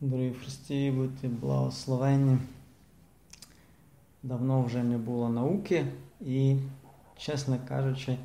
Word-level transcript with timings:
Дорогі 0.00 0.32
Христі, 0.32 0.90
будьте 0.90 1.28
благословенні. 1.28 2.38
Давно 4.22 4.62
вже 4.62 4.82
не 4.82 4.98
було 4.98 5.28
науки, 5.28 5.86
і, 6.20 6.56
чесно 7.16 7.58
кажучи, 7.68 8.18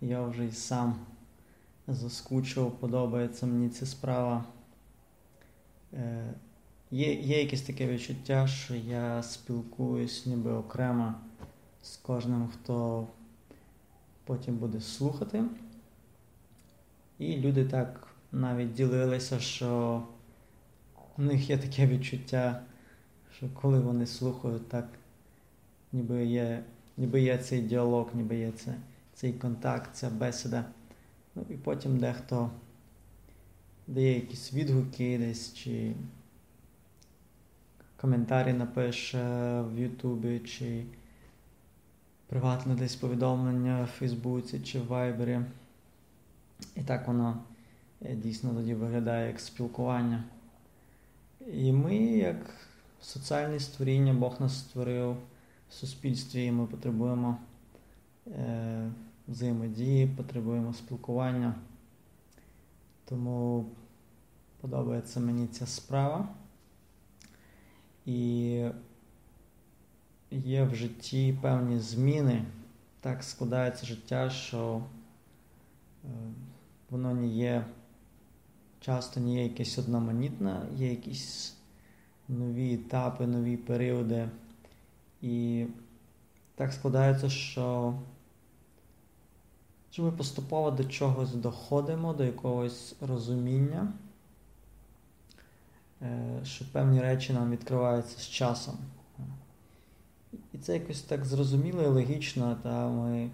я 0.00 0.22
вже 0.22 0.44
й 0.44 0.52
сам 0.52 0.96
заскучив, 1.86 2.70
подобається 2.70 3.46
мені 3.46 3.68
ця 3.68 3.86
справа. 3.86 4.44
Е, 5.92 6.34
Є 6.90 7.14
є 7.14 7.42
якесь 7.42 7.62
таке 7.62 7.86
відчуття, 7.86 8.46
що 8.46 8.74
я 8.74 9.22
спілкуюсь 9.22 10.26
ніби 10.26 10.52
окремо 10.52 11.14
з 11.82 11.96
кожним, 11.96 12.48
хто 12.48 13.06
потім 14.24 14.56
буде 14.56 14.80
слухати. 14.80 15.44
І 17.18 17.36
люди 17.36 17.64
так 17.64 18.08
навіть 18.32 18.72
ділилися, 18.72 19.40
що 19.40 20.02
у 21.18 21.22
них 21.22 21.50
є 21.50 21.58
таке 21.58 21.86
відчуття, 21.86 22.62
що 23.36 23.48
коли 23.48 23.80
вони 23.80 24.06
слухають, 24.06 24.68
так 24.68 24.88
ніби 25.92 26.26
є 26.26 26.64
ніби 26.96 27.20
є 27.20 27.38
цей 27.38 27.62
діалог, 27.62 28.10
ніби 28.14 28.36
є 28.36 28.52
це, 28.52 28.74
цей 29.14 29.32
контакт, 29.32 29.90
ця 29.94 30.10
бесіда. 30.10 30.64
Ну 31.34 31.44
і 31.50 31.54
потім 31.54 31.98
дехто 31.98 32.50
дає 33.86 34.14
якісь 34.14 34.54
відгуки 34.54 35.18
десь 35.18 35.54
чи 35.54 35.92
коментарі 37.96 38.52
напише 38.52 39.22
в 39.60 39.78
Ютубі, 39.78 40.38
чи 40.38 40.84
приватне 42.26 42.74
десь 42.74 42.96
повідомлення 42.96 43.84
в 43.84 43.86
Фейсбуці 43.86 44.60
чи 44.60 44.80
в 44.80 44.86
Вайбері. 44.86 45.40
І 46.76 46.82
так 46.82 47.06
воно 47.06 47.42
е, 48.02 48.14
дійсно 48.14 48.54
тоді 48.54 48.74
виглядає 48.74 49.26
як 49.26 49.40
спілкування. 49.40 50.24
І 51.46 51.72
ми, 51.72 51.96
як 51.96 52.54
соціальне 53.00 53.60
створіння, 53.60 54.14
Бог 54.14 54.40
нас 54.40 54.58
створив 54.58 55.16
в 55.68 55.72
суспільстві, 55.72 56.44
і 56.44 56.52
ми 56.52 56.66
потребуємо 56.66 57.38
е, 58.26 58.90
взаємодії, 59.28 60.06
потребуємо 60.06 60.74
спілкування. 60.74 61.54
Тому 63.04 63.66
подобається 64.60 65.20
мені 65.20 65.46
ця 65.46 65.66
справа. 65.66 66.28
І 68.06 68.64
є 70.30 70.64
в 70.64 70.74
житті 70.74 71.38
певні 71.42 71.78
зміни. 71.78 72.44
Так 73.00 73.22
складається 73.22 73.86
життя, 73.86 74.30
що 74.30 74.82
е, 76.04 76.08
воно 76.90 77.14
не 77.14 77.26
є 77.26 77.64
часто 78.80 79.20
не 79.20 79.34
є 79.34 79.42
якесь 79.42 79.78
одноманітне, 79.78 80.62
є 80.76 80.90
якісь 80.90 81.54
нові 82.28 82.74
етапи, 82.74 83.26
нові 83.26 83.56
періоди. 83.56 84.28
І 85.22 85.66
так 86.54 86.72
складається, 86.72 87.30
що 87.30 87.94
що 89.90 90.02
ми 90.02 90.12
поступово 90.12 90.70
до 90.70 90.84
чогось 90.84 91.34
доходимо, 91.34 92.12
до 92.12 92.24
якогось 92.24 92.94
розуміння, 93.00 93.92
е, 96.02 96.40
що 96.44 96.64
певні 96.72 97.00
речі 97.00 97.32
нам 97.32 97.50
відкриваються 97.50 98.18
з 98.18 98.28
часом. 98.28 98.74
І 100.52 100.58
це 100.58 100.74
якось 100.74 101.02
так 101.02 101.24
зрозуміло 101.24 101.82
і 101.82 101.86
логічно, 101.86 102.56
та 102.62 102.88
ми 102.88 103.30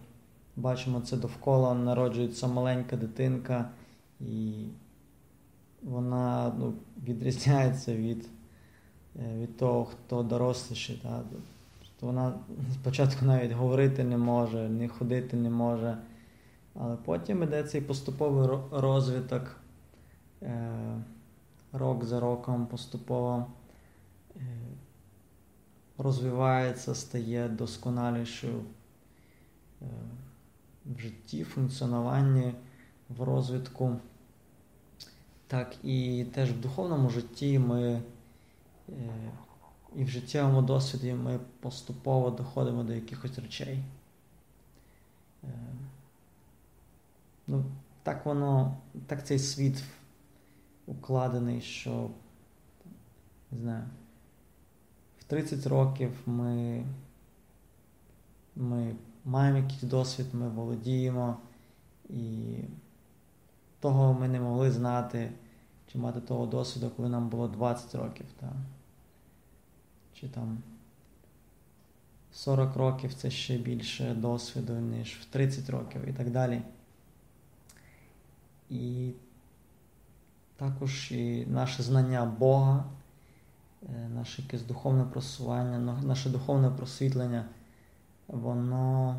бачимо 0.56 1.00
це 1.00 1.16
довкола, 1.16 1.74
народжується 1.74 2.46
маленька 2.46 2.96
дитинка, 2.96 3.70
і 4.20 4.64
вона 5.84 6.54
ну, 6.58 6.74
відрізняється 7.06 7.96
від 7.96 8.28
е, 9.16 9.38
від 9.38 9.56
того, 9.56 9.84
хто 9.84 10.22
доросліший. 10.22 11.00
Та? 11.02 11.22
Тобто 11.78 12.06
вона 12.06 12.34
спочатку 12.72 13.24
навіть 13.24 13.52
говорити 13.52 14.04
не 14.04 14.16
може, 14.16 14.68
не 14.68 14.88
ходити 14.88 15.36
не 15.36 15.50
може. 15.50 15.98
Але 16.74 16.96
потім 16.96 17.42
іде 17.42 17.62
цей 17.62 17.80
поступовий 17.80 18.58
розвиток 18.72 19.56
е, 20.42 20.72
рок 21.72 22.04
за 22.04 22.20
роком 22.20 22.66
поступово 22.66 23.46
е, 24.36 24.40
розвивається, 25.98 26.94
стає 26.94 27.48
досконалішою 27.48 28.60
в 30.86 30.98
житті, 30.98 31.44
функціонуванні, 31.44 32.54
в 33.08 33.22
розвитку. 33.22 33.96
Так 35.46 35.84
і 35.84 36.26
теж 36.34 36.50
в 36.50 36.60
духовному 36.60 37.10
житті 37.10 37.58
ми 37.58 38.02
е, 38.88 39.30
і 39.96 40.04
в 40.04 40.08
життєвому 40.08 40.62
досвіді 40.62 41.12
ми 41.12 41.40
поступово 41.60 42.30
доходимо 42.30 42.84
до 42.84 42.92
якихось 42.92 43.38
речей. 43.38 43.84
Е, 45.44 45.48
ну, 47.46 47.64
Так 48.02 48.26
воно, 48.26 48.76
так 49.06 49.26
цей 49.26 49.38
світ 49.38 49.84
укладений, 50.86 51.60
що 51.60 52.10
не 53.52 53.58
знаю, 53.58 53.84
в 55.18 55.24
30 55.24 55.66
років 55.66 56.10
ми, 56.26 56.84
ми 58.56 58.94
маємо 59.24 59.58
якийсь 59.58 59.82
досвід, 59.82 60.26
ми 60.32 60.48
володіємо 60.48 61.36
і 62.10 62.56
того 63.84 64.14
ми 64.14 64.28
не 64.28 64.40
могли 64.40 64.70
знати, 64.70 65.32
чи 65.92 65.98
мати 65.98 66.20
того 66.20 66.46
досвіду, 66.46 66.90
коли 66.96 67.08
нам 67.08 67.28
було 67.28 67.48
20 67.48 67.94
років. 67.94 68.26
Та. 68.40 68.52
Чи 70.14 70.28
там 70.28 70.58
40 72.32 72.76
років 72.76 73.14
це 73.14 73.30
ще 73.30 73.58
більше 73.58 74.14
досвіду, 74.14 74.72
ніж 74.72 75.18
в 75.20 75.24
30 75.24 75.70
років 75.70 76.08
і 76.08 76.12
так 76.12 76.30
далі. 76.30 76.62
І 78.70 79.12
також 80.56 81.12
і 81.12 81.46
наше 81.46 81.82
знання 81.82 82.24
Бога, 82.24 82.84
е, 83.82 84.08
наше 84.08 84.42
якесь 84.42 84.62
духовне 84.62 85.04
просування, 85.04 85.78
наше 86.02 86.30
духовне 86.30 86.70
просвітлення, 86.70 87.44
воно 88.28 89.18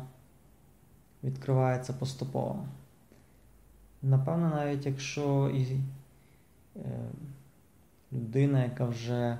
відкривається 1.22 1.92
поступово. 1.92 2.66
Напевно, 4.06 4.48
навіть 4.48 4.86
якщо 4.86 5.50
і 5.54 5.80
е, 6.76 6.80
людина, 8.12 8.64
яка 8.64 8.84
вже 8.84 9.38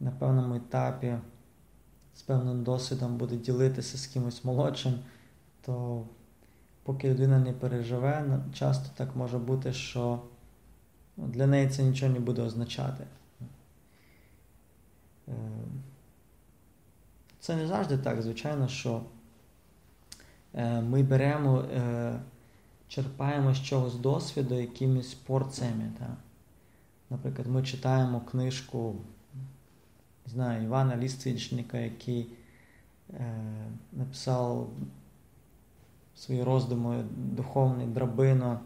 на 0.00 0.10
певному 0.10 0.54
етапі 0.54 1.16
з 2.14 2.22
певним 2.22 2.62
досвідом 2.62 3.16
буде 3.16 3.36
ділитися 3.36 3.98
з 3.98 4.06
кимось 4.06 4.44
молодшим, 4.44 4.94
то 5.60 6.04
поки 6.82 7.10
людина 7.10 7.38
не 7.38 7.52
переживе, 7.52 8.40
часто 8.52 8.90
так 8.96 9.16
може 9.16 9.38
бути, 9.38 9.72
що 9.72 10.22
для 11.16 11.46
неї 11.46 11.68
це 11.68 11.82
нічого 11.82 12.12
не 12.12 12.20
буде 12.20 12.42
означати. 12.42 13.04
Е, 15.28 15.32
це 17.40 17.56
не 17.56 17.66
завжди 17.66 17.98
так, 17.98 18.22
звичайно, 18.22 18.68
що 18.68 19.02
е, 20.54 20.80
ми 20.80 21.02
беремо 21.02 21.64
черпаємо 22.90 23.54
з 23.54 23.62
чогось 23.62 23.94
досвіду 23.94 24.54
якимись 24.54 25.14
порціями. 25.14 25.92
Так? 25.98 26.16
Наприклад, 27.10 27.48
ми 27.48 27.62
читаємо 27.62 28.20
книжку 28.20 28.94
знаю, 30.26 30.64
Івана 30.64 30.96
Лістичника, 30.96 31.78
який 31.78 32.26
е, 33.14 33.34
написав 33.92 34.70
свої 36.16 36.42
роздуми 36.42 37.04
духовний 37.16 37.86
драбино. 37.86 38.60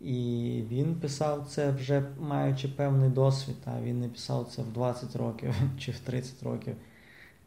І 0.00 0.62
він 0.68 0.94
писав 0.94 1.46
це 1.48 1.70
вже 1.70 2.02
маючи 2.20 2.68
певний 2.68 3.10
досвід, 3.10 3.56
а 3.64 3.80
він 3.80 4.00
не 4.00 4.08
писав 4.08 4.48
це 4.50 4.62
в 4.62 4.72
20 4.72 5.16
років 5.16 5.54
чи 5.78 5.92
в 5.92 5.98
30 5.98 6.42
років, 6.42 6.76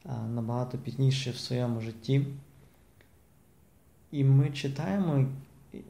а 0.05 0.27
набагато 0.27 0.77
пізніше 0.77 1.31
в 1.31 1.37
своєму 1.37 1.81
житті. 1.81 2.27
І 4.11 4.23
ми 4.23 4.49
читаємо 4.49 5.25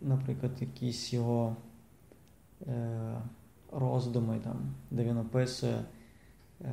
наприклад, 0.01 0.51
якісь 0.59 1.13
його 1.13 1.55
е, 2.67 3.21
роздуми, 3.71 4.39
там, 4.43 4.75
де 4.91 5.03
він 5.03 5.17
описує 5.17 5.85
е, 6.61 6.71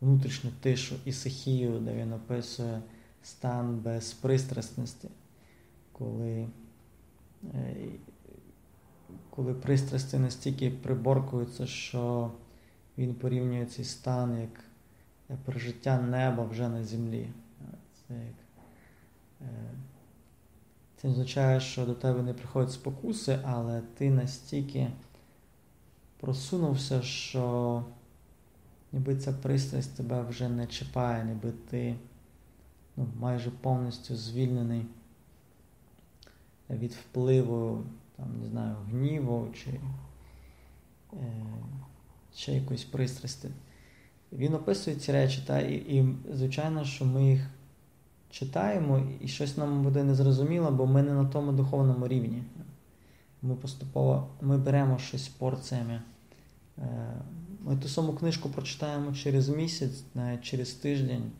внутрішню 0.00 0.50
тишу 0.60 0.96
і 1.04 1.12
сихію, 1.12 1.80
де 1.80 1.94
він 1.94 2.12
описує 2.12 2.82
стан 3.22 3.78
безпристрасності, 3.78 5.08
коли 5.92 6.48
е, 7.54 7.76
коли 9.30 9.54
пристрасті 9.54 10.18
настільки 10.18 10.70
приборкуються, 10.70 11.66
що 11.66 12.32
він 12.98 13.14
порівнює 13.14 13.66
цей 13.66 13.84
стан 13.84 14.40
як 14.40 14.64
пережиття 15.44 16.00
неба 16.00 16.44
вже 16.44 16.68
на 16.68 16.84
землі. 16.84 17.28
Це 18.08 18.14
як 18.14 18.34
це 21.00 21.08
означає, 21.08 21.60
що 21.60 21.86
до 21.86 21.94
тебе 21.94 22.22
не 22.22 22.34
приходять 22.34 22.72
спокуси, 22.72 23.38
але 23.44 23.80
ти 23.80 24.10
настільки 24.10 24.90
просунувся, 26.20 27.02
що 27.02 27.84
ніби 28.92 29.16
ця 29.16 29.32
пристрасть 29.32 29.96
тебе 29.96 30.22
вже 30.22 30.48
не 30.48 30.66
чіпає, 30.66 31.24
ніби 31.24 31.52
ти 31.70 31.96
ну, 32.96 33.06
майже 33.20 33.50
повністю 33.50 34.16
звільнений 34.16 34.86
від 36.70 36.92
впливу, 36.92 37.84
там, 38.16 38.40
не 38.40 38.48
знаю, 38.48 38.76
гніву 38.90 39.48
чи 39.54 39.70
е, 41.12 41.46
ще 42.34 42.52
якоїсь 42.52 42.84
пристрасті. 42.84 43.48
Він 44.32 44.54
описує 44.54 44.96
ці 44.96 45.12
речі, 45.12 45.42
та, 45.46 45.60
і, 45.60 45.74
і, 45.74 46.14
звичайно, 46.32 46.84
що 46.84 47.04
ми 47.04 47.30
їх 47.30 47.50
читаємо, 48.30 49.02
і 49.20 49.28
щось 49.28 49.56
нам 49.56 49.82
буде 49.82 50.04
незрозуміло, 50.04 50.70
бо 50.70 50.86
ми 50.86 51.02
не 51.02 51.12
на 51.12 51.24
тому 51.24 51.52
духовному 51.52 52.08
рівні. 52.08 52.42
Ми 53.42 53.54
поступово 53.54 54.28
ми 54.40 54.58
беремо 54.58 54.98
щось 54.98 55.28
порціями. 55.28 56.02
Е, 56.78 57.12
ми 57.60 57.76
ту 57.76 57.88
саму 57.88 58.12
книжку 58.12 58.48
прочитаємо 58.48 59.12
через 59.12 59.48
місяць, 59.48 60.04
навіть 60.14 60.42
через 60.42 60.72
тиждень, 60.72 61.32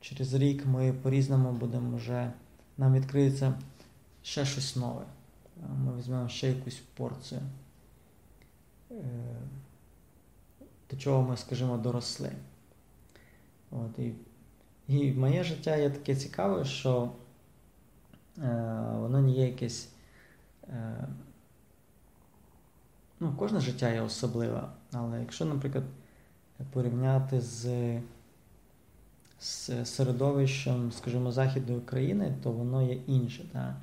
через 0.00 0.34
рік 0.34 0.66
ми 0.66 0.92
по-різному 0.92 1.52
будемо 1.52 1.96
вже, 1.96 2.32
нам 2.78 2.94
відкриється 2.94 3.54
ще 4.22 4.44
щось 4.44 4.76
нове. 4.76 5.04
Ми 5.84 5.96
візьмемо 5.98 6.28
ще 6.28 6.48
якусь 6.48 6.82
порцію. 6.94 7.40
Е, 8.90 8.94
до 10.90 10.96
чого 10.96 11.22
ми, 11.22 11.36
скажімо, 11.36 11.78
доросли. 11.78 12.32
От, 13.70 13.98
І 13.98 14.12
і 14.88 15.12
моє 15.12 15.44
життя 15.44 15.76
є 15.76 15.90
таке 15.90 16.16
цікаве, 16.16 16.64
що 16.64 17.10
е, 18.38 18.86
воно 18.92 19.20
не 19.20 19.30
є 19.30 19.46
якесь. 19.46 19.88
Е, 20.68 21.08
ну, 23.20 23.34
Кожне 23.38 23.60
життя 23.60 23.88
є 23.90 24.00
особливе, 24.00 24.68
але 24.92 25.20
якщо, 25.20 25.44
наприклад, 25.44 25.84
порівняти 26.72 27.40
з 27.40 27.66
з 29.40 29.84
середовищем, 29.84 30.92
скажімо, 30.92 31.32
Західної 31.32 31.78
України, 31.78 32.34
то 32.42 32.52
воно 32.52 32.82
є 32.82 32.98
інше. 33.06 33.44
Так? 33.52 33.74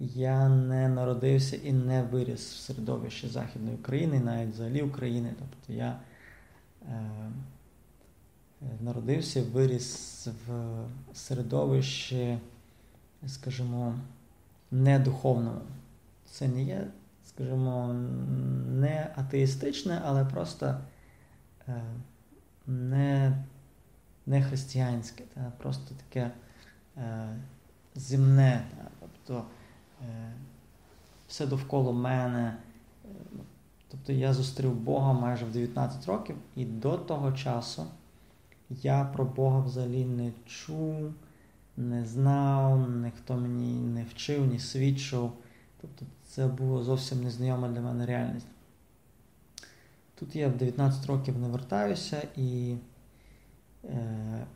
Я 0.00 0.48
не 0.48 0.88
народився 0.88 1.56
і 1.56 1.72
не 1.72 2.02
виріс 2.02 2.52
в 2.52 2.56
середовищі 2.56 3.28
Західної 3.28 3.76
України, 3.76 4.20
навіть 4.20 4.54
взагалі 4.54 4.82
України. 4.82 5.34
Тобто 5.38 5.72
я 5.72 6.00
е, 6.88 7.10
народився, 8.80 9.42
виріс 9.42 10.28
в 10.46 10.74
середовищі, 11.14 12.38
скажімо, 13.26 13.94
недуховному. 14.70 15.60
Це 16.30 16.48
не 16.48 16.62
є, 16.62 16.86
скажімо, 17.28 17.92
не 18.68 19.12
атеїстичне, 19.16 20.02
але 20.04 20.24
просто 20.24 20.78
е, 21.68 21.82
не 22.66 23.42
не 24.26 24.42
християнське, 24.42 25.24
та, 25.34 25.52
просто 25.58 25.94
таке 25.94 26.30
е, 26.96 27.28
земне. 27.94 28.64
Тобто 29.00 29.44
е, 30.02 30.32
все 31.28 31.46
довкола 31.46 31.92
мене. 31.92 32.56
Тобто 33.88 34.12
я 34.12 34.32
зустрів 34.32 34.74
Бога 34.74 35.12
майже 35.12 35.44
в 35.44 35.52
19 35.52 36.06
років, 36.06 36.36
і 36.56 36.64
до 36.64 36.96
того 36.96 37.32
часу 37.32 37.86
я 38.82 39.04
про 39.04 39.24
Бога 39.24 39.60
взагалі 39.60 40.04
не 40.04 40.32
чув, 40.46 41.12
не 41.76 42.06
знав, 42.06 42.90
ніхто 42.90 43.36
мені 43.36 43.80
не 43.80 44.04
вчив, 44.04 44.46
не 44.46 44.58
свідчив. 44.58 45.32
Тобто 45.80 46.06
це 46.26 46.46
було 46.46 46.82
зовсім 46.82 47.24
незнайома 47.24 47.68
для 47.68 47.80
мене 47.80 48.06
реальність. 48.06 48.46
Тут 50.14 50.36
я 50.36 50.48
в 50.48 50.56
19 50.56 51.06
років 51.06 51.38
не 51.38 51.48
вертаюся 51.48 52.28
і 52.36 52.76
е, 53.84 54.46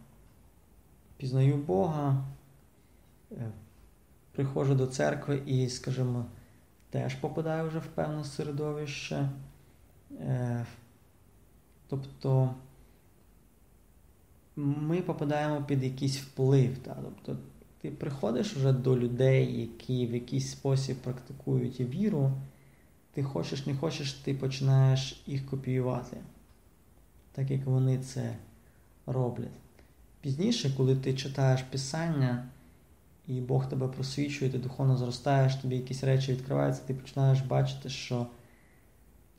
пізнаю 1.16 1.56
Бога, 1.56 2.24
е, 3.32 3.50
приходжу 4.32 4.74
до 4.74 4.86
церкви 4.86 5.42
і, 5.46 5.68
скажімо, 5.68 6.24
теж 6.90 7.14
попадаю 7.14 7.68
вже 7.68 7.78
в 7.78 7.86
певне 7.86 8.24
середовище. 8.24 9.28
Е, 10.20 10.66
тобто 11.88 12.54
ми 14.56 15.02
попадаємо 15.02 15.62
під 15.62 15.82
якийсь 15.82 16.18
вплив. 16.18 16.78
Та? 16.78 16.96
Тобто 17.02 17.42
ти 17.80 17.90
приходиш 17.90 18.56
вже 18.56 18.72
до 18.72 18.98
людей, 18.98 19.60
які 19.60 20.06
в 20.06 20.14
якийсь 20.14 20.50
спосіб 20.50 20.96
практикують 20.96 21.80
віру, 21.80 22.32
ти 23.12 23.22
хочеш, 23.22 23.66
не 23.66 23.74
хочеш, 23.74 24.12
ти 24.12 24.34
починаєш 24.34 25.22
їх 25.26 25.46
копіювати, 25.46 26.16
так 27.32 27.50
як 27.50 27.64
вони 27.64 27.98
це 27.98 28.36
роблять. 29.06 29.48
Пізніше, 30.20 30.74
коли 30.76 30.96
ти 30.96 31.14
читаєш 31.14 31.62
Писання, 31.62 32.44
і 33.28 33.40
Бог 33.40 33.68
тебе 33.68 33.88
просвічує, 33.88 34.50
ти 34.50 34.58
духовно 34.58 34.96
зростаєш, 34.96 35.54
тобі 35.54 35.76
якісь 35.76 36.04
речі 36.04 36.32
відкриваються, 36.32 36.82
ти 36.86 36.94
починаєш 36.94 37.40
бачити, 37.40 37.88
що 37.88 38.26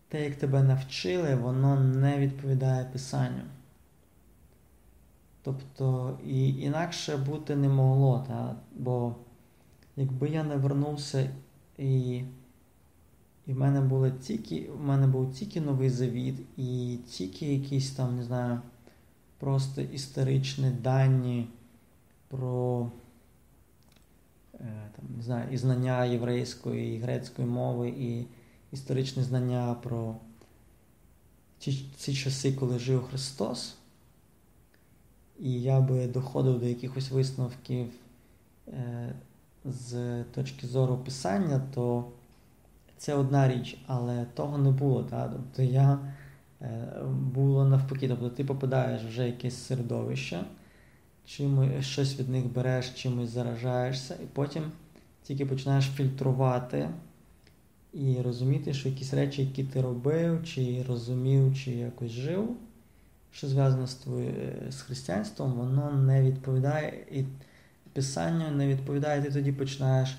те, 0.08 0.24
як 0.24 0.36
тебе 0.36 0.64
навчили, 0.64 1.36
воно 1.36 1.80
не 1.80 2.18
відповідає 2.18 2.86
Писанню. 2.86 3.42
Тобто 5.48 6.18
і 6.26 6.50
інакше 6.50 7.18
бути 7.18 7.56
не 7.56 7.70
могло. 7.70 8.26
Та? 8.28 8.56
Бо 8.76 9.16
якби 9.96 10.30
я 10.30 10.44
не 10.44 10.56
вернувся 10.56 11.30
і 11.78 12.22
і 13.46 13.54
в 13.54 13.58
мене 13.58 13.82
було 13.82 14.10
тільки, 14.10 14.70
в 14.72 14.84
мене 14.84 15.08
був 15.08 15.34
тільки 15.34 15.62
новий 15.62 15.90
завіт, 15.90 16.36
і 16.58 17.00
тільки 17.10 17.54
якісь 17.54 17.92
там, 17.92 18.16
не 18.16 18.24
знаю, 18.24 18.62
просто 19.40 19.82
історичні 19.82 20.72
дані 20.72 21.48
про 22.28 22.92
е, 24.54 24.92
там, 24.96 25.06
не 25.18 25.24
знаю, 25.24 25.54
і 25.54 25.58
знання 25.58 26.06
єврейської 26.06 26.96
і 26.96 27.00
грецької 27.00 27.48
мови, 27.48 27.90
і 27.90 28.26
історичні 28.72 29.24
знання 29.24 29.74
про 29.84 30.16
ці, 31.60 31.86
ці 31.98 32.14
часи, 32.14 32.54
коли 32.54 32.80
жив 32.80 33.04
Христос 33.04 33.78
і 35.40 35.62
я 35.62 35.82
би 35.82 36.08
доходив 36.08 36.60
до 36.60 36.66
якихось 36.66 37.12
висновків 37.12 37.88
е, 38.68 39.14
з 39.66 40.24
точки 40.24 40.68
зору 40.68 40.98
писання, 40.98 41.62
то 41.74 42.06
це 42.98 43.14
одна 43.14 43.48
річ, 43.48 43.78
але 43.88 44.26
того 44.34 44.58
не 44.58 44.72
було. 44.72 45.04
Та? 45.04 45.28
Тобто 45.28 45.62
я 45.62 46.00
е, 46.62 46.88
було 47.34 47.66
навпаки, 47.66 48.08
тобто 48.08 48.30
ти 48.30 48.46
попадаєш 48.46 49.04
вже 49.04 49.24
в 49.24 49.28
якесь 49.28 49.56
середовище, 49.56 50.44
чим 51.26 51.82
щось 51.82 52.20
від 52.20 52.30
них 52.30 52.54
береш, 52.54 52.90
чимось 52.90 53.30
заражаєшся, 53.30 54.16
і 54.16 54.26
потім 54.34 54.64
тільки 55.24 55.46
починаєш 55.46 55.86
фільтрувати. 55.86 56.90
І 57.94 58.22
розуміти, 58.22 58.74
що 58.74 58.90
якісь 58.90 59.14
речі, 59.14 59.42
які 59.42 59.64
ти 59.64 59.82
робив, 59.82 60.44
чи 60.46 60.86
розумів, 60.88 61.58
чи 61.58 61.72
якось 61.72 62.12
жив, 62.12 62.56
що 63.32 63.48
зв'язано 63.48 63.88
з 63.88 63.96
твоє, 63.96 64.56
з 64.70 64.82
християнством, 64.82 65.52
воно 65.52 65.92
не 65.92 66.22
відповідає, 66.22 67.06
і 67.12 67.26
Писанню 67.94 68.52
не 68.52 68.68
відповідає, 68.68 69.22
ти 69.22 69.32
тоді 69.32 69.52
починаєш 69.52 70.18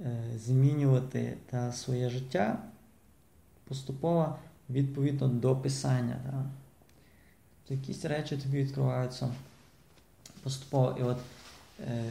е, 0.00 0.22
змінювати 0.36 1.36
та, 1.50 1.72
своє 1.72 2.10
життя 2.10 2.58
поступово 3.64 4.38
відповідно 4.70 5.28
до 5.28 5.56
Писання. 5.56 6.16
Та. 6.24 6.44
То 7.68 7.74
якісь 7.74 8.04
речі 8.04 8.36
тобі 8.36 8.62
відкриваються 8.62 9.28
поступово. 10.42 10.96
І 11.00 11.02
от 11.02 11.18
е, 11.80 12.04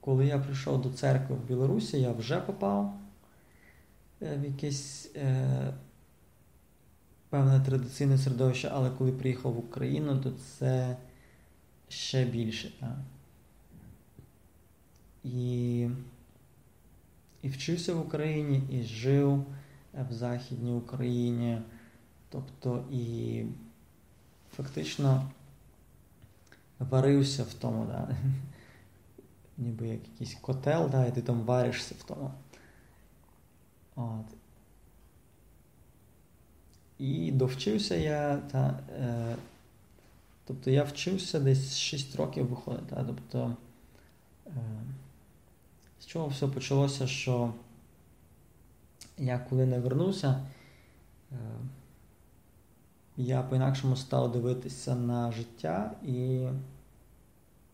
коли 0.00 0.26
я 0.26 0.38
прийшов 0.38 0.82
до 0.82 0.90
церкви 0.90 1.36
в 1.36 1.48
Білорусі, 1.48 2.00
я 2.00 2.12
вже 2.12 2.40
попав 2.40 2.94
е, 4.22 4.36
в 4.36 4.44
якесь. 4.44 5.10
Е, 7.28 7.30
певне 7.30 7.60
традиційне 7.60 8.18
середовище, 8.18 8.70
але 8.72 8.90
коли 8.90 9.12
приїхав 9.12 9.52
в 9.52 9.58
Україну, 9.58 10.20
то 10.20 10.30
це 10.30 10.96
ще 11.88 12.24
більше. 12.24 12.72
Так? 12.80 12.98
І 15.24 15.88
і 17.42 17.48
вчився 17.48 17.94
в 17.94 18.00
Україні, 18.00 18.62
і 18.70 18.82
жив 18.82 19.46
в 20.10 20.12
Західній 20.12 20.72
Україні. 20.72 21.58
Тобто 22.28 22.84
і 22.90 23.44
фактично 24.56 25.30
варився 26.78 27.42
в 27.42 27.54
тому, 27.54 27.86
да? 27.86 28.08
ніби 29.58 29.88
як 29.88 30.00
якийсь 30.08 30.34
котел, 30.34 30.90
да, 30.90 31.06
і 31.06 31.14
ти 31.14 31.22
там 31.22 31.40
варишся 31.40 31.94
в 31.98 32.02
тому. 32.02 32.30
От. 33.96 34.37
І 36.98 37.32
довчився 37.32 37.94
я, 37.94 38.36
та, 38.36 38.80
е, 38.98 39.36
тобто 40.44 40.70
я 40.70 40.84
вчився 40.84 41.40
десь 41.40 41.76
6 41.76 42.16
років 42.16 42.46
виходить. 42.46 42.86
Та, 42.86 43.04
тобто, 43.04 43.56
е, 44.46 44.50
з 46.00 46.06
чого 46.06 46.28
все 46.28 46.48
почалося, 46.48 47.06
що 47.06 47.54
я 49.18 49.38
коли 49.38 49.66
не 49.66 49.78
вернувся, 49.78 50.46
я 53.16 53.42
по-інакшому 53.42 53.96
став 53.96 54.32
дивитися 54.32 54.94
на 54.94 55.32
життя 55.32 55.90
і 56.02 56.46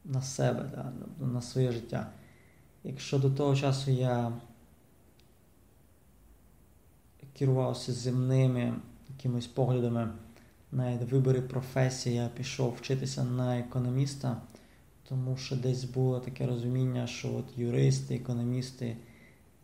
на 0.04 0.22
себе, 0.22 0.70
да, 0.74 0.92
на 1.26 1.42
своє 1.42 1.72
життя. 1.72 2.10
Якщо 2.84 3.18
до 3.18 3.30
того 3.30 3.56
часу 3.56 3.90
я 3.90 4.32
керувався 7.38 7.92
земними 7.92 8.74
якимись 9.24 9.46
поглядами 9.46 10.08
на 10.72 10.96
вибори 10.96 11.40
професії, 11.40 12.16
я 12.16 12.28
пішов 12.28 12.74
вчитися 12.74 13.24
на 13.24 13.58
економіста, 13.58 14.36
тому 15.08 15.36
що 15.36 15.56
десь 15.56 15.84
було 15.84 16.20
таке 16.20 16.46
розуміння, 16.46 17.06
що 17.06 17.34
от 17.34 17.44
юристи, 17.58 18.14
економісти 18.14 18.96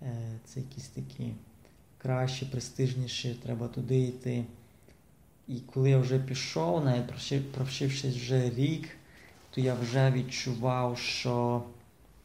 е, 0.03 0.13
це 0.45 0.61
якісь 0.61 0.89
такі 0.89 1.33
кращі, 1.99 2.47
престижніші, 2.47 3.37
треба 3.43 3.69
туди 3.69 4.01
йти. 4.01 4.45
І 5.49 5.61
коли 5.61 5.91
я 5.91 5.99
вже 5.99 6.19
пішов, 6.19 6.85
навіть 6.85 7.53
провчившись 7.53 8.17
вже 8.17 8.51
рік, 8.51 8.89
то 9.51 9.61
я 9.61 9.75
вже 9.75 10.11
відчував, 10.11 10.99
що 10.99 11.63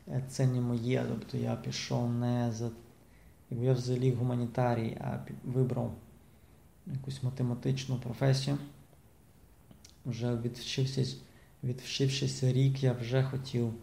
е, 0.08 0.24
це 0.30 0.48
не 0.48 0.62
моє. 0.62 1.06
Тобто 1.10 1.38
я 1.38 1.56
пішов 1.56 2.14
не 2.14 2.52
за. 2.52 2.70
Я 3.52 3.74
взагалі 3.74 4.12
гуманітарій, 4.12 4.98
а 5.02 5.20
вибрав 5.44 5.92
якусь 6.88 7.24
математичну 7.24 7.96
професію. 7.96 8.58
Вже 10.06 10.36
відвчившись, 10.36 11.18
відвчившись 11.64 12.44
рік, 12.44 12.84
я 12.84 12.94
вже 12.94 13.24
хотів 13.24 13.74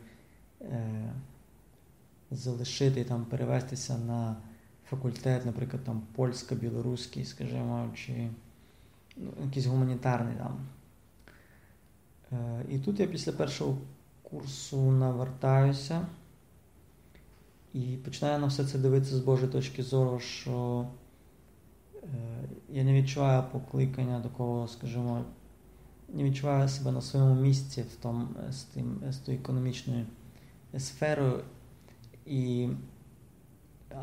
е, 0.61 1.13
залишити 2.31 3.05
там, 3.05 3.25
перевестися 3.25 3.99
на 3.99 4.37
факультет, 4.91 5.47
наприклад, 5.47 5.85
там 5.85 6.03
польсько-білоруський, 6.15 7.25
скажімо, 7.25 7.91
чи 7.95 8.29
ну, 9.17 9.33
якийсь 9.45 9.67
гуманітарний 9.67 10.37
там. 10.37 10.67
Е, 12.33 12.65
і 12.71 12.79
тут 12.79 13.01
я 13.01 13.07
після 13.07 13.33
першого 13.33 13.79
курсу 14.23 14.91
навертаюся 14.91 16.07
і 17.75 17.81
починаю 17.81 18.39
на 18.39 18.47
все 18.47 18.65
це 18.65 18.79
дивитися 18.79 19.17
з 19.17 19.21
Божої 19.21 19.53
точки 19.53 19.83
зору, 19.83 20.21
що 20.21 20.87
я 22.69 22.85
не 22.85 22.93
відчуваю 22.93 23.45
покликання 23.53 24.21
такого, 24.21 24.69
скажімо, 24.69 25.25
не 26.09 26.25
відчуваю 26.25 26.69
себе 26.69 26.93
на 26.93 27.01
своєму 27.01 27.35
місці 27.35 27.83
в 27.83 28.03
том, 28.03 28.29
з 28.51 28.63
тим, 28.63 29.01
з 29.11 29.17
тою 29.17 29.39
економічною 29.39 30.07
сферою. 30.79 31.41
І, 32.27 32.69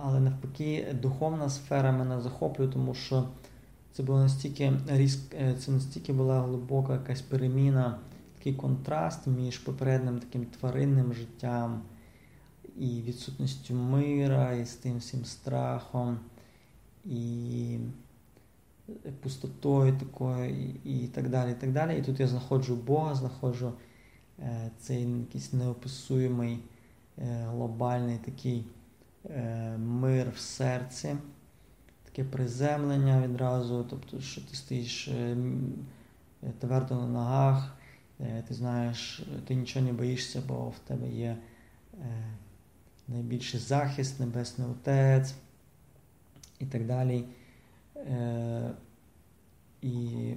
Але 0.03 0.19
навпаки, 0.19 0.95
духовна 1.01 1.49
сфера 1.49 1.91
мене 1.91 2.21
захоплює, 2.21 2.67
тому 2.67 2.93
що 2.93 3.27
це 3.91 4.03
було 4.03 4.19
настільки 4.19 4.73
різк, 4.87 5.33
е, 5.33 5.55
це 5.59 5.71
настільки 5.71 6.13
була 6.13 6.41
глибока 6.41 6.93
якась 6.93 7.21
переміна 7.21 7.99
такий 8.37 8.53
контраст 8.53 9.27
між 9.27 9.57
попереднім 9.57 10.19
таким 10.19 10.45
тваринним 10.45 11.13
життям 11.13 11.81
і 12.77 13.01
відсутністю 13.01 13.73
мира, 13.73 14.53
і 14.53 14.65
з 14.65 14.73
тим 14.73 14.97
всім 14.97 15.25
страхом, 15.25 16.19
і 17.05 17.77
пустотою 19.21 19.97
такою, 19.97 20.75
і, 20.85 21.07
так 21.07 21.29
далі. 21.29 21.51
І 21.51 21.55
так 21.55 21.71
далі. 21.71 21.99
І 21.99 22.01
тут 22.01 22.19
я 22.19 22.27
знаходжу 22.27 22.75
Бога, 22.75 23.15
знаходжу 23.15 23.73
е, 24.39 24.71
цей 24.79 25.19
якийсь 25.19 25.53
неописуємий 25.53 26.59
е, 27.17 27.45
глобальний 27.49 28.17
такий 28.17 28.65
е, 29.29 29.77
мир 29.77 30.31
в 30.35 30.39
серці. 30.39 31.15
Таке 32.03 32.23
приземлення 32.23 33.21
відразу, 33.27 33.85
тобто, 33.89 34.21
що 34.21 34.41
ти 34.41 34.55
стоїш 34.55 35.07
е, 35.07 35.37
твердо 36.59 36.95
на 36.95 37.07
ногах, 37.07 37.79
Е, 38.19 38.43
ти 38.47 38.53
знаєш, 38.53 39.23
ти 39.47 39.55
нічого 39.55 39.85
не 39.85 39.93
боїшся, 39.93 40.41
бо 40.47 40.69
в 40.69 40.79
тебе 40.79 41.09
є 41.09 41.37
е, 41.93 42.23
найбільший 43.07 43.59
захист, 43.59 44.19
Небесний 44.19 44.67
Отець 44.67 45.33
і 46.59 46.65
так 46.65 46.85
далі. 46.85 47.23
Е, 47.95 48.71
і 49.81 50.33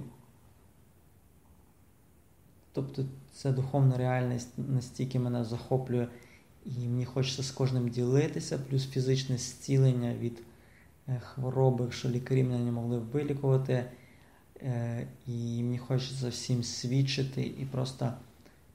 Тобто 2.73 3.05
ця 3.33 3.51
духовна 3.51 3.97
реальність 3.97 4.49
настільки 4.57 5.19
мене 5.19 5.43
захоплює, 5.43 6.07
і 6.65 6.87
мені 6.87 7.05
хочеться 7.05 7.43
з 7.43 7.51
кожним 7.51 7.89
ділитися, 7.89 8.57
плюс 8.57 8.89
фізичне 8.89 9.37
зцілення 9.37 10.13
від 10.13 10.43
хвороби, 11.19 11.91
що 11.91 12.09
лікарі 12.09 12.43
мене 12.43 12.63
не 12.63 12.71
могли 12.71 12.97
вилікувати. 12.99 13.85
Е, 14.61 15.07
і 15.27 15.63
мені 15.63 15.77
хочеться 15.77 16.29
всім 16.29 16.63
свідчити 16.63 17.41
і 17.41 17.65
просто 17.65 18.13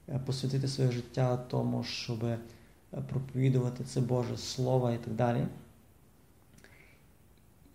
е, 0.09 0.19
посвятити 0.25 0.67
своє 0.67 0.91
життя 0.91 1.37
тому, 1.37 1.83
щоб 1.83 2.23
е, 2.23 2.39
проповідувати 2.91 3.83
це 3.83 4.01
Боже 4.01 4.37
Слово 4.37 4.91
і 4.91 4.97
так 4.97 5.13
далі. 5.13 5.45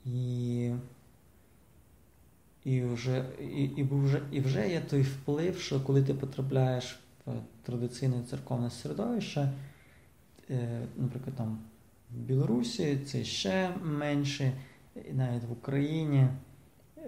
І 0.07 0.71
і, 2.65 2.83
вже 2.83 3.25
і, 3.41 3.65
і, 3.65 3.83
вже, 3.83 4.23
і 4.33 4.41
вже 4.41 4.69
є 4.69 4.81
той 4.81 5.03
вплив, 5.03 5.59
що 5.59 5.81
коли 5.81 6.03
ти 6.03 6.15
потрапляєш 6.15 7.01
в 7.27 7.33
традиційне 7.63 8.23
церковне 8.31 8.71
середовище, 8.71 9.53
наприклад, 10.97 11.37
там 11.37 11.59
в 12.11 12.19
Білорусі 12.19 12.99
це 13.07 13.25
ще 13.25 13.71
менше, 13.83 14.53
і 15.11 15.13
навіть 15.13 15.45
в 15.45 15.53
Україні. 15.53 16.29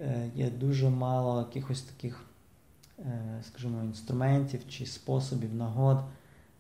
Е, 0.01 0.31
є 0.35 0.51
дуже 0.51 0.91
мало 0.91 1.39
якихось 1.39 1.83
таких, 1.83 2.25
е, 2.99 3.43
скажімо, 3.49 3.85
інструментів 3.85 4.61
чи 4.69 4.87
способів, 4.87 5.55
нагод, 5.55 6.05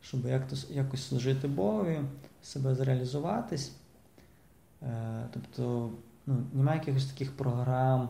щоб 0.00 0.20
якось 0.70 1.08
служити 1.08 1.48
Богові, 1.48 2.00
себе 2.42 2.74
зреалізуватись. 2.74 3.72
Е, 4.82 5.28
тобто 5.32 5.90
ну, 6.26 6.44
немає 6.52 6.78
якихось 6.78 7.06
таких 7.06 7.36
програм. 7.36 8.08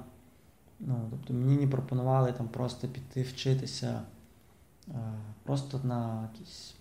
Ну, 0.80 1.08
тобто 1.10 1.34
Мені 1.34 1.56
не 1.56 1.66
пропонували 1.66 2.32
там 2.32 2.48
просто 2.48 2.88
піти 2.88 3.22
вчитися, 3.22 4.02
просто 5.42 5.80
на 5.84 6.28
якісь 6.32 6.74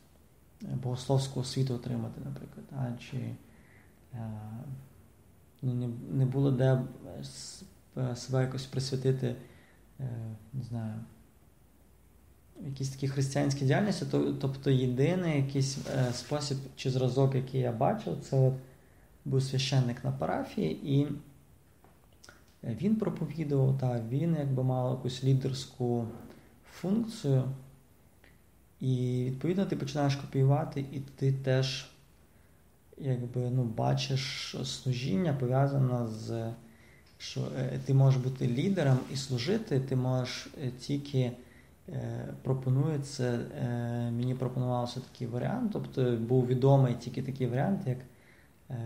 богословську 0.62 1.40
освіту 1.40 1.74
отримати, 1.74 2.22
наприклад. 2.26 2.66
А, 2.72 2.98
чи 2.98 3.36
ну, 5.62 5.90
не, 6.12 6.26
було 6.26 6.52
де 6.52 6.82
Е, 7.98 8.16
себе 8.16 8.42
якось 8.42 8.66
присвятити, 8.66 9.36
е, 10.00 10.10
не 10.54 10.64
знаю, 10.64 10.94
якісь 12.66 12.90
такі 12.90 13.08
християнські 13.08 13.66
діяльності, 13.66 14.06
тобто 14.42 14.70
єдиний 14.70 15.38
якийсь 15.38 15.78
е, 15.78 16.14
спосіб 16.14 16.58
чи 16.76 16.92
зразок, 16.92 17.36
який 17.36 17.62
я 17.62 17.72
бачив, 17.72 18.18
це 18.22 18.38
от 18.38 18.54
був 19.26 19.44
священник 19.44 20.04
на 20.04 20.12
парафії, 20.12 21.00
і 21.00 21.08
він 22.64 22.96
проповідував, 22.96 23.78
та 23.78 24.02
він 24.10 24.36
якби 24.40 24.64
мав 24.64 24.92
якусь 24.92 25.24
лідерську 25.24 26.08
функцію. 26.72 27.44
І 28.80 29.24
відповідно 29.26 29.66
ти 29.66 29.76
починаєш 29.76 30.16
копіювати, 30.16 30.86
і 30.92 31.00
ти 31.00 31.34
теж 31.34 31.92
якби, 32.98 33.50
ну, 33.50 33.64
бачиш 33.64 34.56
служіння 34.64 35.34
пов'язане 35.34 36.08
з 36.08 36.54
що 37.18 37.42
е, 37.58 37.80
ти 37.86 37.94
можеш 37.94 38.22
бути 38.22 38.48
лідером 38.48 39.00
і 39.14 39.16
служити, 39.16 39.80
ти 39.80 39.96
можеш 39.96 40.48
е, 40.64 40.72
тільки 40.80 41.32
е, 41.90 42.28
пропонується, 42.42 43.40
мені 44.12 44.36
пропонувався 44.36 45.00
такий 45.00 45.28
варіант, 45.28 45.70
тобто 45.74 46.18
був 46.18 46.48
відомий 46.48 46.94
тільки 46.94 47.22
такий 47.24 47.48
варіант, 47.48 47.82
як 47.86 47.98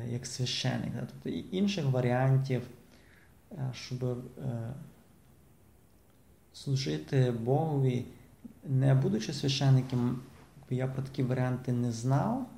як 0.10 0.26
священник. 0.26 0.94
Тобто 1.00 1.30
інших 1.30 1.86
варіантів, 1.86 2.62
щоб 3.74 4.24
служити 6.54 7.32
Богові, 7.32 8.06
не 8.64 8.96
будучи 8.96 9.34
священником, 9.34 10.22
я 10.70 10.88
про 10.88 11.04
такі 11.04 11.24
варіанти 11.24 11.72
не 11.72 11.92
знав, 11.92 12.50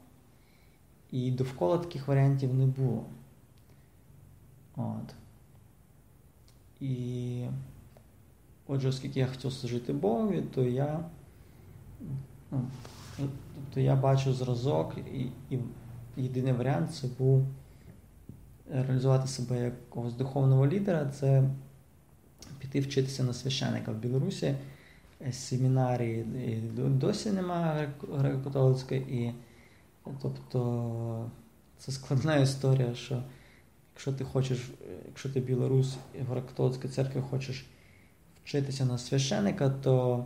і 1.12 1.32
довкола 1.32 1.78
таких 1.78 2.08
варіантів 2.08 2.54
не 2.54 2.66
було. 2.66 3.06
От. 4.75 5.13
І 6.80 7.46
отже, 8.68 8.88
оскільки 8.88 9.20
я 9.20 9.28
хотів 9.28 9.54
служити 9.54 9.94
Богові, 9.94 10.42
то 10.42 10.63
я 10.63 11.06
ну, 12.51 12.70
тобто 13.56 13.80
я 13.80 13.96
бачу 13.96 14.34
зразок, 14.34 14.98
і 15.13 15.28
і 15.50 15.60
єдиний 16.18 16.53
варіант 16.53 16.96
це 16.96 17.08
був 17.20 17.46
реалізувати 18.72 19.27
себе 19.27 19.56
як 19.56 19.74
якогось 19.88 20.13
духовного 20.13 20.68
лідера, 20.68 21.06
це 21.06 21.44
піти 22.60 22.80
вчитися 22.80 23.24
на 23.24 23.34
священника 23.34 23.91
в 23.91 23.96
Білорусі. 23.96 24.56
Семінарії 25.32 26.25
досі 26.75 27.32
немає 27.32 27.94
греко-католицької, 28.01 29.00
і 29.00 29.34
тобто 30.22 31.30
це 31.77 31.91
складна 31.91 32.36
історія, 32.36 32.96
що 32.96 33.24
якщо 33.94 34.13
ти 34.13 34.24
хочеш, 34.24 34.72
якщо 35.08 35.30
ти 35.30 35.39
білорус 35.39 35.98
католицькій 36.27 36.88
церкві 36.88 37.20
хочеш 37.30 37.65
вчитися 38.44 38.86
на 38.86 38.98
священика, 38.98 39.70
то 39.70 40.25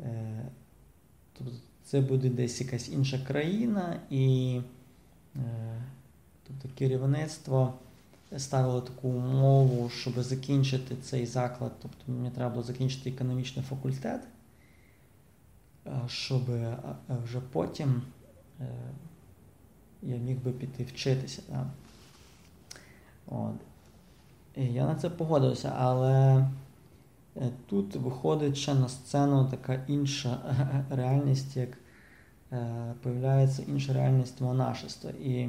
е, 0.00 0.44
тобто 1.32 1.52
це 1.84 2.00
буде 2.00 2.28
десь 2.28 2.60
якась 2.60 2.88
інша 2.88 3.18
країна, 3.18 4.00
і 4.10 4.56
е, 4.58 4.62
тобто 6.46 6.68
керівництво 6.78 7.74
ставило 8.38 8.80
таку 8.80 9.08
умову, 9.08 9.88
щоб 9.88 10.22
закінчити 10.22 10.96
цей 10.96 11.26
заклад. 11.26 11.72
Тобто 11.82 12.12
мені 12.12 12.30
треба 12.30 12.50
було 12.50 12.62
закінчити 12.62 13.10
економічний 13.10 13.64
факультет, 13.64 14.20
щоб 16.06 16.42
вже 17.24 17.40
потім 17.52 18.02
е, 18.60 18.66
я 20.02 20.16
міг 20.16 20.38
би 20.38 20.52
піти 20.52 20.84
вчитися. 20.84 21.42
Так? 21.48 21.66
От. 23.26 23.54
І 24.56 24.64
я 24.64 24.86
на 24.86 24.94
це 24.94 25.10
погодився, 25.10 25.72
але 25.78 26.46
е, 27.36 27.50
тут 27.66 27.96
виходить 27.96 28.56
ще 28.56 28.74
на 28.74 28.88
сцену 28.88 29.48
така 29.50 29.84
інша 29.88 30.38
реальність, 30.90 31.56
як 31.56 31.68
е, 31.70 31.79
появляється 33.02 33.62
інша 33.68 33.92
реальність 33.92 34.40
монашества. 34.40 35.10
І 35.10 35.48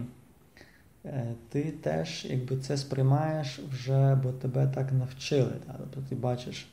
е, 1.06 1.34
ти 1.50 1.72
теж 1.72 2.26
якби 2.30 2.58
це 2.58 2.78
сприймаєш 2.78 3.60
вже, 3.60 4.16
бо 4.24 4.32
тебе 4.32 4.68
так 4.68 4.92
навчили. 4.92 5.54
Тобто 5.78 6.02
ти 6.10 6.16
бачиш, 6.16 6.68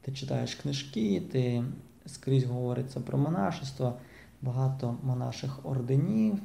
ти 0.00 0.12
читаєш 0.12 0.54
книжки, 0.54 1.22
ти 1.32 1.64
скрізь 2.06 2.44
говориться 2.44 3.00
про 3.00 3.18
монашество, 3.18 3.94
багато 4.42 4.96
монаших 5.02 5.66
орденів. 5.66 6.38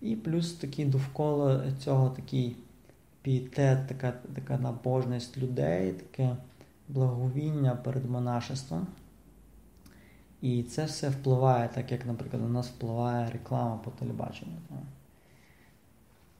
І 0.00 0.16
плюс 0.16 0.52
такий 0.52 0.84
довкола 0.84 1.72
цього 1.78 2.10
такий 2.10 2.56
пієтет, 3.22 3.86
така 3.86 4.12
така 4.34 4.58
набожність 4.58 5.38
людей, 5.38 5.92
таке 5.92 6.36
благовіння 6.88 7.76
перед 7.76 8.10
монашеством. 8.10 8.86
І 10.44 10.62
це 10.62 10.84
все 10.84 11.08
впливає, 11.08 11.68
так 11.74 11.92
як, 11.92 12.06
наприклад, 12.06 12.42
у 12.42 12.48
нас 12.48 12.68
впливає 12.68 13.30
реклама 13.30 13.76
по 13.76 13.90
телебаченню. 13.90 14.52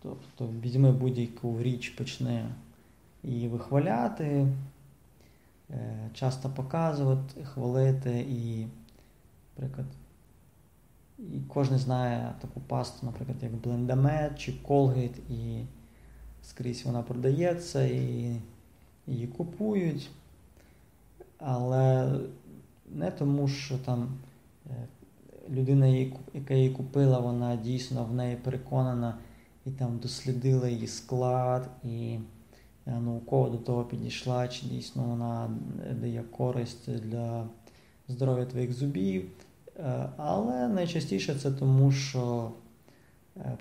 Тобто 0.03 0.49
візьми 0.61 0.93
будь-яку 0.93 1.63
річ, 1.63 1.89
почни 1.89 2.45
її 3.23 3.49
вихваляти, 3.49 4.47
е, 5.71 6.11
часто 6.15 6.51
показувати, 6.51 7.45
хвалити 7.45 8.21
і, 8.21 8.67
наприклад, 9.57 9.87
і 11.19 11.41
кожен 11.49 11.79
знає 11.79 12.35
таку 12.41 12.61
пасту, 12.61 13.07
наприклад, 13.07 13.37
як 13.43 13.53
Blendamет 13.53 14.37
чи 14.37 14.53
Colgate, 14.53 15.19
і 15.31 15.65
скрізь 16.43 16.87
вона 16.87 17.03
продається, 17.03 17.85
і 17.85 18.37
її 19.07 19.27
купують. 19.27 20.11
Але 21.39 22.13
не 22.91 23.11
тому, 23.11 23.49
що 23.49 23.79
там 23.79 24.09
е, 24.71 24.87
людина, 25.51 25.87
яка 26.35 26.55
її 26.55 26.71
купила, 26.71 27.19
вона 27.19 27.57
дійсно 27.57 28.05
в 28.05 28.15
неї 28.15 28.37
переконана 28.37 29.19
і 29.67 29.71
там 29.71 29.99
дослідила 29.99 30.69
її 30.69 30.87
склад, 30.87 31.71
і 31.85 32.19
е, 32.87 33.01
науково 33.01 33.49
до 33.49 33.59
того 33.59 33.85
підійшла, 33.85 34.49
чи 34.49 34.67
дійсно 34.67 35.03
вона 35.03 35.51
дає 36.01 36.23
користь 36.23 36.91
для 36.91 37.47
здоров'я 38.09 38.45
твоїх 38.47 38.73
зубів. 38.73 39.31
Е, 39.79 40.09
але 40.17 40.69
найчастіше 40.69 41.35
це 41.35 41.53
тому, 41.53 41.93
що 41.93 42.51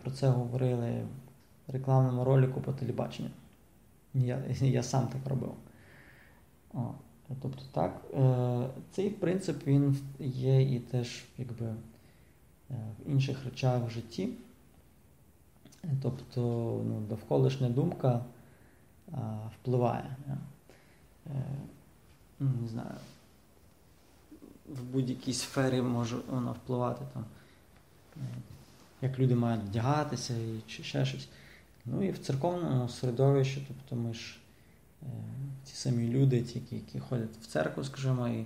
про 0.04 0.12
це 0.12 0.30
говорили 0.30 1.06
в 1.68 1.72
рекламному 1.72 2.24
ролику 2.24 2.62
по 2.62 2.74
телебаченню. 2.74 3.30
Я 4.14 4.44
я 4.62 4.84
сам 4.84 5.08
так 5.08 5.28
робив. 5.28 5.54
О, 6.74 6.94
Тобто 7.42 7.62
так, 7.72 8.02
е, 8.14 8.68
цей 8.92 9.10
принцип 9.10 9.68
він 9.68 9.98
є 10.20 10.76
і 10.76 10.80
теж 10.80 11.24
якби 11.38 11.66
е, 11.66 11.76
в 13.06 13.12
інших 13.12 13.46
речах 13.46 13.88
в 13.88 13.90
житті. 13.90 14.30
Тобто 16.02 16.42
ну, 16.88 17.02
довколишня 17.10 17.70
думка 17.70 18.26
впливає. 19.60 20.16
Не? 20.28 20.38
Ну, 22.40 22.68
знаю, 22.68 22.96
в 24.70 24.84
будь-якій 24.84 25.34
сфері 25.34 25.82
може 25.82 26.18
вона 26.30 26.52
впливати, 26.52 27.06
там, 27.14 27.26
як 29.02 29.20
люди 29.20 29.36
мають 29.36 29.64
вдягатися 29.64 30.34
і 30.34 30.62
чи 30.68 30.84
ще 30.84 31.06
щось. 31.06 31.28
Ну 31.86 32.04
і 32.04 32.12
в 32.12 32.18
церковному 32.18 32.90
середовищі, 32.90 33.66
тобто 33.68 33.96
ми 33.96 34.14
ж 34.14 34.38
е, 35.02 35.06
ті 35.74 35.80
самі 35.80 36.08
люди, 36.08 36.42
ті, 36.42 36.62
які 36.72 37.00
ходять 37.00 37.38
в 37.42 37.46
церкву, 37.46 37.84
скажімо, 37.84 38.28
і 38.28 38.46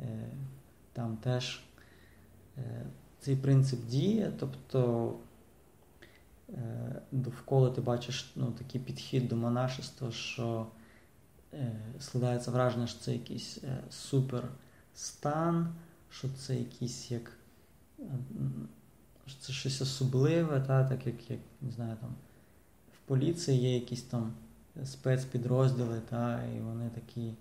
е, 0.00 0.30
там 0.92 1.16
теж 1.16 1.60
е, 2.58 2.86
цей 3.20 3.36
принцип 3.36 3.86
діє, 3.86 4.32
тобто 4.38 5.12
е, 6.48 7.02
довкола 7.12 7.70
ти 7.70 7.80
бачиш 7.80 8.32
ну, 8.36 8.50
такий 8.50 8.80
підхід 8.80 9.28
до 9.28 9.36
монашества, 9.36 10.10
що 10.10 10.66
е, 11.54 11.72
складається 12.00 12.50
враження, 12.50 12.86
що 12.86 13.00
це 13.00 13.12
якийсь 13.12 13.58
е, 13.64 13.78
супер 13.90 14.48
стан, 14.94 15.74
що 16.10 16.28
це 16.28 16.56
якийсь 16.56 17.10
як. 17.10 17.32
Що 19.26 19.40
це 19.40 19.52
щось 19.52 19.80
особливе, 19.80 20.60
та, 20.60 20.84
так 20.84 21.06
як, 21.06 21.30
як 21.30 21.40
не 21.60 21.70
знаю, 21.70 21.96
там 22.00 22.14
в 22.92 23.08
поліції 23.08 23.60
є 23.60 23.74
якісь 23.74 24.02
там 24.02 24.32
спецпідрозділи, 24.84 26.00
та, 26.10 26.42
і 26.44 26.60
вони 26.60 26.90
такі 26.90 27.34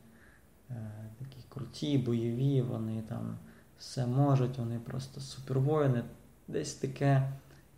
е, 0.70 0.92
такі 1.20 1.38
круті, 1.50 1.98
бойові, 1.98 2.62
вони 2.62 3.02
там 3.02 3.38
все 3.78 4.08
можуть, 4.08 4.58
вони 4.58 4.80
просто 4.80 5.22
супервоїни. 5.22 6.04
Десь 6.48 6.74
таке, 6.74 7.32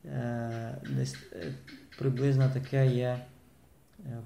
е, 0.06 0.82
десь 0.89 1.15
е, 1.34 1.54
приблизно 1.98 2.50
таке 2.50 2.88
є 2.88 3.26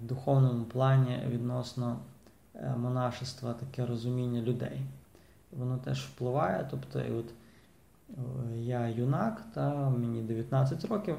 в 0.01 0.05
духовному 0.05 0.65
плані 0.65 1.19
відносно 1.27 1.99
монашества, 2.77 3.53
таке 3.53 3.85
розуміння 3.85 4.41
людей. 4.41 4.81
Воно 5.51 5.77
теж 5.77 6.05
впливає. 6.05 6.67
Тобто, 6.71 7.01
і 7.01 7.11
от 7.11 7.33
я 8.55 8.87
юнак, 8.87 9.43
та 9.53 9.89
мені 9.89 10.21
19 10.21 10.85
років. 10.85 11.15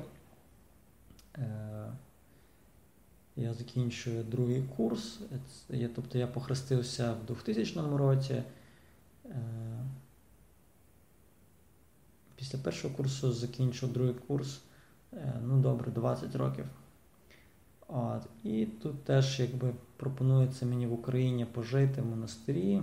Я 3.36 3.54
закінчую 3.54 4.24
другий 4.24 4.62
курс. 4.62 5.20
Я, 5.68 5.88
Тобто 5.88 6.18
я 6.18 6.26
похрестився 6.26 7.12
в 7.12 7.26
2000 7.26 7.80
році. 7.96 8.42
Е, 9.24 9.38
після 12.36 12.58
першого 12.58 12.94
курсу 12.94 13.32
закінчив 13.32 13.92
другий 13.92 14.14
курс. 14.14 14.60
Е, 15.12 15.40
ну, 15.46 15.60
добре, 15.60 15.90
20 15.90 16.36
років. 16.36 16.64
От. 17.88 18.22
І 18.44 18.66
тут 18.66 19.04
теж 19.04 19.40
якби 19.40 19.74
пропонується 19.96 20.66
мені 20.66 20.86
в 20.86 20.92
Україні 20.92 21.44
пожити 21.44 22.02
в 22.02 22.06
монастирі. 22.06 22.82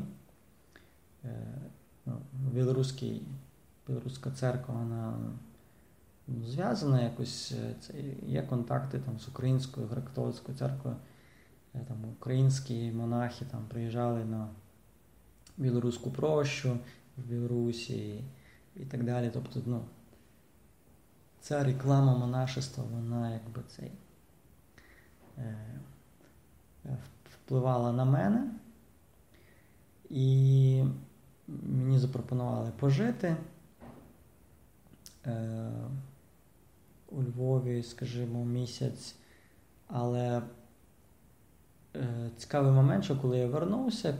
Е, 1.26 1.48
ну, 2.06 2.14
Білоруський, 2.34 3.22
Білоруська 3.88 4.32
церква, 4.32 4.76
вона 4.76 5.18
зв'язана 6.46 7.02
якось. 7.02 7.52
Е, 7.52 7.76
це 7.80 7.94
Є 8.28 8.42
контакти 8.42 9.00
там 9.00 9.20
з 9.20 9.28
Українською 9.28 9.88
греко-католицькою 9.88 10.56
церквою. 10.56 10.96
Е, 11.76 11.80
там 11.88 12.06
Українські 12.06 12.92
монахи 12.92 13.46
там 13.46 13.66
приїжджали 13.68 14.26
на 14.26 14.48
білоруську 15.58 16.12
прощу 16.12 16.80
в 17.18 17.22
Білорусі 17.22 18.24
і, 18.76 18.86
так 18.86 19.04
далі. 19.04 19.32
Тобто, 19.34 19.62
ну, 19.66 19.86
ця 21.40 21.64
реклама 21.64 22.18
монашества, 22.18 22.84
вона 22.84 23.34
якби 23.34 23.62
цей 23.68 23.92
е, 25.38 25.56
впливала 27.26 27.92
на 27.92 28.06
мене. 28.06 28.52
І 30.10 30.84
мені 31.48 32.00
запропонували 32.00 32.72
пожити. 32.80 33.36
Е, 37.12 37.16
у 37.16 37.24
Львові, 37.24 37.84
скажімо, 37.84 38.46
місяць. 38.46 39.16
Але 39.88 40.42
е, 41.96 42.30
цікавий 42.38 42.72
момент, 42.72 43.04
що 43.04 43.18
коли 43.18 43.38
я 43.38 43.48
вернувся, 43.48 44.18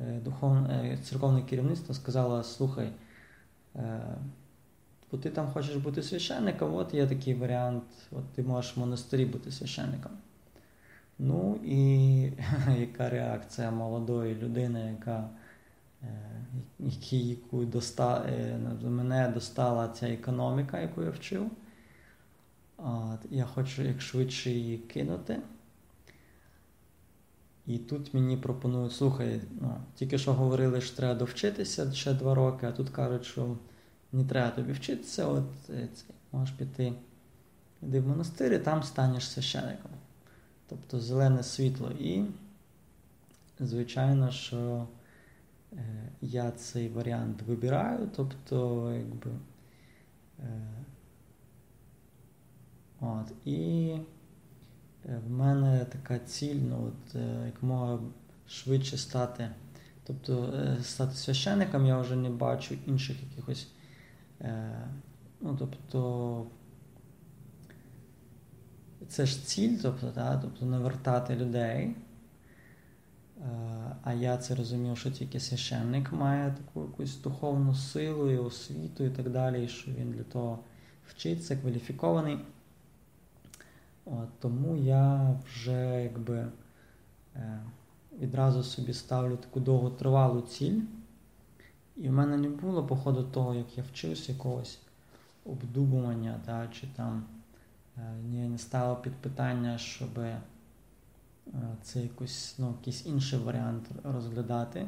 е, 0.00 0.20
духовне, 0.24 0.98
церковне 1.02 1.42
керівництво 1.42 1.94
сказало, 1.94 2.42
слухай, 2.42 2.92
е, 3.76 4.00
бо 5.12 5.18
ти 5.18 5.30
там 5.30 5.50
хочеш 5.50 5.76
бути 5.76 6.02
священником, 6.02 6.74
от 6.74 6.94
є 6.94 7.06
такий 7.06 7.34
варіант, 7.34 7.82
от 8.10 8.24
ти 8.34 8.42
можеш 8.42 8.76
в 8.76 8.80
монастирі 8.80 9.26
бути 9.26 9.52
священником. 9.52 10.12
Ну 11.18 11.60
і 11.64 12.32
яка 12.80 13.10
реакція 13.10 13.70
молодої 13.70 14.34
людини, 14.34 14.96
яка 14.98 15.28
яку 17.10 17.64
доста, 17.64 18.26
мене 18.82 19.28
достала 19.34 19.88
ця 19.88 20.08
економіка, 20.08 20.80
яку 20.80 21.02
я 21.02 21.10
вчив. 21.10 21.50
Я 23.30 23.44
хочу 23.44 23.82
як 23.82 24.00
швидше 24.00 24.50
її 24.50 24.78
кинути. 24.78 25.40
І 27.66 27.78
тут 27.78 28.14
мені 28.14 28.36
пропонують, 28.36 28.92
слухай, 28.92 29.40
ну, 29.60 29.76
тільки 29.94 30.18
що 30.18 30.34
говорили, 30.34 30.80
що 30.80 30.96
треба 30.96 31.14
довчитися 31.14 31.92
ще 31.92 32.14
два 32.14 32.34
роки, 32.34 32.66
а 32.66 32.72
тут 32.72 32.90
кажуть, 32.90 33.24
що 33.24 33.56
не 34.12 34.24
треба 34.24 34.50
тобі 34.50 34.72
вчитися, 34.72 35.26
от 35.26 35.70
е, 35.70 35.88
можеш 36.32 36.54
піти 36.54 36.92
йди 37.82 38.00
в 38.00 38.08
монастир 38.08 38.52
і 38.52 38.58
там 38.58 38.82
станеш 38.82 39.30
священником. 39.30 39.90
Тобто 40.68 41.00
зелене 41.00 41.42
світло. 41.42 41.90
І, 41.90 42.24
звичайно, 43.60 44.30
що 44.30 44.86
е, 45.72 45.76
я 46.20 46.50
цей 46.50 46.88
варіант 46.88 47.42
вибираю, 47.42 48.08
тобто, 48.16 48.90
якби. 48.96 49.30
Е, 53.02 53.06
от, 53.06 53.46
І 53.46 53.94
в 55.26 55.30
мене 55.30 55.84
така 55.84 56.18
ціль, 56.18 56.60
ну, 56.68 56.88
от, 56.88 57.14
як 57.46 57.62
мога 57.62 57.98
швидше 58.46 58.98
стати. 58.98 59.50
Тобто 60.06 60.54
стати 60.82 61.14
священником 61.14 61.86
я 61.86 61.98
вже 61.98 62.16
не 62.16 62.30
бачу 62.30 62.74
інших 62.86 63.16
якихось. 63.30 63.68
Ну, 65.40 65.56
тобто 65.58 66.46
це 69.08 69.26
ж 69.26 69.46
ціль, 69.46 69.78
тобто, 69.82 70.10
та, 70.10 70.38
тобто 70.38 70.66
навертати 70.66 71.36
людей. 71.36 71.96
А 74.02 74.12
я 74.12 74.36
це 74.36 74.54
розумів, 74.54 74.98
що 74.98 75.10
тільки 75.10 75.40
священник 75.40 76.12
має 76.12 76.52
таку 76.52 76.82
якусь 76.82 77.16
духовну 77.16 77.74
силу 77.74 78.30
і 78.30 78.38
освіту 78.38 79.04
і 79.04 79.10
так 79.10 79.30
далі, 79.30 79.64
і 79.64 79.68
що 79.68 79.90
він 79.90 80.12
для 80.12 80.22
того 80.22 80.58
вчиться, 81.08 81.56
кваліфікований. 81.56 82.38
Тому 84.38 84.76
я 84.76 85.34
вже 85.44 86.02
якби 86.02 86.46
е, 87.36 87.60
відразу 88.20 88.62
собі 88.62 88.92
ставлю 88.92 89.36
таку 89.36 89.60
довготривалу 89.60 90.40
ціль. 90.40 90.80
І 91.96 92.08
в 92.08 92.12
мене 92.12 92.36
не 92.36 92.48
було, 92.48 92.86
по 92.86 92.96
ходу 92.96 93.22
того, 93.22 93.54
як 93.54 93.78
я 93.78 93.84
вчився 93.84 94.32
якогось 94.32 94.80
обдумування, 95.44 96.40
та, 96.46 96.68
чи 96.72 96.86
там 96.96 97.24
не, 98.32 98.48
не 98.48 98.58
ставив 98.58 99.02
під 99.02 99.12
питання, 99.12 99.78
щоб 99.78 100.18
е, 100.18 100.40
це 101.82 102.00
якось, 102.00 102.54
ну, 102.58 102.74
якийсь 102.78 103.06
інший 103.06 103.38
варіант 103.38 103.90
розглядати. 104.04 104.86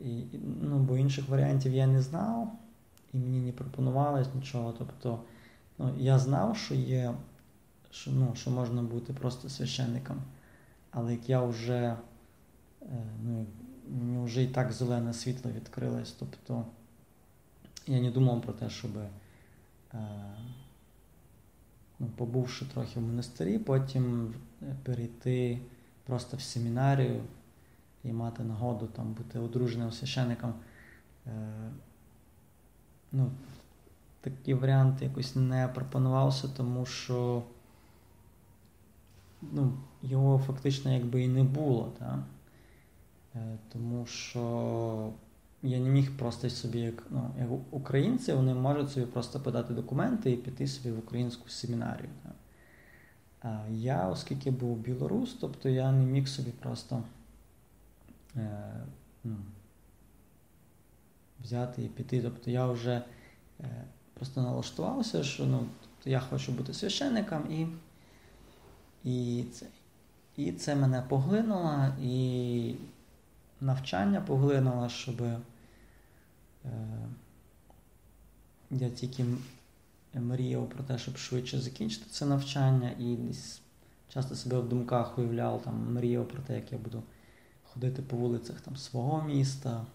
І, 0.00 0.22
ну, 0.62 0.78
Бо 0.78 0.96
інших 0.96 1.28
варіантів 1.28 1.74
я 1.74 1.86
не 1.86 2.02
знав, 2.02 2.52
і 3.12 3.18
мені 3.18 3.40
не 3.40 3.52
пропонувалось 3.52 4.34
нічого. 4.34 4.74
Тобто 4.78 5.20
ну, 5.78 5.94
я 5.98 6.18
знав, 6.18 6.56
що 6.56 6.74
є, 6.74 7.14
що, 7.92 8.10
ну, 8.10 8.32
що 8.34 8.50
можна 8.50 8.82
бути 8.82 9.12
просто 9.12 9.48
священником. 9.48 10.22
Але 10.90 11.12
як 11.12 11.28
я 11.28 11.42
вже 11.42 11.96
е, 12.82 13.04
ну, 13.24 13.46
мені 13.88 14.24
вже 14.24 14.42
і 14.42 14.46
так 14.46 14.72
зелене 14.72 15.12
світло 15.12 15.50
відкрилось, 15.50 16.12
тобто 16.12 16.64
я 17.86 18.00
не 18.00 18.10
думав 18.10 18.42
про 18.42 18.52
те, 18.52 18.70
щоб 18.70 18.90
е, 18.96 19.08
ну, 21.98 22.06
побувши 22.16 22.64
трохи 22.64 23.00
в 23.00 23.02
монастирі, 23.02 23.58
потім 23.58 24.34
перейти 24.82 25.58
просто 26.06 26.36
в 26.36 26.40
семінарію 26.40 27.22
і 28.04 28.12
мати 28.12 28.42
нагоду 28.42 28.86
там 28.86 29.12
бути 29.12 29.38
одруженим 29.38 29.92
священником. 29.92 30.54
Е, 31.26 31.70
ну, 33.12 33.30
Такий 34.20 34.54
варіант 34.54 35.02
якось 35.02 35.36
не 35.36 35.68
пропонувався, 35.68 36.48
тому 36.48 36.86
що 36.86 37.42
ну, 39.52 39.72
його 40.02 40.38
фактично 40.38 40.92
якби 40.92 41.22
і 41.22 41.28
не 41.28 41.44
було. 41.44 41.92
Так? 41.98 42.18
Е, 43.34 43.58
тому 43.72 44.06
що 44.06 45.12
я 45.62 45.78
не 45.78 45.88
міг 45.88 46.16
просто 46.16 46.50
собі, 46.50 46.80
як 46.80 47.02
ну, 47.10 47.30
як 47.38 47.48
українці, 47.70 48.32
вони 48.32 48.54
можуть 48.54 48.90
собі 48.90 49.06
просто 49.06 49.40
подати 49.40 49.74
документи 49.74 50.30
і 50.30 50.36
піти 50.36 50.66
собі 50.66 50.90
в 50.90 50.98
українську 50.98 51.48
семінарію. 51.48 52.10
Так? 52.22 52.32
А 53.42 53.68
я, 53.70 54.08
оскільки 54.08 54.50
був 54.50 54.76
білорус, 54.76 55.36
тобто 55.40 55.68
я 55.68 55.92
не 55.92 56.04
міг 56.04 56.28
собі 56.28 56.50
просто 56.50 57.02
е, 58.36 58.72
ну, 59.24 59.36
взяти 61.40 61.82
і 61.82 61.88
піти. 61.88 62.22
Тобто 62.22 62.50
я 62.50 62.66
вже 62.66 63.02
е, 63.60 63.84
просто 64.14 64.42
налаштувався, 64.42 65.22
що 65.22 65.46
ну, 65.46 65.66
я 66.04 66.20
хочу 66.20 66.52
бути 66.52 66.74
священником, 66.74 67.52
і 67.52 67.66
і, 69.04 69.44
це, 69.52 69.66
і 70.36 70.52
це 70.52 70.74
мене 70.74 71.02
поглинуло, 71.08 71.86
і 72.02 72.74
навчання 73.60 74.20
поглинуло, 74.20 74.88
щоб. 74.88 75.22
Е, 75.22 75.38
я 78.72 78.90
тільки 78.90 79.24
мріяв 80.14 80.68
про 80.68 80.84
те, 80.84 80.98
щоб 80.98 81.16
швидше 81.16 81.60
закінчити 81.60 82.06
це 82.10 82.26
навчання, 82.26 82.90
і 82.98 83.16
десь 83.16 83.60
часто 84.08 84.34
себе 84.34 84.58
в 84.58 84.68
думках 84.68 85.18
уявляв, 85.18 85.62
там, 85.62 85.94
мріяв 85.94 86.28
про 86.28 86.42
те, 86.42 86.54
як 86.54 86.72
я 86.72 86.78
буду 86.78 87.02
ходити 87.64 88.02
по 88.02 88.16
вулицях 88.16 88.60
там, 88.60 88.76
свого 88.76 89.22
міста, 89.22 89.86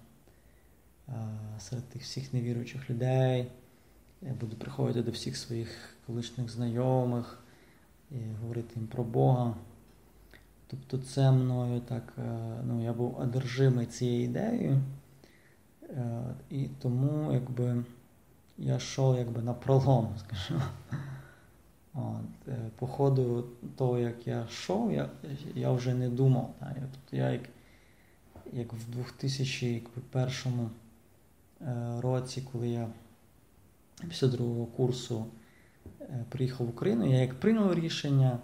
е, 1.07 1.13
серед 1.59 1.83
тих 1.83 2.01
всіх 2.01 2.33
невіруючих 2.33 2.89
людей. 2.89 3.51
Я 4.21 4.33
буду 4.33 4.55
приходити 4.55 5.01
до 5.01 5.11
всіх 5.11 5.37
своїх 5.37 5.95
колишніх 6.07 6.49
знайомих 6.49 7.39
і 8.11 8.15
говорити 8.41 8.73
їм 8.75 8.87
про 8.87 9.03
Бога. 9.03 9.55
Тобто 10.67 10.97
це 10.97 11.31
мною 11.31 11.81
так, 11.81 12.13
е, 12.17 12.61
ну, 12.65 12.83
я 12.83 12.93
був 12.93 13.19
одержимий 13.19 13.85
цією 13.85 14.23
ідеєю. 14.23 14.81
Е, 15.89 16.23
і 16.49 16.67
тому 16.79 17.33
якби 17.33 17.83
я 18.57 18.75
йшов 18.75 19.17
якби 19.17 19.41
на 19.41 19.53
пролом, 19.53 20.15
скажімо. 20.19 20.61
От, 21.93 22.47
е, 22.47 22.69
По 22.79 22.87
ходу 22.87 23.47
того, 23.75 23.99
як 23.99 24.27
я 24.27 24.45
йшов, 24.49 24.91
я 24.91 25.09
я 25.55 25.71
вже 25.71 25.93
не 25.93 26.09
думав. 26.09 26.53
Так? 26.59 26.73
Я, 26.75 26.83
тобто 26.91 27.15
я 27.15 27.29
як 27.29 27.41
як 28.53 28.73
в 28.73 28.89
2001 28.89 30.69
е, 31.61 32.01
році, 32.01 32.47
коли 32.51 32.69
я 32.69 32.87
після 34.09 34.27
другого 34.27 34.65
курсу 34.65 35.25
приїхав 36.29 36.67
в 36.67 36.69
Україну, 36.69 37.11
я 37.11 37.21
як 37.21 37.39
прийняв 37.39 37.73
рішення 37.73 38.39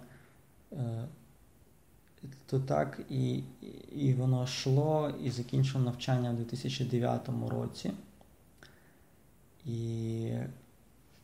то 2.46 2.60
так 2.60 3.00
і 3.10 3.42
і 3.96 4.14
воно 4.14 4.44
йшло 4.44 5.14
і 5.22 5.30
закінчило 5.30 5.84
навчання 5.84 6.30
в 6.30 6.36
2009 6.36 7.28
році. 7.48 7.92
І 9.66 10.30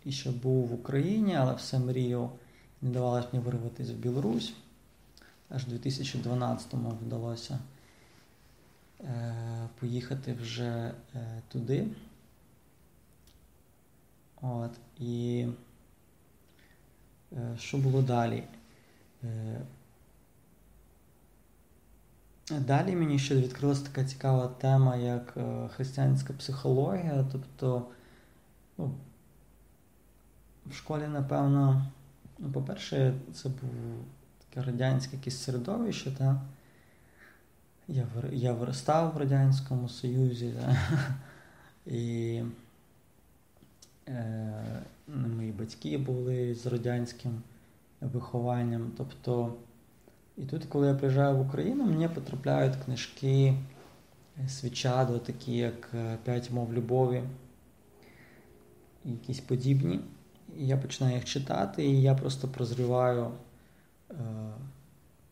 і 0.05 0.13
ще 0.13 0.31
був 0.31 0.67
в 0.67 0.75
Україні, 0.75 1.37
але 1.37 1.55
все 1.55 1.79
мріяв, 1.79 2.39
не 2.83 2.91
давалось 2.91 3.25
мені 3.33 3.45
вирватися 3.45 3.93
в 3.93 3.97
Білорусь. 3.97 4.53
Аж 5.49 5.65
в 5.65 5.73
2012-му 5.73 6.91
вдалося 6.91 7.59
е, 9.01 9.69
поїхати 9.81 10.33
вже 10.33 10.95
е, 11.15 11.43
туди. 11.49 11.87
От, 14.43 14.71
І 14.99 15.47
е, 15.49 15.53
що 17.59 17.79
було 17.79 18.03
далі? 18.03 18.45
Е, 19.25 19.61
Далі 22.59 22.97
мені 22.97 23.19
ще 23.19 23.37
відкрилася 23.37 23.85
така 23.85 24.05
цікава 24.05 24.49
тема, 24.49 24.97
як 24.97 25.35
е, 25.37 25.69
християнська 25.69 26.33
психологія. 26.33 27.27
Тобто, 27.33 27.87
ну, 28.79 28.95
в 30.67 30.75
школі, 30.75 31.03
напевно, 31.09 31.87
ну, 32.39 32.53
по-перше, 32.53 33.15
це 33.35 33.49
був 33.49 33.71
таке 34.39 34.67
радянське 34.67 35.17
якесь 35.17 35.43
середовище. 35.43 36.11
Та? 36.11 36.41
Я 37.89 38.07
я 38.33 38.53
виростав 38.53 39.15
в 39.15 39.17
Радянському 39.19 39.89
Союзі. 39.89 40.55
Та? 40.61 40.77
І 41.87 42.35
е, 42.35 42.47
мої 45.07 45.53
батьки 45.53 45.99
були 45.99 46.55
з 46.55 46.67
радянським 46.67 47.43
вихованням. 48.01 48.93
Тобто 48.97 49.55
і 50.41 50.45
тут, 50.45 50.65
коли 50.65 50.87
я 50.87 50.95
приїжджаю 50.95 51.37
в 51.37 51.41
Україну, 51.41 51.85
мені 51.85 52.09
потрапляють 52.09 52.77
книжки 52.85 53.55
е, 54.45 54.49
свічадо, 54.49 55.19
такі 55.19 55.57
як 55.57 55.91
е, 55.95 56.19
П'ять 56.25 56.51
мов 56.51 56.75
любові, 56.75 57.23
якісь 59.05 59.41
подібні. 59.41 60.01
І 60.59 60.67
я 60.67 60.77
починаю 60.77 61.15
їх 61.17 61.25
читати, 61.25 61.85
і 61.85 62.03
я 62.03 62.15
просто 62.15 62.49
прозріваю, 62.49 63.31
е, 64.11 64.15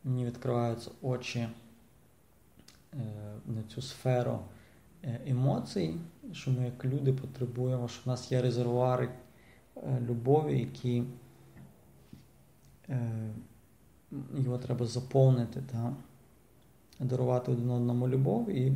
мені 0.05 0.27
відкриваються 0.27 0.91
очі 1.03 1.49
на 3.47 3.63
цю 3.69 3.83
сферу 3.83 4.41
емоцій, 5.03 5.95
що 6.33 6.51
ми 6.51 6.65
як 6.65 6.85
люди 6.85 7.13
потребуємо, 7.13 7.89
що 7.89 8.03
в 8.05 8.09
нас 8.09 8.33
є 8.33 8.43
резервуари 8.43 9.09
любові, 10.01 10.59
які 10.59 11.05
е, 12.89 13.31
його 14.37 14.59
треба 14.59 14.87
заповнити 14.87 15.63
та 15.73 15.97
дарувати 17.01 17.53
один 17.53 17.71
одному 17.71 18.09
любов. 18.09 18.51
І, 18.51 18.73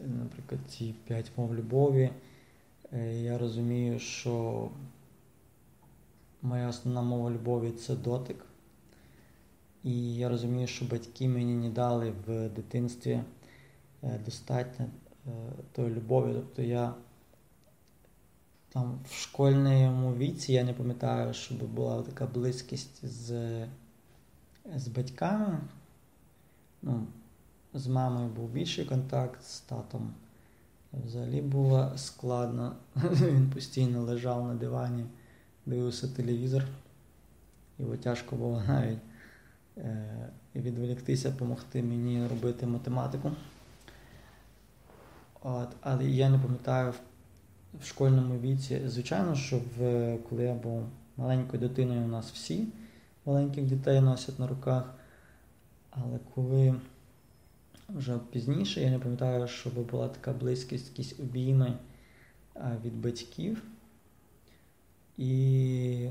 наприклад, 0.00 0.60
ці 0.68 0.94
п'ять 1.06 1.30
мов 1.36 1.54
любові, 1.54 2.10
е, 2.92 3.22
я 3.22 3.38
розумію, 3.38 3.98
що 3.98 4.68
моя 6.42 6.68
основна 6.68 7.02
мова 7.02 7.30
любові 7.30 7.70
це 7.70 7.96
дотик. 7.96 8.44
І 9.84 10.16
я 10.16 10.28
розумію, 10.28 10.66
що 10.66 10.84
батьки 10.84 11.28
мені 11.28 11.54
не 11.54 11.70
дали 11.70 12.12
в 12.26 12.48
дитинстві 12.48 13.10
е, 13.12 13.24
достатньо 14.24 14.86
е, 15.26 15.30
тої 15.72 15.94
любові. 15.94 16.32
Тобто 16.34 16.62
я 16.62 16.94
там 18.68 18.98
в 19.08 19.12
школьному 19.12 20.14
віці 20.14 20.52
я 20.52 20.64
не 20.64 20.72
пам'ятаю, 20.72 21.34
щоб 21.34 21.58
була 21.58 22.02
така 22.02 22.26
близькість 22.26 23.06
з 23.06 23.66
з 24.76 24.88
батьками. 24.88 25.58
Ну, 26.82 27.06
З 27.74 27.86
мамою 27.86 28.28
був 28.28 28.48
більший 28.48 28.84
контакт, 28.84 29.44
з 29.44 29.60
татом 29.60 30.14
взагалі 30.92 31.40
було 31.40 31.92
складно. 31.96 32.76
Він 32.96 33.50
постійно 33.50 34.02
лежав 34.02 34.46
на 34.46 34.54
дивані, 34.54 35.04
дивився 35.66 36.08
телевізор. 36.08 36.64
Його 37.78 37.96
тяжко 37.96 38.36
було 38.36 38.62
навіть 38.68 38.98
е, 39.78 40.28
відволіктися, 40.56 41.30
допомогти 41.30 41.82
мені 41.82 42.26
робити 42.26 42.66
математику. 42.66 43.32
От, 45.46 45.68
Але 45.80 46.04
я 46.04 46.30
не 46.30 46.38
пам'ятаю 46.38 46.94
в 47.80 47.86
школьному 47.86 48.40
віці. 48.40 48.80
Звичайно, 48.86 49.34
що 49.34 49.60
в, 49.78 50.18
коли 50.28 50.42
я 50.42 50.54
був 50.54 50.88
маленькою 51.16 51.60
дитиною, 51.60 52.04
у 52.04 52.08
нас 52.08 52.30
всі 52.30 52.68
маленьких 53.26 53.64
дітей 53.64 54.00
носять 54.00 54.38
на 54.38 54.46
руках. 54.46 54.94
Але 55.90 56.18
коли 56.34 56.74
вже 57.88 58.18
пізніше, 58.30 58.80
я 58.80 58.90
не 58.90 58.98
пам'ятаю, 58.98 59.48
щоб 59.48 59.90
була 59.90 60.08
така 60.08 60.32
близькість, 60.32 60.88
якісь 60.88 61.20
обійми 61.20 61.72
від 62.84 63.00
батьків. 63.00 63.62
І 65.18 66.10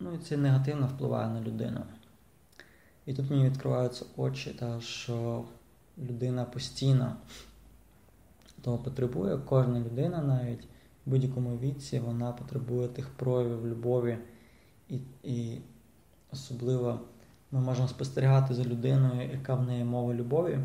ну, 0.00 0.18
це 0.18 0.36
негативно 0.36 0.86
впливає 0.86 1.28
на 1.28 1.40
людину. 1.40 1.82
І 3.06 3.14
тут 3.14 3.30
мені 3.30 3.44
відкриваються 3.44 4.04
очі, 4.16 4.50
та, 4.50 4.80
що 4.80 5.44
людина 6.00 6.44
постійно 6.44 7.16
того 8.60 8.78
потребує, 8.78 9.38
кожна 9.38 9.80
людина 9.80 10.22
навіть 10.22 10.68
в 11.06 11.10
будь-якому 11.10 11.58
віці 11.58 11.98
вона 11.98 12.32
потребує 12.32 12.88
тих 12.88 13.08
проявів 13.08 13.66
любові, 13.66 14.18
і, 14.88 14.98
і 15.22 15.58
особливо 16.32 17.00
ми 17.50 17.60
можемо 17.60 17.88
спостерігати 17.88 18.54
за 18.54 18.64
людиною, 18.64 19.30
яка 19.32 19.54
в 19.54 19.66
неї 19.66 19.84
мова 19.84 20.14
любові, 20.14 20.58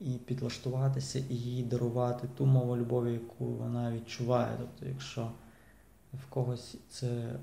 і 0.00 0.12
підлаштуватися 0.12 1.18
і 1.18 1.34
їй 1.34 1.62
дарувати 1.62 2.28
ту 2.36 2.46
мову 2.46 2.76
любові, 2.76 3.12
яку 3.12 3.44
вона 3.44 3.92
відчуває. 3.92 4.56
Тобто, 4.58 4.86
якщо 4.86 5.30
в 6.12 6.26
когось 6.30 6.76
це 6.88 7.38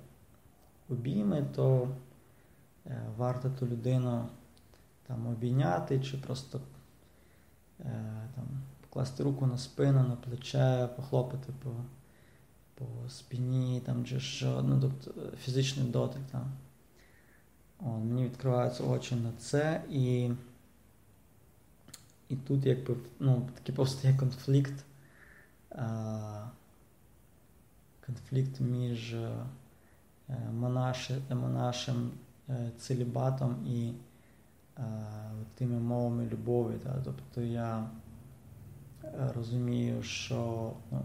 обійми, 0.89 1.46
то 1.56 1.89
е, 2.86 3.02
варто 3.17 3.50
ту 3.50 3.67
людину 3.67 4.30
там 5.08 5.28
обійняти 5.28 6.00
чи 6.00 6.17
просто 6.17 6.62
е, 7.80 8.30
там, 8.36 8.46
покласти 8.82 9.24
руку 9.24 9.46
на 9.46 9.58
спину, 9.58 10.04
на 10.04 10.15
плече, 10.15 10.89
похлопати 10.96 11.54
по 11.63 11.72
по 12.76 13.10
спині, 13.10 13.82
там, 13.86 14.06
чи 14.06 14.20
що, 14.20 14.62
ну, 14.62 14.80
тобто 14.82 15.32
фізичний 15.38 15.88
дотик. 15.88 16.22
Там. 16.32 16.52
О, 17.80 17.86
мені 17.86 18.26
відкриваються 18.26 18.84
очі 18.84 19.15
на 19.15 19.32
це, 19.39 19.84
і 19.89 20.32
і 22.30 22.36
тут 22.36 22.65
якби 22.65 22.96
ну, 23.20 23.50
такий 23.56 23.76
просто 23.76 24.08
є 24.08 24.17
конфлікт. 24.17 24.86
А, 25.72 26.48
конфлікт 28.06 28.60
між 28.60 29.13
е, 29.13 29.46
монашим 31.34 32.12
е, 32.50 32.72
целібатом 32.78 33.65
і 33.67 33.93
а, 34.77 34.83
тими 35.55 35.79
мовами 35.79 36.25
любові. 36.25 36.75
Та? 36.83 36.95
Тобто 37.03 37.41
я 37.41 37.89
е, 39.03 39.31
розумію, 39.35 40.03
що 40.03 40.73
ну, 40.91 41.01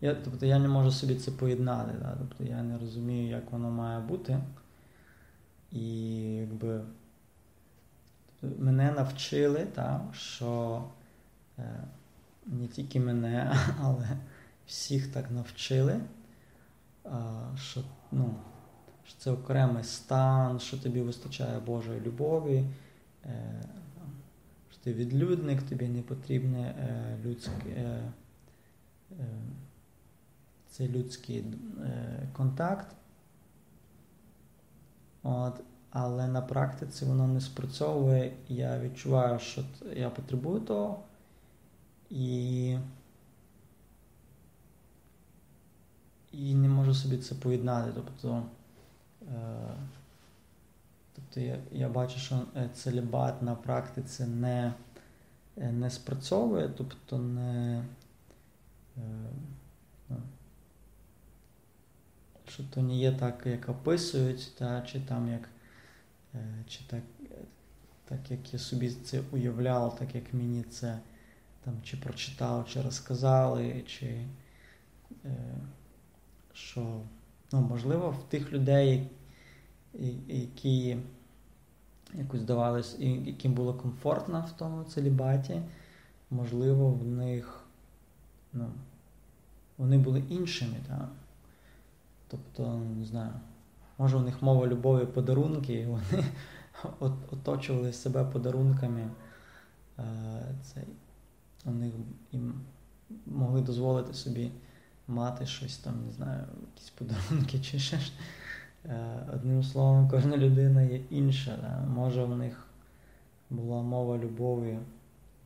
я 0.00 0.14
тобто 0.14 0.46
я 0.46 0.58
не 0.58 0.68
можу 0.68 0.90
собі 0.90 1.14
це 1.14 1.30
поєднати. 1.30 1.92
Та? 1.98 2.16
Тобто 2.18 2.44
я 2.44 2.62
не 2.62 2.78
розумію, 2.78 3.28
як 3.28 3.52
воно 3.52 3.70
має 3.70 4.00
бути. 4.00 4.38
І 5.72 6.18
якби 6.34 6.80
мене 8.42 8.92
навчили, 8.92 9.66
так, 9.74 10.02
що 10.12 10.82
е, 11.58 11.84
не 12.46 12.66
тільки 12.66 13.00
мене, 13.00 13.56
але 13.80 14.08
всіх 14.66 15.12
так 15.12 15.30
навчили, 15.30 16.00
що 17.56 17.80
ну, 18.12 18.34
що 19.08 19.14
це 19.18 19.30
окремий 19.30 19.84
стан, 19.84 20.60
що 20.60 20.78
тобі 20.78 21.00
вистачає 21.00 21.58
Божої 21.58 22.00
любові, 22.00 22.64
е, 23.24 23.62
що 24.70 24.80
ти 24.80 24.92
відлюдник, 24.92 25.62
тобі 25.62 25.88
не 25.88 26.02
потрібне 26.02 26.74
е, 26.78 27.16
людське, 27.24 28.00
цей 30.68 30.88
людський 30.88 31.44
контакт. 32.32 32.96
От, 35.22 35.60
Але 35.90 36.26
на 36.28 36.40
практиці 36.40 37.04
воно 37.04 37.28
не 37.28 37.40
спрацьовує. 37.40 38.32
Я 38.48 38.80
відчуваю, 38.80 39.38
що 39.38 39.64
я 39.94 40.10
потребую 40.10 40.60
того. 40.60 41.02
І 42.10 42.78
і 46.32 46.54
не 46.54 46.68
можу 46.68 46.94
собі 46.94 47.18
це 47.18 47.34
поєднати. 47.34 47.90
Тобто 47.94 48.36
е, 48.36 48.42
тобто 51.14 51.40
я 51.40 51.58
я 51.72 51.88
бачу, 51.88 52.18
що 52.18 52.42
е, 52.56 52.68
целібат 52.74 53.42
на 53.42 53.54
практиці 53.54 54.24
не 54.24 54.72
е, 55.56 55.72
не 55.72 55.90
спрацьовує, 55.90 56.70
тобто 56.76 57.18
не 57.18 57.84
е, 58.96 59.00
ну, 60.08 60.16
що 62.48 62.64
то 62.74 62.82
не 62.82 62.96
є 62.96 63.12
так, 63.12 63.46
як 63.46 63.68
описують, 63.68 64.52
та, 64.58 64.82
чи 64.82 65.00
там 65.00 65.32
як 65.32 65.48
е, 66.34 66.64
чи 66.68 66.80
так, 66.86 67.02
так 68.04 68.30
як 68.30 68.52
я 68.52 68.58
собі 68.58 68.90
це 68.90 69.20
уявляв, 69.32 69.98
так 69.98 70.14
як 70.14 70.34
мені 70.34 70.62
це 70.62 70.98
там 71.64 71.74
чи 71.82 71.96
прочитав, 71.96 72.68
чи 72.68 72.82
розказали, 72.82 73.84
чи 73.86 74.06
е, 75.24 75.56
що 76.52 77.00
ну, 77.52 77.60
можливо 77.60 78.10
в 78.10 78.30
тих 78.30 78.52
людей, 78.52 79.10
які 80.28 80.96
якось 82.14 82.40
здавалось, 82.40 82.96
яким 83.00 83.54
було 83.54 83.74
комфортно 83.74 84.46
в 84.48 84.58
тому 84.58 84.84
целібаті, 84.84 85.62
можливо, 86.30 86.90
в 86.90 87.06
них 87.06 87.64
ну, 88.52 88.68
вони 89.78 89.98
були 89.98 90.22
іншими. 90.28 90.76
Так? 90.88 91.08
Тобто, 92.28 92.78
не 92.78 93.04
знаю, 93.04 93.32
може 93.98 94.16
у 94.16 94.20
них 94.20 94.42
мова 94.42 94.66
любові 94.66 95.06
подарунки, 95.06 95.74
і 95.74 95.86
вони 95.86 96.24
оточували 97.30 97.92
себе 97.92 98.24
подарунками. 98.24 99.10
Е, 99.98 100.02
це, 100.62 100.82
у 101.64 101.70
них 101.70 101.94
їм 102.32 102.60
могли 103.26 103.60
дозволити 103.60 104.14
собі 104.14 104.50
мати 105.08 105.46
щось 105.46 105.78
там, 105.78 106.06
не 106.06 106.12
знаю, 106.12 106.44
якісь 106.70 106.90
подарунки 106.90 107.58
чи 107.58 107.78
ще. 107.78 107.98
ж. 107.98 108.12
Е, 108.88 109.26
одним 109.32 109.62
словом, 109.62 110.08
кожна 110.08 110.36
людина 110.36 110.82
є 110.82 111.00
інша. 111.10 111.58
Да? 111.62 111.86
Може 111.86 112.24
в 112.24 112.36
них 112.36 112.66
була 113.50 113.82
мова 113.82 114.18
любові, 114.18 114.72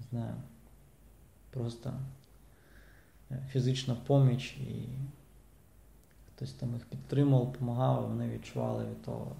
не 0.00 0.06
знаю, 0.10 0.34
просто 1.50 1.92
е, 3.30 3.42
фізична 3.50 3.94
поміч 3.94 4.52
і 4.52 4.88
хтось 6.28 6.52
там 6.52 6.74
їх 6.74 6.84
підтримував, 6.84 7.52
допомагав, 7.52 8.08
вони 8.08 8.28
відчували 8.28 8.84
від 8.84 9.02
того 9.02 9.36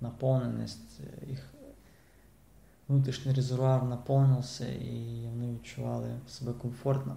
наповненість, 0.00 1.00
їх 1.28 1.46
внутрішній 2.88 3.32
резервуар 3.32 3.84
наповнився 3.84 4.68
і 4.68 5.26
вони 5.30 5.54
відчували 5.54 6.08
себе 6.28 6.52
комфортно. 6.52 7.16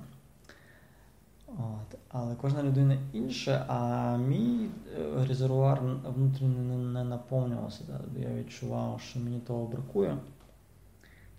От. 1.58 1.98
Але 2.10 2.36
кожна 2.36 2.64
людина 2.64 2.98
інша, 3.14 3.66
а 3.68 4.18
мій 4.18 4.70
е, 5.00 5.26
резервуар 5.28 5.82
внутрішній 6.16 6.48
не 6.48 7.04
наповнювався. 7.04 7.84
Да? 7.88 8.22
Я 8.22 8.36
відчував, 8.36 9.02
що 9.02 9.20
мені 9.20 9.40
того 9.40 9.68
бракує. 9.68 10.18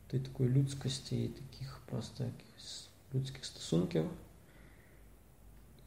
Тої 0.07 0.23
такої 0.23 0.49
людськості, 0.49 1.29
таких 1.29 1.81
просто 1.87 2.25
якихось 2.25 2.89
людських 3.15 3.45
стосунків. 3.45 4.05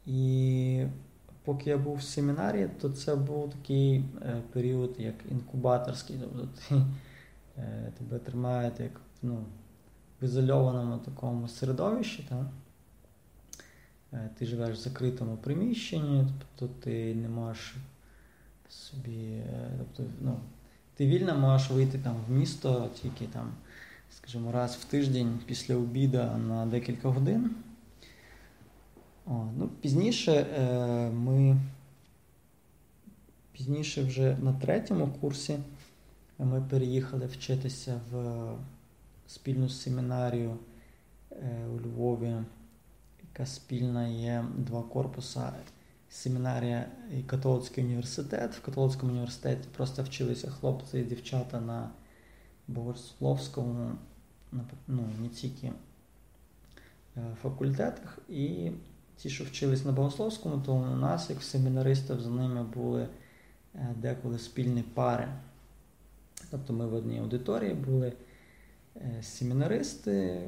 І 0.06 0.86
поки 1.44 1.70
я 1.70 1.78
був 1.78 1.96
в 1.96 2.02
семінарі, 2.02 2.70
то 2.80 2.90
це 2.90 3.16
був 3.16 3.50
такий 3.50 4.04
е, 4.22 4.42
період, 4.52 4.94
як 4.98 5.14
інкубаторський. 5.30 6.16
Тобто 6.20 6.48
ти, 6.68 6.74
е, 7.58 7.92
тебе 7.98 8.18
тримають 8.18 8.80
як 8.80 9.00
ну, 9.22 9.44
в 10.20 10.24
ізольованому 10.24 10.98
такому 10.98 11.48
середовищі. 11.48 12.26
Так? 12.28 12.46
Е, 14.14 14.30
ти 14.38 14.46
живеш 14.46 14.78
в 14.78 14.80
закритому 14.80 15.36
приміщенні, 15.36 16.26
тобто 16.38 16.74
ти 16.80 17.14
не 17.14 17.28
можеш 17.28 17.74
собі. 18.68 19.32
Е, 19.32 19.70
тобто, 19.78 20.12
ну, 20.20 20.40
ти 20.94 21.06
вільно 21.06 21.34
можеш 21.34 21.70
вийти 21.70 21.98
там 21.98 22.16
в 22.28 22.32
місто 22.32 22.90
тільки 23.02 23.26
там, 23.26 23.52
скажімо, 24.16 24.52
раз 24.52 24.76
в 24.76 24.84
тиждень 24.84 25.38
після 25.46 25.76
обіду 25.76 26.24
на 26.48 26.66
декілька 26.66 27.08
годин. 27.08 27.50
О, 29.26 29.46
ну, 29.58 29.68
Пізніше 29.68 30.32
е, 30.32 31.10
ми 31.10 31.56
пізніше 33.52 34.04
вже 34.04 34.36
на 34.42 34.52
третьому 34.52 35.08
курсі 35.20 35.58
ми 36.38 36.60
переїхали 36.60 37.26
вчитися 37.26 38.00
в 38.10 38.44
спільну 39.26 39.68
семінарію 39.68 40.56
е, 41.30 41.66
у 41.66 41.80
Львові, 41.80 42.34
яка 43.34 43.46
спільна 43.46 44.06
є 44.08 44.44
два 44.56 44.82
корпуса. 44.82 45.52
Семінарія 46.10 46.86
і 47.18 47.22
католицький 47.22 47.84
університет. 47.84 48.54
В 48.54 48.62
католицькому 48.62 49.12
університеті 49.12 49.68
просто 49.76 50.02
вчилися 50.02 50.50
хлопці 50.50 50.98
і 50.98 51.04
дівчата 51.04 51.60
на 51.60 51.90
богословському, 52.68 53.90
ну, 54.88 55.04
не 55.22 55.28
тільки 55.28 55.72
е, 57.16 57.20
факультетах. 57.42 58.18
І 58.28 58.70
ті, 59.16 59.30
що 59.30 59.44
вчились 59.44 59.84
на 59.84 59.92
богословському, 59.92 60.62
то 60.66 60.74
у 60.74 60.96
нас, 60.96 61.30
як 61.30 61.42
семінаристів, 61.42 62.20
за 62.20 62.30
ними 62.30 62.62
були 62.62 63.08
е, 63.74 63.94
деколи 63.96 64.38
спільні 64.38 64.82
пари. 64.82 65.28
Тобто 66.50 66.72
ми 66.72 66.86
в 66.86 66.94
одній 66.94 67.18
аудиторії 67.18 67.74
були 67.74 68.12
е, 68.96 69.22
семінаристи 69.22 70.42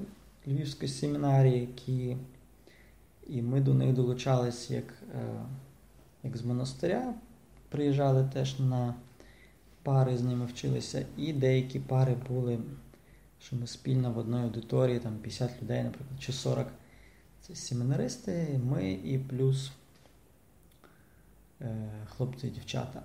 Львівської 0.46 0.88
семінарії, 0.88 1.60
які 1.60 2.16
і 3.28 3.42
ми 3.42 3.60
до 3.60 3.74
них 3.74 3.92
долучались 3.94 4.70
як 4.70 4.94
е, 5.14 5.44
як 6.22 6.36
з 6.36 6.44
монастиря, 6.44 7.14
приїжджали 7.68 8.28
теж 8.32 8.60
на 8.60 8.94
пари, 9.82 10.18
з 10.18 10.22
ними 10.22 10.46
вчилися, 10.46 11.06
і 11.16 11.32
деякі 11.32 11.80
пари 11.80 12.16
були, 12.28 12.58
що 13.40 13.56
ми 13.56 13.66
спільно 13.66 14.12
в 14.12 14.18
одній 14.18 14.38
аудиторії, 14.38 14.98
там 14.98 15.18
50 15.18 15.62
людей, 15.62 15.82
наприклад, 15.82 16.20
чи 16.20 16.32
40. 16.32 16.66
Це 17.40 17.54
семінаристи, 17.54 18.60
ми 18.64 18.92
і 18.92 19.18
плюс 19.18 19.72
е, 21.60 21.88
хлопці 22.16 22.46
і 22.46 22.50
дівчата. 22.50 23.02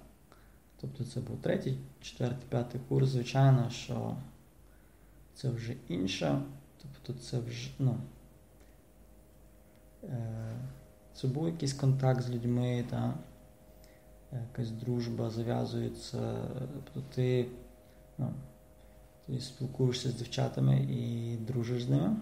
Тобто 0.81 1.03
це 1.03 1.19
був 1.19 1.41
третій, 1.41 1.77
четвертий, 2.01 2.47
п'ятий 2.49 2.81
курс, 2.89 3.09
звичайно, 3.09 3.69
що 3.69 4.17
це 5.35 5.49
вже 5.49 5.75
інше. 5.87 6.41
Тобто 6.81 7.23
це 7.23 7.39
вже, 7.39 7.69
ну, 7.79 7.97
це 11.13 11.27
був 11.27 11.45
якийсь 11.45 11.73
контакт 11.73 12.21
з 12.21 12.29
людьми, 12.29 12.85
та, 12.89 13.13
якась 14.31 14.71
дружба 14.71 15.29
зав'язується. 15.29 16.35
Тобто 16.83 17.09
ти, 17.15 17.47
ну, 18.17 18.33
ти 19.25 19.39
спілкуєшся 19.39 20.09
з 20.09 20.13
дівчатами 20.13 20.79
і 20.79 21.35
дружиш 21.37 21.83
з 21.83 21.89
ними. 21.89 22.15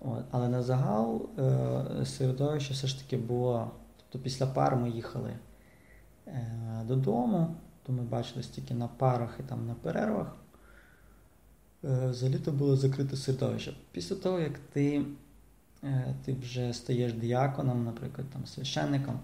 От. 0.00 0.24
Але 0.30 0.48
на 0.48 0.62
загал 0.62 1.28
е, 1.38 2.06
середовище 2.06 2.74
все 2.74 2.86
ж 2.86 2.98
таки 3.02 3.16
було. 3.16 3.70
Тобто 3.96 4.18
після 4.18 4.46
пар 4.46 4.76
ми 4.76 4.90
їхали 4.90 5.36
е, 6.26 6.84
додому, 6.86 7.56
то 7.82 7.92
ми 7.92 8.02
бачились 8.02 8.48
тільки 8.48 8.74
на 8.74 8.88
парах 8.88 9.36
і 9.40 9.42
там 9.42 9.66
на 9.66 9.74
перервах. 9.74 10.36
Е, 11.84 12.06
взагалі 12.06 12.38
то 12.38 12.52
було 12.52 12.76
закрите 12.76 13.16
середовище. 13.16 13.76
Після 13.92 14.16
того, 14.16 14.40
як 14.40 14.58
ти 14.58 14.96
е, 14.96 15.04
ти 16.24 16.32
вже 16.32 16.72
стаєш 16.72 17.12
діяконом, 17.12 17.84
наприклад, 17.84 18.26
там, 18.32 18.46
священником, 18.46 19.20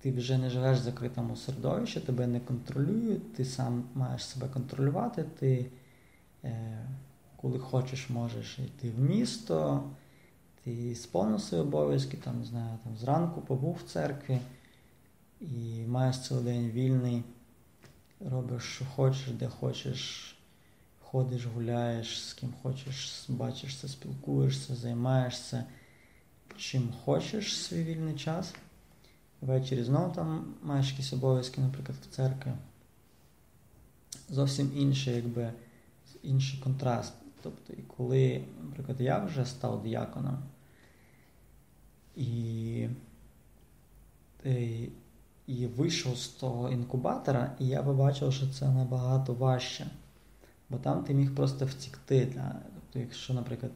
ти 0.00 0.12
вже 0.12 0.38
не 0.38 0.50
живеш 0.50 0.78
в 0.78 0.82
закритому 0.82 1.36
середовищі, 1.36 2.00
тебе 2.00 2.26
не 2.26 2.40
контролюють, 2.40 3.34
ти 3.34 3.44
сам 3.44 3.84
маєш 3.94 4.24
себе 4.24 4.48
контролювати. 4.48 5.24
ти 5.38 5.66
е, 6.44 6.86
коли 7.36 7.58
хочеш, 7.58 8.10
можеш 8.10 8.58
йти 8.58 8.90
в 8.90 9.00
місто, 9.00 9.84
ти 10.64 10.94
сповнив 10.94 11.40
свої 11.40 11.62
обов'язки, 11.62 12.16
там, 12.16 12.38
не 12.38 12.44
знаю, 12.44 12.78
там 12.84 12.96
зранку 12.96 13.40
побув 13.40 13.78
в 13.84 13.90
церкві 13.90 14.38
і 15.40 15.84
маєш 15.88 16.18
цілий 16.18 16.44
день 16.44 16.70
вільний, 16.70 17.22
робиш, 18.20 18.62
що 18.62 18.84
хочеш, 18.84 19.28
де 19.28 19.48
хочеш, 19.48 20.36
ходиш, 21.10 21.46
гуляєш, 21.46 22.28
з 22.28 22.32
ким 22.32 22.54
хочеш, 22.62 23.24
бачишся, 23.28 23.88
спілкуєшся, 23.88 24.74
займаєшся 24.74 25.64
чим 26.60 26.92
хочеш 27.04 27.56
свій 27.56 27.84
вільний 27.84 28.14
час. 28.14 28.54
Ввечері 29.40 29.84
знову 29.84 30.14
там 30.14 30.54
маєш 30.62 30.90
якісь 30.90 31.12
обов'язки, 31.12 31.60
наприклад, 31.60 31.98
в 32.02 32.14
церкві. 32.14 32.50
Зовсім 34.28 34.72
інший, 34.76 35.14
якби, 35.14 35.52
інший 36.22 36.60
контраст. 36.60 37.12
Тобто, 37.42 37.72
і 37.72 37.82
коли, 37.96 38.44
наприклад, 38.62 39.00
я 39.00 39.18
вже 39.24 39.46
став 39.46 39.82
діяконом, 39.82 40.38
і 42.16 42.88
і 45.46 45.66
вийшов 45.66 46.16
з 46.16 46.28
того 46.28 46.70
інкубатора, 46.70 47.56
і 47.58 47.66
я 47.66 47.82
побачив, 47.82 48.32
що 48.32 48.48
це 48.48 48.68
набагато 48.68 49.34
важче. 49.34 49.86
Бо 50.70 50.78
там 50.78 51.04
ти 51.04 51.14
міг 51.14 51.34
просто 51.34 51.66
втікти. 51.66 52.32
Да? 52.34 52.56
Тобто, 52.74 52.98
якщо, 52.98 53.34
наприклад, 53.34 53.72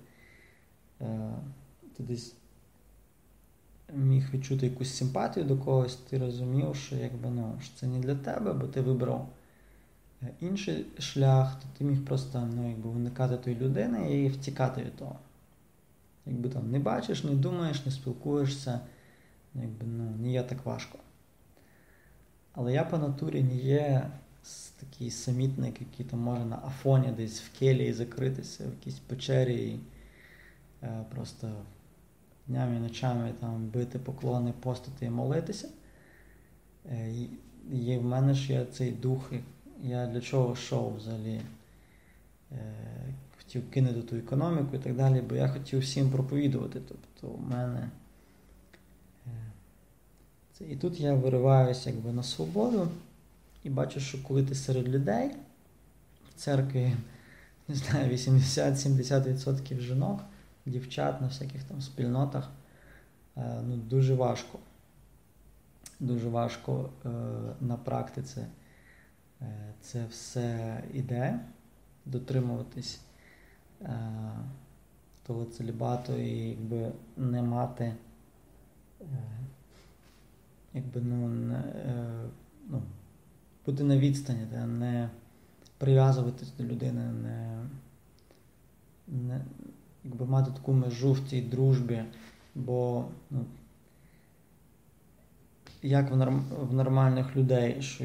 е, 1.00 1.30
ти 1.96 2.02
десь 2.02 2.34
міг 3.94 4.34
відчути 4.34 4.66
якусь 4.66 4.94
симпатію 4.94 5.46
до 5.46 5.56
когось, 5.56 5.96
ти 5.96 6.18
розумів, 6.18 6.76
що 6.76 6.96
якби, 6.96 7.30
ну, 7.30 7.58
що 7.62 7.76
це 7.76 7.86
не 7.86 7.98
для 7.98 8.14
тебе, 8.14 8.52
бо 8.52 8.66
ти 8.66 8.80
вибрав 8.80 9.28
інший 10.40 10.86
шлях, 10.98 11.60
то 11.60 11.66
ти 11.78 11.84
міг 11.84 12.04
просто 12.04 12.48
ну, 12.54 12.68
якби, 12.68 12.90
уникати 12.90 13.36
тої 13.36 13.56
людини 13.56 14.22
і 14.22 14.28
втікати 14.28 14.82
від 14.82 14.96
того. 14.96 15.18
Якби 16.26 16.48
там 16.48 16.70
не 16.70 16.78
бачиш, 16.78 17.24
не 17.24 17.34
думаєш, 17.34 17.86
не 17.86 17.92
спілкуєшся, 17.92 18.80
якби, 19.54 19.86
ну, 19.86 20.10
не 20.18 20.32
є 20.32 20.42
так 20.42 20.66
важко. 20.66 20.98
Але 22.52 22.72
я 22.72 22.84
по 22.84 22.98
натурі 22.98 23.42
не 23.42 23.56
є 23.56 24.10
такий 24.80 25.10
самітник, 25.10 25.80
який 25.80 26.06
там 26.06 26.20
може 26.20 26.44
на 26.44 26.56
афоні 26.56 27.12
десь 27.16 27.40
в 27.40 27.58
келії 27.58 27.92
закритися, 27.92 28.64
в 28.64 28.70
якійсь 28.70 28.98
печері 28.98 29.68
і 29.68 29.80
е, 30.82 31.04
просто 31.14 31.52
днями 32.46 32.76
і 32.76 32.80
ночами 32.80 33.32
там 33.40 33.66
бити 33.66 33.98
поклони, 33.98 34.52
постати 34.60 35.06
і 35.06 35.10
молитися. 35.10 35.68
Е, 36.90 37.12
і, 37.72 37.96
в 37.96 38.04
мене 38.04 38.34
ж 38.34 38.52
є 38.52 38.64
цей 38.64 38.92
дух, 38.92 39.32
я 39.82 40.06
для 40.06 40.20
чого 40.20 40.52
йшов 40.52 40.96
взагалі. 40.96 41.40
Е, 42.52 42.74
хотів 43.38 43.70
кинути 43.70 44.02
ту 44.02 44.16
економіку 44.16 44.76
і 44.76 44.78
так 44.78 44.96
далі, 44.96 45.20
бо 45.28 45.34
я 45.34 45.48
хотів 45.48 45.80
всім 45.80 46.10
проповідувати. 46.10 46.80
Тобто 46.88 47.36
в 47.36 47.50
мене. 47.50 47.90
Е, 49.26 49.30
це, 50.52 50.64
І 50.64 50.76
тут 50.76 51.00
я 51.00 51.14
вириваюся 51.14 51.90
якби 51.90 52.12
на 52.12 52.22
свободу 52.22 52.88
і 53.64 53.70
бачу, 53.70 54.00
що 54.00 54.22
коли 54.22 54.42
ти 54.42 54.54
серед 54.54 54.88
людей 54.88 55.30
в 56.30 56.34
церкві, 56.34 56.96
не 57.68 57.74
знаю, 57.74 58.12
80-70% 58.12 59.80
жінок, 59.80 60.24
дівчат 60.66 61.20
на 61.20 61.26
всяких 61.26 61.64
там 61.64 61.80
спільнотах, 61.80 62.50
е, 63.36 63.62
ну, 63.66 63.76
дуже 63.76 64.14
важко. 64.14 64.58
Дуже 66.00 66.28
важко 66.28 66.90
на 67.60 67.76
практиці. 67.76 68.40
Е, 69.44 69.74
це 69.80 70.06
все 70.06 70.82
іде, 70.92 71.40
дотримуватись 72.04 73.00
е, 73.82 73.98
того 75.26 75.44
целібату 75.44 76.16
і 76.16 76.48
якби 76.48 76.92
не 77.16 77.42
мати, 77.42 77.94
е, 79.00 79.06
якби 80.74 81.00
ну, 81.00 81.28
ну, 82.68 82.82
бути 83.66 83.84
на 83.84 83.98
відстані, 83.98 84.46
не 84.66 85.10
прив'язуватись 85.78 86.52
до 86.58 86.64
людини, 86.64 87.02
не, 87.22 87.58
не 89.08 89.40
якби 90.04 90.26
мати 90.26 90.50
таку 90.50 90.72
межу 90.72 91.12
в 91.12 91.28
цій 91.28 91.40
дружбі, 91.40 92.04
бо 92.54 93.04
ну, 93.30 93.44
як 95.82 96.10
в, 96.10 96.16
норм, 96.16 96.44
в 96.60 96.74
нормальних 96.74 97.36
людей, 97.36 97.82
що 97.82 98.04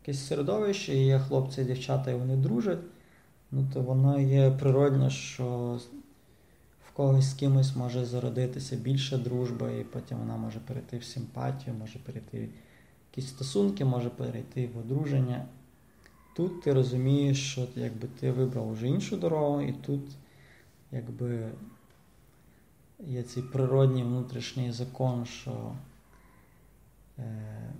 якесь 0.00 0.26
середовище, 0.26 0.94
і 0.94 1.06
є 1.06 1.18
хлопці 1.18 1.60
і 1.60 1.64
дівчата, 1.64 2.10
і 2.10 2.14
вони 2.14 2.36
дружать, 2.36 2.78
ну 3.50 3.68
то 3.74 3.80
воно 3.80 4.20
є 4.20 4.50
природне, 4.50 5.10
що 5.10 5.78
в 6.88 6.92
когось 6.92 7.30
з 7.30 7.34
кимось 7.34 7.76
може 7.76 8.04
зародитися 8.04 8.76
більша 8.76 9.18
дружба, 9.18 9.70
і 9.70 9.84
потім 9.84 10.18
вона 10.18 10.36
може 10.36 10.58
перейти 10.58 10.98
в 10.98 11.04
симпатію, 11.04 11.76
може 11.76 11.98
перейти 11.98 12.48
якісь 13.10 13.28
стосунки, 13.28 13.84
може 13.84 14.10
перейти 14.10 14.66
в 14.66 14.78
одруження. 14.78 15.46
Тут 16.36 16.62
ти 16.62 16.72
розумієш, 16.72 17.52
що 17.52 17.68
якби 17.76 18.08
ти 18.20 18.32
вибрав 18.32 18.72
вже 18.72 18.88
іншу 18.88 19.16
дорогу, 19.16 19.60
і 19.60 19.72
тут 19.72 20.00
якби 20.92 21.50
є 23.06 23.22
цей 23.22 23.42
природній 23.42 24.02
внутрішній 24.02 24.72
закон, 24.72 25.26
що 25.26 25.76
е, 27.18 27.72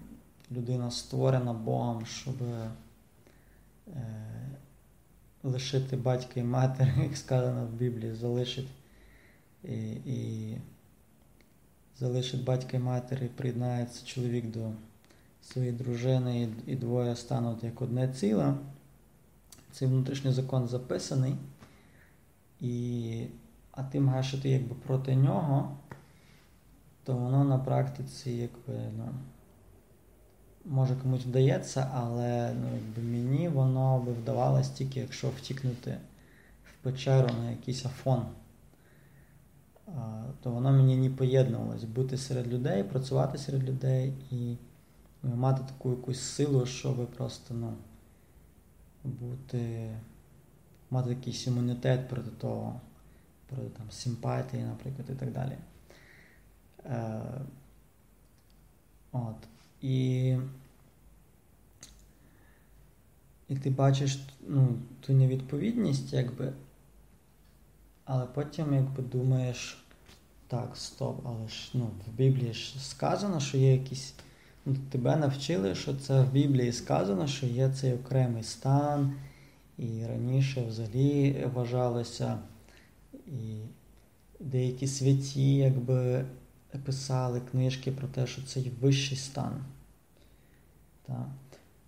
людина 0.52 0.90
створена 0.90 1.52
Богом, 1.52 2.06
щоб 2.06 2.42
е, 2.42 2.70
лишити 5.42 5.96
батька 5.96 6.40
і 6.40 6.44
матері, 6.44 6.92
як 7.02 7.16
сказано 7.16 7.66
в 7.66 7.70
Біблії, 7.70 8.14
залишить 8.14 8.68
і, 9.64 9.90
і 9.90 10.56
залишить 11.98 12.44
батька 12.44 12.76
і 12.76 12.80
матері, 12.80 13.28
приєднається 13.36 14.06
чоловік 14.06 14.50
до 14.50 14.72
своєї 15.42 15.72
дружини, 15.72 16.48
і, 16.66 16.76
двоє 16.76 17.16
стануть 17.16 17.64
як 17.64 17.82
одне 17.82 18.08
ціле. 18.08 18.54
Цей 19.72 19.88
внутрішній 19.88 20.32
закон 20.32 20.68
записаний, 20.68 21.34
і, 22.60 23.24
а 23.70 23.82
ти 23.82 24.00
маєш 24.00 24.34
іти 24.34 24.48
якби 24.48 24.74
проти 24.74 25.16
нього, 25.16 25.76
то 27.04 27.16
воно 27.16 27.44
на 27.44 27.58
практиці 27.58 28.30
якби, 28.30 28.82
ну, 28.96 29.08
може 30.64 30.96
комусь 30.96 31.24
вдається, 31.24 31.90
але 31.94 32.54
ну, 32.54 32.68
якби 32.74 33.02
мені 33.02 33.48
воно 33.48 33.98
би 33.98 34.12
вдавалось 34.12 34.70
тільки, 34.70 35.00
якщо 35.00 35.28
втікнути 35.28 35.98
в 36.64 36.82
печеру 36.82 37.28
на 37.42 37.50
якийсь 37.50 37.86
афон. 37.86 38.22
То 40.42 40.50
воно 40.50 40.72
мені 40.72 40.96
не 40.96 41.10
поєднувалось 41.10 41.84
бути 41.84 42.18
серед 42.18 42.48
людей, 42.48 42.84
працювати 42.84 43.38
серед 43.38 43.64
людей 43.64 44.12
і 44.30 44.56
мати 45.22 45.62
таку 45.62 45.90
якусь 45.90 46.20
силу, 46.20 46.66
щоб 46.66 47.06
просто 47.06 47.54
ну, 47.54 47.74
бути, 49.04 49.90
мати 50.90 51.10
якийсь 51.10 51.46
імунітет 51.46 52.08
проти 52.08 52.30
того, 52.30 52.80
проти 53.46 53.68
там, 53.68 53.90
симпатії, 53.90 54.62
наприклад, 54.62 55.08
і 55.10 55.14
так 55.14 55.32
далі. 55.32 55.56
Е, 56.84 57.22
От. 59.12 59.36
І 59.82 60.36
і 63.48 63.56
ти 63.56 63.70
бачиш 63.70 64.18
ну, 64.48 64.78
ту 65.00 65.12
невідповідність, 65.12 66.12
якби, 66.12 66.52
але 68.04 68.26
потім 68.26 68.74
якби 68.74 69.02
думаєш, 69.02 69.84
так, 70.46 70.76
стоп, 70.76 71.26
але 71.26 71.48
ж 71.48 71.70
ну, 71.74 71.90
в 72.06 72.10
Біблії 72.10 72.52
ж 72.52 72.88
сказано, 72.88 73.40
що 73.40 73.58
є 73.58 73.72
якісь. 73.72 74.14
Тебе 74.90 75.16
навчили, 75.16 75.74
що 75.74 75.94
це 75.94 76.22
в 76.22 76.32
Біблії 76.32 76.72
сказано, 76.72 77.26
що 77.26 77.46
є 77.46 77.70
цей 77.70 77.94
окремий 77.94 78.42
стан, 78.42 79.14
і 79.78 80.06
раніше 80.06 80.64
взагалі 80.68 81.46
вважалося, 81.54 82.38
і 83.26 83.60
деякі 84.40 84.86
святі 84.86 85.54
якби 85.54 86.24
писали 86.84 87.40
книжки 87.50 87.92
про 87.92 88.08
те, 88.08 88.26
що 88.26 88.42
це 88.42 88.60
вищий 88.80 89.18
стан. 89.18 89.64
Так. 91.06 91.28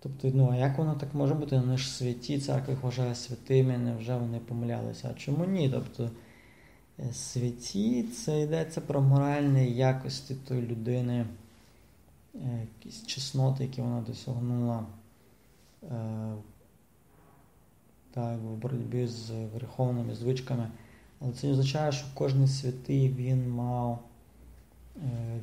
Тобто, 0.03 0.31
ну, 0.33 0.49
а 0.51 0.55
як 0.55 0.77
воно 0.77 0.95
так 0.95 1.13
може 1.13 1.33
бути? 1.33 1.57
Вони 1.57 1.77
ж 1.77 1.89
святі, 1.89 2.39
церква 2.39 2.75
вважає 2.81 3.15
святими, 3.15 3.77
невже 3.77 4.17
вони 4.17 4.39
помилялися? 4.39 5.09
А 5.11 5.19
чому 5.19 5.45
ні? 5.45 5.69
Тобто 5.69 6.09
е, 6.99 7.13
святі 7.13 8.03
це 8.03 8.41
йдеться 8.41 8.81
про 8.81 9.01
моральні 9.01 9.71
якості 9.71 10.35
тої 10.35 10.61
людини, 10.61 11.25
якісь 12.33 13.05
чесноти, 13.05 13.63
які 13.63 13.81
вона 13.81 14.01
досягнула 14.01 14.85
е, 15.83 16.33
так, 18.11 18.39
в 18.39 18.55
боротьбі 18.55 19.07
з 19.07 19.31
греховними 19.31 20.15
звичками. 20.15 20.71
Але 21.19 21.31
це 21.31 21.47
не 21.47 21.53
означає, 21.53 21.91
що 21.91 22.07
кожен 22.13 22.47
святий 22.47 23.09
він 23.09 23.49
мав, 23.49 23.99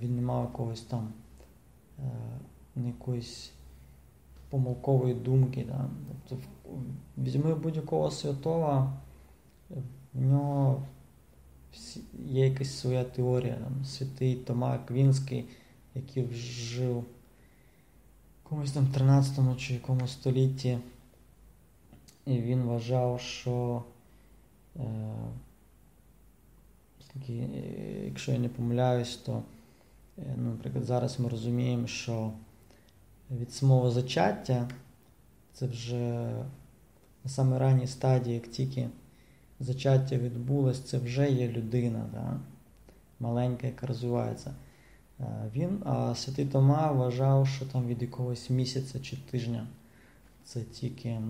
він 0.01 0.17
не 0.17 0.23
мав 0.23 0.45
якогось 0.45 0.81
там 0.81 1.13
якоїсь 2.87 3.53
помилкової 4.51 5.15
думки. 5.15 5.65
Да? 5.69 5.89
Тобто, 6.29 6.47
візьми 7.19 7.55
будь-якого 7.55 8.11
святого, 8.11 8.93
в 10.15 10.21
нього 10.21 10.83
є 12.19 12.49
якась 12.49 12.79
своя 12.79 13.05
теорія. 13.05 13.55
Там, 13.55 13.85
Святий 13.85 14.35
Тома 14.35 14.75
Аквінський, 14.75 15.45
який 15.99 16.35
жив 16.35 16.99
в 16.99 17.05
якомусь 18.45 18.73
там 18.73 18.87
13 18.87 19.59
чи 19.59 19.75
якомусь 19.75 20.13
столітті, 20.13 20.79
і 22.27 22.41
він 22.41 22.63
вважав, 22.63 23.21
що 23.21 23.85
е, 24.77 24.83
якщо 28.05 28.33
я 28.33 28.39
не 28.39 28.49
помиляюсь, 28.49 29.17
то, 29.17 29.43
е, 30.19 30.35
ну, 30.37 30.51
наприклад, 30.51 30.85
зараз 30.85 31.21
ми 31.21 31.29
розуміємо, 31.29 31.87
що 31.87 32.33
від 33.31 33.53
самого 33.53 33.91
зачаття, 33.91 34.69
це 35.53 35.67
вже 35.67 36.33
на 37.25 37.31
саме 37.31 37.59
ранній 37.59 37.87
стадії, 37.87 38.35
як 38.35 38.49
тільки 38.49 38.89
зачаття 39.61 40.17
відбулось, 40.17 40.81
це 40.81 40.99
вже 40.99 41.31
є 41.31 41.49
людина, 41.49 42.07
да? 42.13 42.41
маленька, 43.21 43.67
яка 43.67 43.87
розвивається. 43.87 44.55
Він, 45.55 45.83
а 45.85 46.15
Святий 46.15 46.47
Тома 46.47 46.93
вважав, 46.93 47.49
що 47.49 47.67
там 47.67 47.87
від 47.87 48.03
якогось 48.03 48.51
місяця 48.51 49.01
чи 49.01 49.17
тижня 49.17 49.67
це 50.45 50.63
тільки 50.63 51.21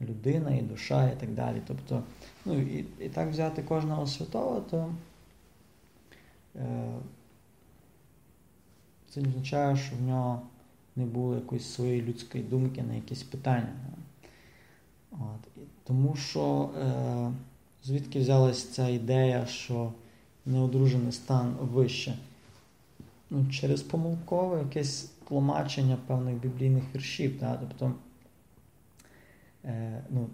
людина 0.00 0.54
і 0.54 0.62
душа, 0.62 1.10
і 1.10 1.20
так 1.20 1.34
далі. 1.34 1.62
Тобто, 1.66 2.02
ну 2.44 2.60
і 2.60 2.84
і 3.00 3.08
так 3.08 3.30
взяти 3.30 3.62
кожного 3.62 4.06
святого, 4.06 4.60
то 4.60 4.94
е, 6.56 6.92
це 9.10 9.20
не 9.20 9.28
означає, 9.28 9.76
що 9.76 9.96
в 9.96 10.02
нього 10.02 10.42
не 10.96 11.04
було 11.04 11.34
якоїсь 11.34 11.66
своєї 11.66 12.02
людської 12.02 12.44
думки 12.44 12.82
на 12.82 12.94
якісь 12.94 13.22
питання. 13.22 13.74
От. 15.12 15.64
Тому 15.84 16.16
що 16.16 16.70
е, 16.80 17.32
звідки 17.84 18.20
взялася 18.20 18.72
ця 18.72 18.88
ідея, 18.88 19.46
що 19.46 19.92
неодружений 20.46 21.12
стан 21.12 21.56
вище? 21.60 22.18
Ну, 23.30 23.46
Через 23.50 23.82
помилкове 23.82 24.58
якесь 24.58 25.02
тлумачення 25.28 25.98
певних 26.06 26.34
біблійних 26.34 26.84
віршів. 26.94 27.38
Да? 27.40 27.56
Тобто, 27.56 27.94
е, 29.64 30.04
ну, 30.10 30.28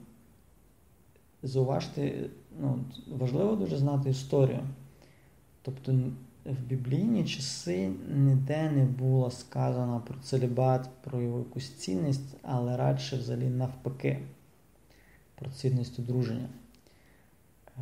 зауважте, 1.42 2.30
ну, 2.60 2.84
важливо 3.08 3.56
дуже 3.56 3.76
знати 3.76 4.10
історію. 4.10 4.60
Тобто 5.62 5.92
в 6.44 6.60
біблійні 6.60 7.24
часи 7.24 7.92
ніде 8.14 8.70
не 8.70 8.84
було 8.84 9.30
сказано 9.30 10.02
про 10.06 10.18
целібат, 10.18 10.88
про 11.00 11.22
його 11.22 11.38
якусь 11.38 11.70
цінність, 11.70 12.36
але 12.42 12.76
радше 12.76 13.16
взагалі 13.16 13.48
навпаки, 13.48 14.18
про 15.34 15.50
цінність 15.50 15.98
одруження. 15.98 16.48
Е, 17.78 17.80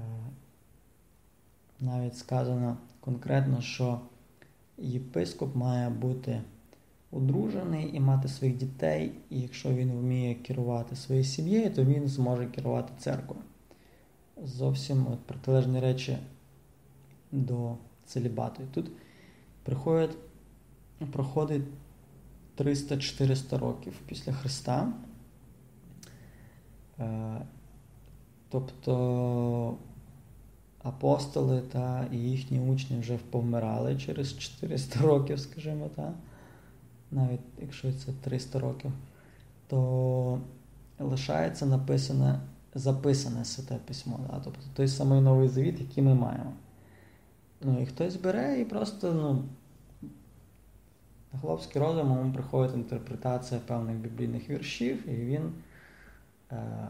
навіть 1.80 2.16
сказано 2.16 2.76
конкретно, 3.00 3.60
що 3.60 4.00
єпископ 4.78 5.56
має 5.56 5.90
бути 5.90 6.42
одружений 7.10 7.96
і 7.96 8.00
мати 8.00 8.28
своїх 8.28 8.56
дітей, 8.56 9.12
і 9.30 9.40
якщо 9.40 9.68
він 9.68 9.92
вміє 9.92 10.34
керувати 10.34 10.96
своєю 10.96 11.24
сім'єю, 11.24 11.74
то 11.74 11.84
він 11.84 12.08
зможе 12.08 12.46
керувати 12.46 12.92
церквою. 12.98 13.42
Зовсім 14.44 15.06
от 15.06 15.20
протилежні 15.20 15.80
речі 15.80 16.18
до 17.32 17.76
целібату. 18.06 18.62
І 18.62 18.66
тут 18.74 18.90
приходять, 19.62 20.16
проходить 21.12 21.62
300-400 22.58 23.58
років 23.58 23.92
після 24.06 24.32
Христа. 24.32 24.92
Е, 26.98 27.40
тобто 28.48 29.76
апостоли 30.82 31.60
та 31.60 32.06
їхні 32.12 32.60
учні 32.60 32.98
вже 32.98 33.18
повмирали 33.30 33.96
через 33.96 34.38
400 34.38 35.00
років, 35.00 35.40
скажімо 35.40 35.90
так, 35.96 36.12
навіть 37.10 37.40
якщо 37.60 37.92
це 37.92 38.12
300 38.12 38.58
років, 38.58 38.92
то 39.68 40.38
лишається 40.98 41.66
написане, 41.66 42.40
записане 42.74 43.44
святе 43.44 43.74
письмо. 43.74 44.20
Да? 44.30 44.40
Тобто 44.44 44.60
той 44.74 44.88
самий 44.88 45.20
новий 45.20 45.48
завіт, 45.48 45.80
який 45.80 46.04
ми 46.04 46.14
маємо. 46.14 46.52
Ну 47.60 47.82
і 47.82 47.86
хтось 47.86 48.16
бере 48.16 48.60
і 48.60 48.64
просто, 48.64 49.12
ну, 49.12 49.44
на 51.32 51.38
хлопський 51.38 51.82
розум 51.82 52.16
йому 52.16 52.32
приходить 52.32 52.76
інтерпретація 52.76 53.60
певних 53.66 53.96
біблійних 53.96 54.50
віршів, 54.50 55.08
і 55.08 55.16
він 55.16 55.52
е, 56.52 56.88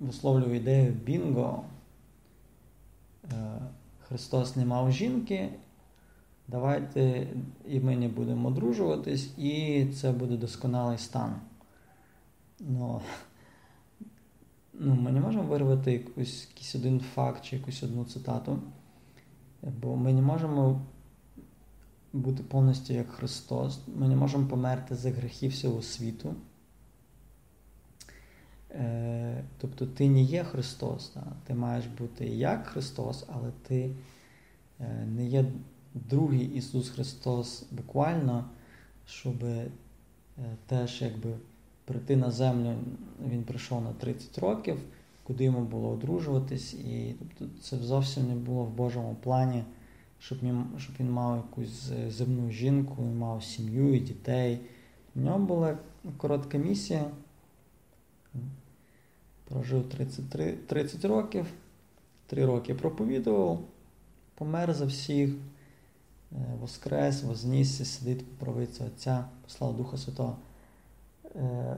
висловлюю 0.00 0.54
ідею 0.54 0.92
Бінго. 0.92 1.64
Е, 3.32 3.60
Христос 4.08 4.56
не 4.56 4.64
мав 4.64 4.92
жінки. 4.92 5.48
Давайте 6.48 7.26
і 7.68 7.80
ми 7.80 7.96
не 7.96 8.08
будемо 8.08 8.48
одружуватись, 8.48 9.38
і 9.38 9.86
це 9.94 10.12
буде 10.12 10.36
досконалий 10.36 10.98
стан. 10.98 11.36
Ну, 12.60 13.00
ну, 14.72 14.94
Ми 14.94 15.12
не 15.12 15.20
можемо 15.20 15.44
вирвати 15.44 15.92
якусь, 15.92 16.48
якийсь 16.48 16.74
один 16.74 17.00
факт 17.00 17.44
чи 17.44 17.56
якусь 17.56 17.82
одну 17.82 18.04
цитату, 18.04 18.58
бо 19.62 19.96
ми 19.96 20.12
не 20.12 20.22
можемо 20.22 20.80
бути 22.12 22.42
повністю 22.42 22.94
як 22.94 23.10
Христос. 23.10 23.80
Ми 23.96 24.08
не 24.08 24.16
можемо 24.16 24.46
померти 24.46 24.94
за 24.94 25.10
грехи 25.10 25.48
всього 25.48 25.82
світу. 25.82 26.34
Е, 28.74 29.44
тобто 29.58 29.86
ти 29.86 30.08
не 30.08 30.22
є 30.22 30.44
Христос, 30.44 31.12
ти 31.46 31.54
маєш 31.54 31.86
бути 31.86 32.26
як 32.26 32.66
Христос, 32.66 33.24
але 33.28 33.50
ти 33.62 33.90
е, 34.80 35.06
не 35.16 35.26
є 35.26 35.44
другий 35.94 36.44
Ісус 36.44 36.88
Христос 36.88 37.66
буквально, 37.70 38.44
щоб 39.06 39.44
е, 39.44 39.66
теж 40.66 41.02
якби 41.02 41.34
прийти 41.84 42.16
на 42.16 42.30
землю, 42.30 42.74
Він 43.28 43.42
прийшов 43.42 43.82
на 43.82 43.92
30 43.92 44.38
років, 44.38 44.78
куди 45.22 45.44
йому 45.44 45.60
було 45.60 45.88
одружуватись, 45.88 46.74
і 46.74 47.14
тобто, 47.18 47.54
це 47.60 47.76
зовсім 47.76 48.28
не 48.28 48.34
було 48.34 48.64
в 48.64 48.70
Божому 48.70 49.16
плані, 49.22 49.64
щоб 50.18 50.38
він, 50.42 50.64
щоб 50.78 50.94
він 51.00 51.10
мав 51.10 51.36
якусь 51.36 51.92
земну 52.08 52.50
жінку, 52.50 53.02
мав 53.02 53.44
сім'ю 53.44 53.94
і 53.94 54.00
дітей. 54.00 54.60
У 55.16 55.20
нього 55.20 55.38
була 55.38 55.78
коротка 56.16 56.58
місія. 56.58 57.10
Прожив 59.50 59.88
33, 59.88 60.52
30 60.52 61.04
років, 61.04 61.46
3 62.26 62.46
роки 62.46 62.74
проповідував, 62.74 63.60
помер 64.34 64.74
за 64.74 64.86
всіх, 64.86 65.30
е, 65.30 65.36
воскрес, 66.60 67.22
вознісся, 67.22 67.84
сидить 67.84 68.26
по 68.26 68.44
правиці 68.44 68.82
Отця, 68.86 69.24
послав 69.44 69.76
Духа 69.76 69.96
Святого. 69.96 70.36
Е, 71.36 71.76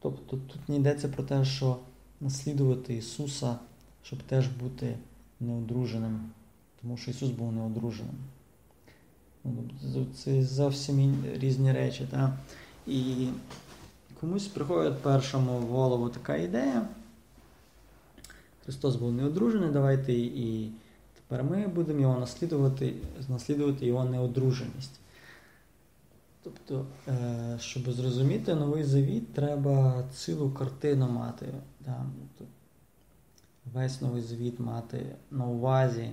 тобто 0.00 0.36
тут 0.36 0.68
не 0.68 0.76
йдеться 0.76 1.08
про 1.08 1.22
те, 1.22 1.44
що 1.44 1.78
наслідувати 2.20 2.94
Ісуса, 2.94 3.58
щоб 4.02 4.22
теж 4.22 4.48
бути 4.48 4.96
неодруженим, 5.40 6.30
тому 6.82 6.96
що 6.96 7.10
Ісус 7.10 7.30
був 7.30 7.52
неодруженим. 7.52 8.16
Ну, 9.44 9.52
це 10.14 10.42
зовсім 10.42 11.24
різні 11.34 11.72
речі. 11.72 12.08
Так? 12.10 12.32
І 12.86 13.28
комусь 14.20 14.46
приходить 14.46 15.02
першому 15.02 15.58
в 15.58 15.66
голову 15.66 16.08
така 16.08 16.36
ідея. 16.36 16.88
Христос 18.64 18.96
був 18.96 19.12
неодружений, 19.12 19.70
давайте 19.70 20.12
і 20.12 20.70
тепер 21.14 21.44
ми 21.44 21.66
будемо 21.66 22.00
його 22.00 22.20
наслідувати, 22.20 22.94
наслідувати 23.28 23.86
його 23.86 24.04
неодруженість. 24.04 25.00
Тобто, 26.42 26.86
е, 27.08 27.56
щоб 27.60 27.90
зрозуміти 27.90 28.54
новий 28.54 28.84
завіт, 28.84 29.32
треба 29.32 30.04
цілу 30.12 30.50
картину 30.50 31.08
мати. 31.08 31.46
Весь 33.74 34.00
новий 34.00 34.22
завіт 34.22 34.60
мати 34.60 35.16
на 35.30 35.46
увазі 35.46 36.10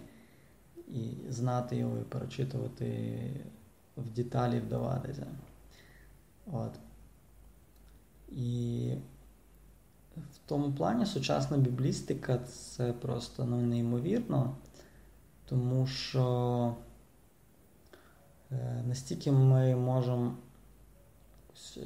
і 0.87 1.31
знати 1.31 1.75
його, 1.75 1.97
і 1.97 2.03
перечитувати 2.03 3.17
в 3.97 4.09
деталі 4.09 4.59
вдаватися. 4.59 5.25
От. 6.51 6.71
І 8.37 8.89
в 10.17 10.37
тому 10.45 10.71
плані 10.71 11.05
сучасна 11.05 11.57
біблістика 11.57 12.37
це 12.37 12.93
просто 12.93 13.45
ну, 13.45 13.61
неймовірно, 13.61 14.55
тому 15.45 15.87
що 15.87 16.75
е, 18.51 18.83
настільки 18.87 19.31
ми 19.31 19.75
можемо 19.75 20.33
е, 21.77 21.81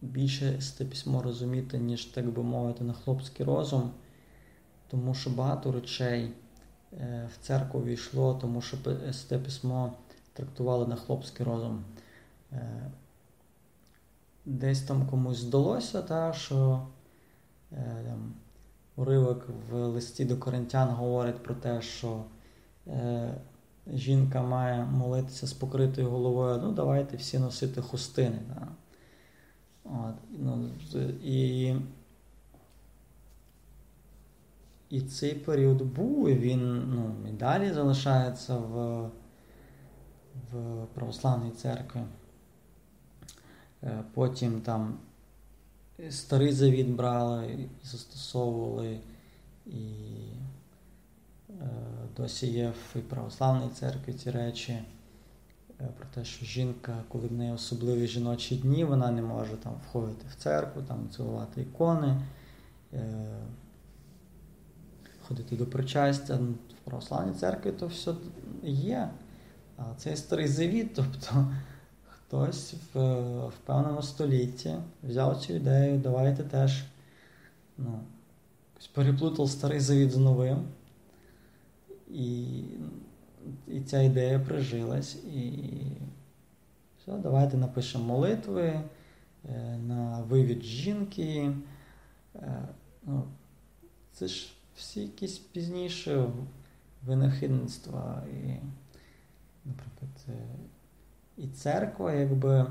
більше 0.00 0.58
те 0.78 0.84
письмо 0.84 1.22
розуміти, 1.22 1.78
ніж, 1.78 2.04
так 2.04 2.26
би 2.26 2.42
мовити, 2.42 2.84
на 2.84 2.92
хлопський 2.92 3.46
розум, 3.46 3.90
тому 4.88 5.14
що 5.14 5.30
багато 5.30 5.72
речей 5.72 6.32
е, 6.92 7.28
в 7.34 7.46
церкву 7.46 7.84
війшло, 7.84 8.34
тому 8.34 8.62
що 8.62 8.76
те 9.28 9.38
письмо 9.38 9.92
трактували 10.32 10.86
на 10.86 10.96
хлопський 10.96 11.46
розум 11.46 11.84
десь 14.50 14.82
там 14.82 15.06
комусь 15.06 15.38
здалося, 15.38 16.02
та, 16.02 16.32
що 16.32 16.86
е, 17.72 18.04
там, 18.06 18.34
уривок 18.96 19.46
в 19.70 19.74
листі 19.74 20.24
до 20.24 20.36
коринтян 20.36 20.88
говорить 20.88 21.42
про 21.42 21.54
те, 21.54 21.82
що 21.82 22.24
е, 22.86 23.34
жінка 23.92 24.42
має 24.42 24.84
молитися 24.84 25.46
з 25.46 25.52
покритою 25.52 26.10
головою, 26.10 26.60
ну 26.62 26.72
давайте 26.72 27.16
всі 27.16 27.38
носити 27.38 27.82
хустини. 27.82 28.38
Та. 28.48 28.68
От, 29.84 30.14
ну, 30.38 30.68
І 31.24 31.74
і 34.90 35.00
цей 35.00 35.34
період 35.34 35.82
був, 35.82 36.28
і 36.28 36.34
він 36.34 36.92
ну, 36.94 37.28
і 37.28 37.32
далі 37.32 37.72
залишається 37.72 38.56
в, 38.56 39.02
в 40.52 40.86
православній 40.94 41.50
церкві. 41.50 42.00
Е, 43.84 44.04
потім 44.14 44.60
там 44.60 44.98
старий 46.10 46.52
завіт 46.52 46.88
брали 46.88 47.46
і 47.46 47.86
застосовували, 47.86 49.00
і 49.66 49.80
е, 51.50 51.70
досі 52.16 52.46
є 52.46 52.72
в 52.94 53.00
православній 53.00 53.70
церкві 53.70 54.12
ці 54.12 54.30
речі. 54.30 54.72
Е, 55.80 55.88
про 55.98 56.06
те, 56.14 56.24
що 56.24 56.46
жінка, 56.46 57.04
коли 57.08 57.28
в 57.28 57.32
неї 57.32 57.52
особливі 57.52 58.06
жіночі 58.06 58.56
дні, 58.56 58.84
вона 58.84 59.10
не 59.10 59.22
може 59.22 59.56
там 59.56 59.72
входити 59.88 60.26
в 60.30 60.42
церкву, 60.42 60.82
там 60.82 61.08
цілувати 61.16 61.62
ікони, 61.62 62.20
ходити 65.28 65.56
до 65.56 65.66
причастя. 65.66 66.38
Ну, 66.40 66.54
в 66.80 66.84
православній 66.84 67.34
церкві 67.34 67.72
то 67.72 67.86
все 67.86 68.14
є. 68.62 69.10
А 69.76 69.94
цей 69.96 70.16
старий 70.16 70.48
завіт, 70.48 70.94
тобто 70.94 71.54
Хтось 72.30 72.74
в, 72.94 72.98
в 73.48 73.52
певному 73.64 74.02
столітті 74.02 74.74
взяв 75.02 75.40
цю 75.40 75.52
ідею, 75.52 75.98
давайте 75.98 76.42
теж 76.42 76.84
ну, 77.78 78.00
переплутав 78.94 79.50
старий 79.50 79.80
завіт 79.80 80.12
з 80.12 80.16
новим. 80.16 80.64
І 82.08 82.44
і 83.66 83.80
ця 83.80 84.02
ідея 84.02 84.38
прижилась. 84.38 85.14
І 85.14 85.52
все, 86.98 87.12
давайте 87.12 87.56
напишемо 87.56 88.04
молитви 88.04 88.80
е, 89.48 89.78
на 89.86 90.20
вивід 90.20 90.62
жінки. 90.62 91.52
Е, 92.34 92.68
ну, 93.06 93.24
Це 94.12 94.28
ж 94.28 94.52
всі 94.76 95.00
якісь 95.00 95.38
пізніші 95.38 96.24
винахідництва. 97.06 98.22
І, 98.32 98.56
наприклад, 99.64 100.26
е, 100.28 100.32
і 101.44 101.48
церква, 101.48 102.12
якби 102.12 102.66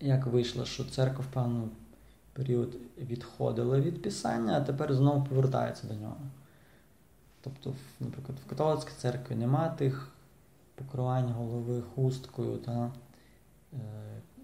як 0.00 0.26
вийшло, 0.26 0.64
що 0.64 0.84
церква 0.84 1.24
в 1.30 1.34
певний 1.34 1.68
період 2.32 2.76
відходила 2.98 3.80
від 3.80 4.02
Писання, 4.02 4.56
а 4.56 4.60
тепер 4.60 4.94
знову 4.94 5.24
повертається 5.24 5.86
до 5.86 5.94
нього. 5.94 6.16
Тобто, 7.40 7.74
наприклад, 8.00 8.38
в 8.46 8.48
католицькій 8.50 8.92
церкві 8.98 9.34
нема 9.34 9.68
тих 9.68 10.08
покривань 10.74 11.32
голови 11.32 11.82
хусткою. 11.94 12.58
Та, 12.58 12.92
е, 13.72 13.78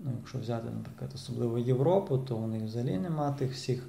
ну, 0.01 0.11
Якщо 0.17 0.39
взяти, 0.39 0.71
наприклад, 0.71 1.11
особливо 1.15 1.59
Європу, 1.59 2.19
то 2.19 2.37
у 2.37 2.47
них 2.47 2.63
взагалі 2.63 2.99
нема 2.99 3.33
тих 3.33 3.53
всіх 3.53 3.87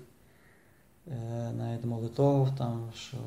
е, 1.08 1.52
навіть 1.52 1.86
молитов, 1.86 2.56
там, 2.58 2.92
що 2.96 3.18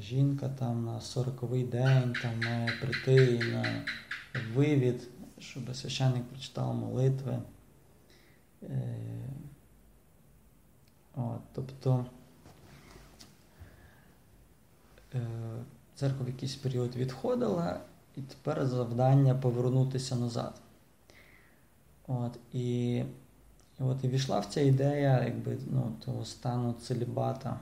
жінка 0.00 0.48
там 0.48 0.84
на 0.84 0.98
40-й 0.98 1.64
день 1.64 2.14
там 2.22 2.40
має 2.44 2.72
прийти 2.80 3.38
на 3.38 3.84
вивід, 4.54 5.08
щоб 5.38 5.76
священник 5.76 6.24
прочитав 6.24 6.74
молитви. 6.74 7.38
Е, 8.62 8.94
от, 11.14 11.40
Тобто 11.52 12.06
е, 15.14 15.20
церква 15.94 16.24
в 16.24 16.28
якийсь 16.28 16.54
період 16.54 16.96
відходила, 16.96 17.80
і 18.16 18.20
тепер 18.20 18.66
завдання 18.66 19.34
повернутися 19.34 20.16
назад. 20.16 20.60
От, 22.06 22.38
І 22.52 22.96
і 23.80 23.82
от 23.82 24.04
і 24.04 24.08
війшла 24.08 24.40
в 24.40 24.46
ця 24.46 24.60
ідея 24.60 25.24
якби, 25.24 25.58
ну, 25.70 25.92
того 26.04 26.24
стану 26.24 26.72
целібата. 26.72 27.60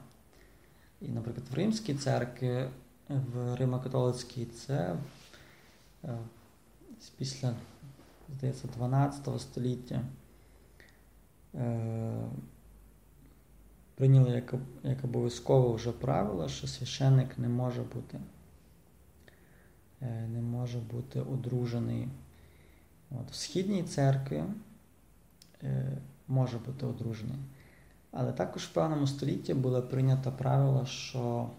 І, 1.07 1.09
наприклад, 1.09 1.47
в 1.51 1.55
Римській 1.55 1.95
церкві, 1.95 2.69
в 3.09 3.55
Римо-католицькій 3.55 4.47
це 4.47 4.97
е, 6.05 6.19
після, 7.19 7.55
здається, 8.37 8.69
12 8.77 9.41
століття. 9.41 10.03
Е, 11.55 12.29
прийняли 13.95 14.31
як 14.31 14.55
як 14.83 15.05
обов'язково 15.05 15.73
вже 15.73 15.93
правило, 15.93 16.49
що 16.49 16.67
священник 16.67 17.39
не 17.39 17.49
може 17.49 17.83
бути 17.83 18.21
не 20.29 20.41
може 20.41 20.79
бути 20.79 21.21
одружений. 21.21 22.09
От, 23.11 23.31
В 23.31 23.35
східній 23.35 23.83
церкві 23.83 24.45
може 26.29 26.59
бути 26.59 26.87
одружений. 26.87 27.39
Але 28.19 28.33
також 28.33 28.64
в 28.64 28.73
певному 28.73 29.07
столітті 29.07 29.55
було 29.55 29.83
прийнято 29.83 30.33
правило, 30.33 30.87
що 30.87 31.51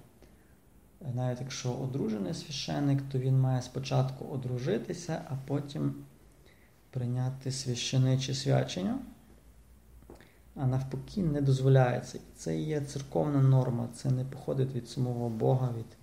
навіть 1.15 1.41
якщо 1.41 1.73
одружений 1.73 2.33
священник, 2.33 3.01
то 3.11 3.19
він 3.19 3.39
має 3.39 3.61
спочатку 3.61 4.25
одружитися, 4.25 5.21
а 5.29 5.35
потім 5.47 5.95
прийняти 6.89 7.51
священиче 7.51 8.33
свячення, 8.33 8.99
а 10.55 10.65
навпаки, 10.65 11.23
не 11.23 11.41
дозволяється. 11.41 12.17
І 12.17 12.21
це 12.35 12.59
є 12.59 12.81
церковна 12.81 13.41
норма, 13.41 13.87
це 13.95 14.11
не 14.11 14.23
походить 14.23 14.75
від 14.75 14.89
самого 14.89 15.29
Бога, 15.29 15.73
від 15.77 15.97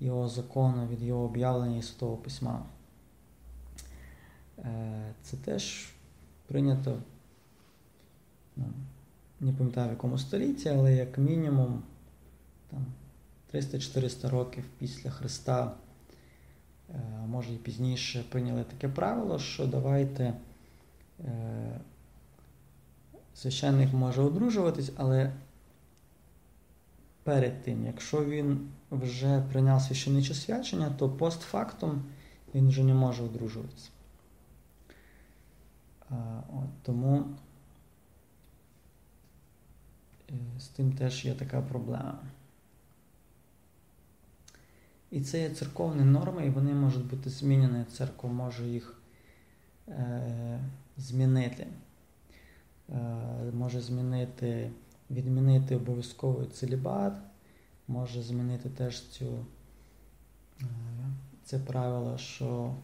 Його 0.00 0.28
закону, 0.28 0.86
від 0.86 1.02
Його 1.02 1.24
об'явлення 1.24 1.76
і 1.76 1.82
Святого 1.82 2.16
Письма. 2.16 2.66
Е, 4.58 5.14
це 5.22 5.36
теж 5.36 5.92
прийнято, 6.46 6.98
ну, 8.56 8.64
не 9.40 9.52
пам'ятаю 9.52 9.88
в 9.88 9.90
якому 9.90 10.18
столітті, 10.18 10.68
але 10.68 10.94
як 10.94 11.18
мінімум 11.18 11.82
там, 12.70 12.86
300-400 13.54 14.28
років 14.28 14.64
після 14.78 15.10
Христа, 15.10 15.74
е, 16.90 16.94
може 17.28 17.54
і 17.54 17.56
пізніше, 17.56 18.24
прийняли 18.30 18.64
таке 18.64 18.88
правило, 18.88 19.38
що 19.38 19.66
давайте 19.66 20.34
е, 21.24 21.80
священник 23.34 23.92
може 23.92 24.22
одружуватись, 24.22 24.92
але 24.96 25.32
перед 27.22 27.62
тим, 27.62 27.86
якщо 27.86 28.24
він 28.24 28.68
вже 28.90 29.42
прийняв 29.52 29.82
священиче 29.82 30.34
свячення, 30.34 30.90
то 30.98 31.08
постфактум 31.08 32.02
він 32.54 32.68
вже 32.68 32.84
не 32.84 32.94
може 32.94 33.22
одружуватися. 33.22 33.90
От, 36.48 36.82
Тому 36.82 37.16
е, 37.16 37.22
з 40.58 40.66
тим 40.66 40.92
теж 40.92 41.24
є 41.24 41.34
така 41.34 41.62
проблема. 41.62 42.18
І 45.10 45.20
це 45.20 45.40
є 45.40 45.50
церковні 45.50 46.04
норми, 46.04 46.46
і 46.46 46.50
вони 46.50 46.74
можуть 46.74 47.06
бути 47.06 47.30
змінені. 47.30 47.84
Церква 47.84 48.30
може 48.30 48.66
їх 48.66 48.98
е, 49.88 50.60
змінити. 50.96 51.66
Е, 52.88 53.52
Може 53.54 53.80
змінити, 53.80 54.70
відмінити 55.10 55.76
обов'язковий 55.76 56.46
целібат, 56.46 57.12
може 57.88 58.22
змінити 58.22 58.68
теж 58.68 59.08
цю, 59.08 59.44
е, 60.60 60.64
це 61.44 61.58
правило, 61.58 62.18
що 62.18 62.74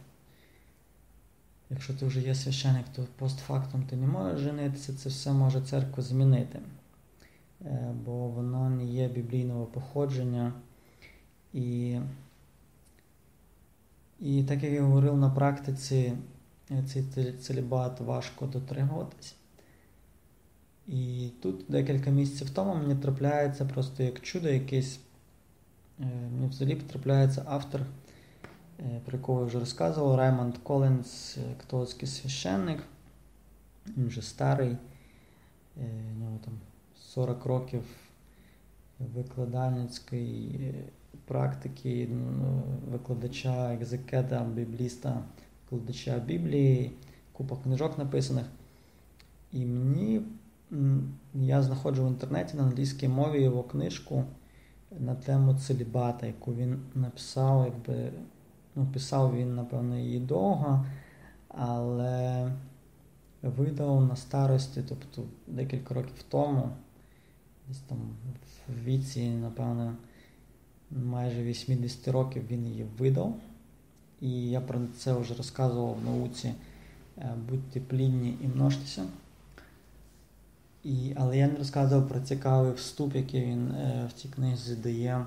якщо 1.69 1.93
ти 1.93 2.05
вже 2.05 2.21
є 2.21 2.35
священик, 2.35 2.85
то 2.95 3.07
постфактум 3.17 3.83
ти 3.83 3.95
не 3.95 4.07
можеш 4.07 4.39
женитися, 4.39 4.93
це 4.93 5.09
все 5.09 5.33
може 5.33 5.61
церква 5.61 6.03
змінити. 6.03 6.59
Е, 7.65 7.93
бо 8.05 8.27
воно 8.27 8.69
не 8.69 8.85
є 8.85 9.07
біблійного 9.07 9.65
походження. 9.65 10.53
І 11.53 11.99
і 14.19 14.43
так 14.43 14.63
як 14.63 14.73
я 14.73 14.81
говорив 14.81 15.17
на 15.17 15.29
практиці, 15.29 16.13
цей 16.85 17.33
целібат 17.33 17.99
важко 17.99 18.45
дотримуватись. 18.45 19.35
І 20.87 21.29
тут 21.41 21.65
декілька 21.67 22.09
місяців 22.09 22.49
тому 22.49 22.75
мені 22.75 22.95
трапляється 22.95 23.65
просто 23.65 24.03
як 24.03 24.19
чудо 24.19 24.49
якесь. 24.49 24.99
Е, 25.99 26.05
мені 26.05 26.47
взагалі 26.47 26.75
трапляється 26.75 27.43
автор, 27.47 27.81
е, 28.79 29.01
про 29.05 29.17
якого 29.17 29.39
я 29.39 29.45
вже 29.45 29.59
розказував, 29.59 30.15
Раймонд 30.15 30.57
Колінс, 30.57 31.37
католицький 31.57 32.07
священник. 32.07 32.83
Він 33.97 34.07
вже 34.07 34.21
старий, 34.21 34.77
у 35.75 36.19
нього 36.19 36.39
там 36.45 36.53
40 37.17 37.45
років 37.45 37.83
викладальницької 38.99 40.73
практики 41.25 42.07
ну, 42.11 42.63
викладача, 42.91 43.73
екзекета, 43.73 44.43
бібліста, 44.43 45.23
викладача 45.63 46.19
Біблії, 46.19 46.91
купа 47.33 47.55
книжок 47.55 47.97
написаних. 47.97 48.45
І 49.51 49.65
мені 49.65 50.21
я 51.33 51.61
знаходжу 51.61 52.05
в 52.05 52.07
інтернеті 52.07 52.57
на 52.57 52.63
англійській 52.63 53.07
мові 53.07 53.41
його 53.41 53.63
книжку 53.63 54.23
на 54.99 55.15
тему 55.15 55.53
целібата, 55.53 56.25
яку 56.25 56.53
він 56.53 56.79
написав, 56.95 57.65
якби 57.65 58.11
ну, 58.75 58.87
писав 58.93 59.35
він, 59.35 59.55
напевно, 59.55 59.97
її 59.97 60.19
довго, 60.19 60.85
але 61.47 62.51
видав 63.41 64.05
на 64.05 64.15
старості, 64.15 64.83
тобто 64.89 65.23
декілька 65.47 65.93
років 65.93 66.23
тому, 66.29 66.69
десь 67.67 67.79
там 67.79 67.97
в 68.67 68.83
віці, 68.83 69.29
напевно, 69.29 69.95
майже 70.91 71.43
80 71.43 72.07
років 72.07 72.43
він 72.47 72.67
її 72.67 72.85
видав. 72.97 73.35
І 74.21 74.49
я 74.49 74.61
про 74.61 74.79
це 74.97 75.13
вже 75.13 75.33
розказував 75.33 75.95
в 75.95 76.05
науці 76.05 76.53
е, 77.17 77.33
Будьте 77.49 77.79
плідні 77.79 78.37
і 78.43 78.47
множтеся. 78.47 79.05
І, 80.83 81.13
Але 81.15 81.37
я 81.37 81.47
не 81.47 81.55
розказував 81.55 82.07
про 82.07 82.19
цікавий 82.19 82.73
вступ, 82.73 83.15
який 83.15 83.45
він 83.45 83.71
е, 83.71 84.09
в 84.09 84.21
цій 84.21 84.27
книзі 84.27 84.75
дає. 84.75 85.25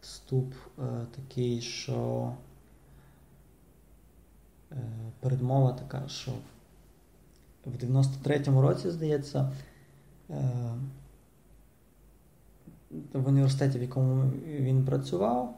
Вступ 0.00 0.54
е, 0.78 0.82
такий, 1.16 1.60
що 1.60 2.32
е, 4.72 4.76
передмова 5.20 5.72
така, 5.72 6.08
що 6.08 6.32
в 7.64 7.84
93-му 7.84 8.62
році, 8.62 8.90
здається, 8.90 9.52
в 13.12 13.28
університеті, 13.28 13.78
в 13.78 13.82
якому 13.82 14.30
він 14.46 14.84
працював, 14.84 15.56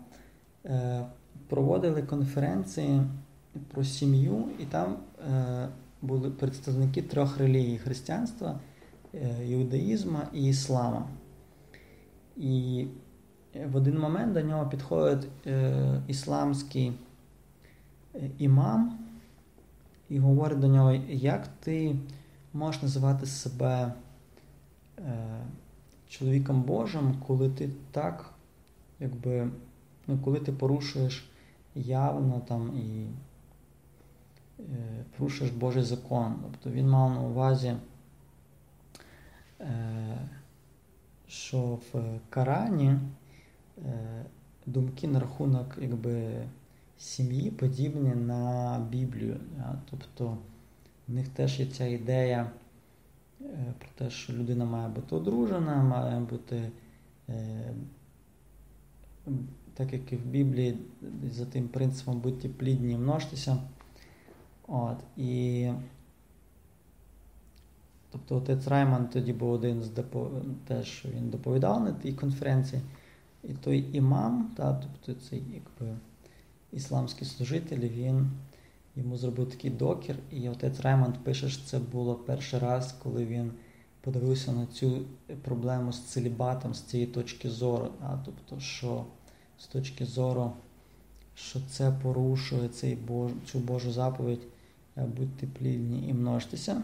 е, 0.66 1.06
проводили 1.48 2.02
конференції 2.02 3.02
про 3.68 3.84
сім'ю, 3.84 4.44
і 4.58 4.64
там 4.64 4.96
е, 5.30 5.68
були 6.02 6.30
представники 6.30 7.02
трьох 7.02 7.38
релігій 7.38 7.78
християнства, 7.78 8.60
е, 9.14 9.46
іудаїзму 9.48 10.18
і 10.32 10.44
іслама. 10.44 11.08
І 12.36 12.86
в 13.66 13.76
один 13.76 13.98
момент 13.98 14.32
до 14.32 14.40
нього 14.40 14.68
підходить 14.68 15.28
ісламський 16.08 16.92
імам 18.38 18.98
і 20.08 20.18
говорить 20.18 20.58
до 20.58 20.68
нього, 20.68 20.92
як 21.08 21.48
ти 21.60 21.96
можеш 22.52 22.82
називати 22.82 23.26
себе 23.26 23.92
чоловіком 26.08 26.62
Божим, 26.62 27.14
коли 27.26 27.50
ти 27.50 27.70
так, 27.90 28.34
якби, 29.00 29.50
ну, 30.06 30.18
коли 30.18 30.40
ти 30.40 30.52
порушуєш 30.52 31.30
явно 31.74 32.40
там 32.48 32.76
і 32.76 33.06
е, 34.60 35.04
порушуєш 35.16 35.52
Божий 35.52 35.82
закон. 35.82 36.36
Тобто 36.42 36.70
він 36.70 36.88
мав 36.88 37.10
на 37.10 37.20
увазі, 37.20 37.76
е, 39.60 40.18
що 41.28 41.78
в 41.92 42.18
Корані 42.30 42.98
е, 43.86 44.24
думки 44.66 45.08
на 45.08 45.20
рахунок 45.20 45.78
якби, 45.80 46.44
сім'ї 46.98 47.50
подібні 47.50 48.14
на 48.14 48.78
Біблію. 48.90 49.36
Тобто 49.90 50.38
в 51.08 51.14
них 51.14 51.28
теж 51.28 51.60
є 51.60 51.66
ця 51.66 51.86
ідея. 51.86 52.50
Е, 53.40 53.74
про 53.78 53.88
те, 53.94 54.10
що 54.10 54.32
людина 54.32 54.64
має 54.64 54.88
бути 54.88 55.16
одружена, 55.16 55.82
має 55.82 56.20
бути, 56.20 56.70
е, 57.28 57.74
так 59.74 59.92
як 59.92 60.12
і 60.12 60.16
в 60.16 60.26
Біблії, 60.26 60.78
за 61.30 61.46
тим 61.46 61.68
принципом 61.68 62.20
будьте 62.20 62.48
плідні 62.48 62.92
і 62.92 62.98
множтеся. 62.98 63.56
От, 64.66 64.98
і 65.16 65.68
Тобто 68.10 68.36
отець 68.36 68.66
Райман 68.66 69.08
тоді 69.08 69.32
був 69.32 69.50
один 69.50 69.82
з 69.82 69.88
депо... 69.88 70.30
теж 70.66 71.06
він 71.16 71.30
доповідав 71.30 71.84
на 71.84 71.92
тій 71.92 72.12
конференції. 72.12 72.82
І 73.44 73.52
той 73.52 73.84
імам, 73.92 74.50
та, 74.56 74.72
тобто 74.74 75.20
цей 75.20 75.38
якби, 75.38 75.96
ісламський 76.72 77.26
служитель, 77.26 77.78
він 77.78 78.30
йому 78.96 79.16
зробив 79.16 79.50
такий 79.50 79.70
докір, 79.70 80.16
і 80.30 80.48
отець 80.48 80.80
Раймонд 80.80 81.14
пише, 81.14 81.48
що 81.48 81.66
це 81.66 81.78
було 81.78 82.14
перший 82.14 82.58
раз, 82.58 82.94
коли 83.02 83.26
він 83.26 83.52
подивився 84.00 84.52
на 84.52 84.66
цю 84.66 85.02
проблему 85.42 85.92
з 85.92 86.00
целібатом 86.00 86.74
з 86.74 86.82
цієї 86.82 87.08
точки 87.08 87.50
зору. 87.50 87.88
А, 88.00 88.16
тобто, 88.24 88.60
що 88.60 89.04
з 89.58 89.66
точки 89.66 90.06
зору, 90.06 90.52
що 91.34 91.60
це 91.70 91.92
порушує 92.02 92.68
цей 92.68 92.94
Бож, 92.94 93.30
цю 93.46 93.58
Божу 93.58 93.92
заповідь, 93.92 94.46
е, 94.96 95.06
будьте 95.16 95.46
плідні 95.46 96.08
і 96.08 96.14
множтеся. 96.14 96.82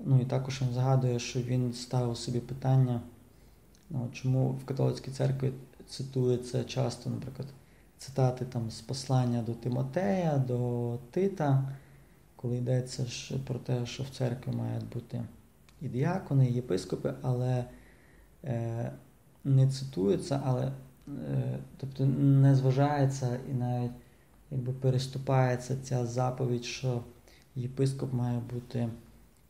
Ну 0.00 0.20
і 0.20 0.24
також 0.24 0.62
він 0.62 0.74
згадує, 0.74 1.18
що 1.18 1.40
він 1.40 1.72
ставив 1.72 2.16
собі 2.16 2.40
питання, 2.40 3.00
ну, 3.90 4.08
чому 4.12 4.50
в 4.50 4.64
католицькій 4.64 5.10
церкві 5.10 5.52
цитується 5.88 6.64
часто, 6.64 7.10
наприклад, 7.10 7.48
цитати 7.98 8.44
там 8.44 8.70
з 8.70 8.80
послання 8.80 9.42
до 9.42 9.54
Тимотея, 9.54 10.38
до 10.38 10.98
Тита, 11.10 11.76
коли 12.36 12.56
йдеться 12.56 13.06
про 13.46 13.58
те, 13.58 13.86
що 13.86 14.02
в 14.02 14.08
церкві 14.08 14.52
мають 14.52 14.88
бути 14.88 15.22
і 15.82 15.88
діакони, 15.88 16.48
і 16.48 16.52
єпископи, 16.52 17.14
але 17.22 17.64
е, 18.44 18.92
не 19.44 19.70
цитується, 19.70 20.40
але 20.44 20.72
е, 21.08 21.58
тобто 21.76 22.06
не 22.06 22.54
зважається 22.54 23.38
і 23.50 23.54
навіть 23.54 23.92
якби 24.50 24.72
переступається 24.72 25.76
ця 25.82 26.06
заповідь, 26.06 26.64
що 26.64 27.02
єпископ 27.56 28.12
має 28.12 28.40
бути 28.54 28.88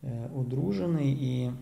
е, 0.05 0.31
одружений 0.37 1.13
і 1.13 1.53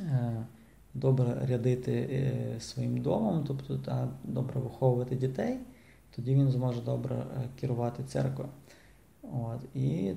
е, 0.00 0.46
добре 0.94 1.46
рядити 1.48 1.92
е, 1.92 2.60
своїм 2.60 3.00
домом, 3.00 3.44
тобто 3.48 3.78
та, 3.78 4.08
добре 4.24 4.60
виховувати 4.60 5.16
дітей, 5.16 5.58
тоді 6.16 6.34
він 6.34 6.50
зможе 6.50 6.80
добре 6.80 7.16
е, 7.16 7.48
керувати 7.60 8.04
церквою. 8.04 8.48
От, 9.22 9.76
І 9.76 10.14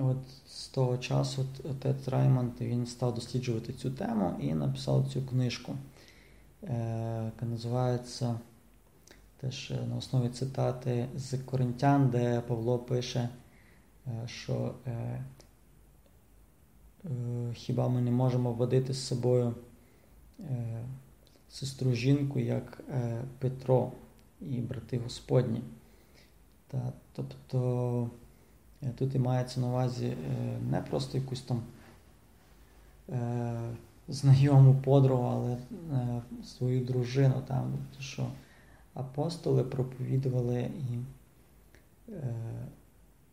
от 0.00 0.16
з 0.46 0.68
того 0.68 0.98
часу 0.98 1.46
отець 1.64 2.08
Раймонд 2.08 2.52
він 2.60 2.86
став 2.86 3.14
досліджувати 3.14 3.72
цю 3.72 3.90
тему 3.90 4.36
і 4.40 4.54
написав 4.54 5.08
цю 5.12 5.22
книжку, 5.22 5.76
е, 6.62 7.24
яка 7.24 7.46
називається 7.46 8.40
теж 9.40 9.72
на 9.88 9.96
основі 9.96 10.28
цитати 10.28 11.08
з 11.16 11.38
Коринтян, 11.38 12.10
де 12.10 12.40
Павло 12.40 12.78
пише, 12.78 13.28
е, 14.06 14.22
що 14.26 14.74
е, 14.86 15.24
хіба 17.54 17.88
ми 17.88 18.00
не 18.00 18.10
можемо 18.10 18.52
водити 18.52 18.94
з 18.94 19.06
собою 19.06 19.54
сестру 21.50 21.92
жінку, 21.92 22.38
як 22.38 22.80
Петро 23.38 23.92
і 24.40 24.60
брати 24.60 24.98
Господні. 24.98 25.62
Та, 26.68 26.92
Тобто 27.12 28.10
Е, 28.84 28.92
тут 28.98 29.14
і 29.14 29.18
мається 29.18 29.60
на 29.60 29.66
увазі 29.66 30.06
е, 30.06 30.16
не 30.70 30.80
просто 30.80 31.18
якусь 31.18 31.40
там 31.40 31.62
е, 33.08 33.60
знайому 34.08 34.74
подругу, 34.74 35.24
але 35.24 35.56
свою 36.44 36.84
дружину 36.84 37.42
там, 37.46 37.72
що 38.00 38.26
апостоли 38.94 39.64
проповідували 39.64 40.60
і 40.62 40.98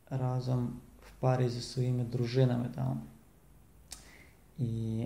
разом 0.10 0.74
в 1.02 1.12
парі 1.20 1.50
зі 1.50 1.62
своїми 1.62 2.04
дружинами 2.04 2.70
там. 2.76 3.02
І 4.58 5.06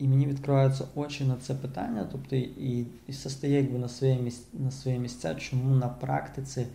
і 0.00 0.08
мені 0.08 0.26
відкриваються 0.26 0.84
очі 0.94 1.24
на 1.24 1.36
це 1.36 1.54
питання, 1.54 2.08
тобто 2.12 2.36
і 2.36 2.86
і 3.06 3.12
все 3.12 3.30
стає 3.30 3.54
якби 3.54 3.78
на 3.78 3.88
своє 3.88 4.18
місце, 4.18 4.58
на 4.58 4.70
своє 4.70 4.98
місце, 4.98 5.34
чому 5.34 5.74
на 5.74 5.88
практиці 5.88 6.66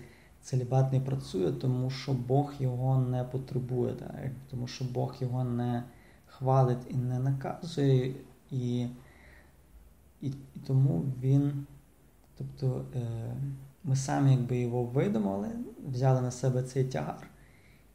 целібат 0.42 0.94
не 0.94 1.00
працює, 1.00 1.52
тому 1.52 1.90
що 1.90 2.14
Бог 2.14 2.54
його 2.60 3.02
не 3.02 3.24
потребує, 3.24 3.94
так? 3.94 4.32
тому 4.52 4.68
що 4.68 4.86
Бог 4.86 5.16
його 5.20 5.44
не 5.44 5.84
хвалить 6.26 6.88
і 6.90 6.96
не 6.96 7.20
наказує, 7.20 8.14
і 8.52 8.88
і, 10.22 10.28
і 10.28 10.60
тому 10.68 11.06
він, 11.22 11.66
тобто 12.38 12.86
е, 12.96 13.36
ми 13.84 13.96
самі 13.96 14.32
якби 14.32 14.58
його 14.58 14.84
видумали, 14.84 15.50
взяли 15.88 16.22
на 16.22 16.32
себе 16.32 16.64
цей 16.64 16.84
тягар, 16.84 17.28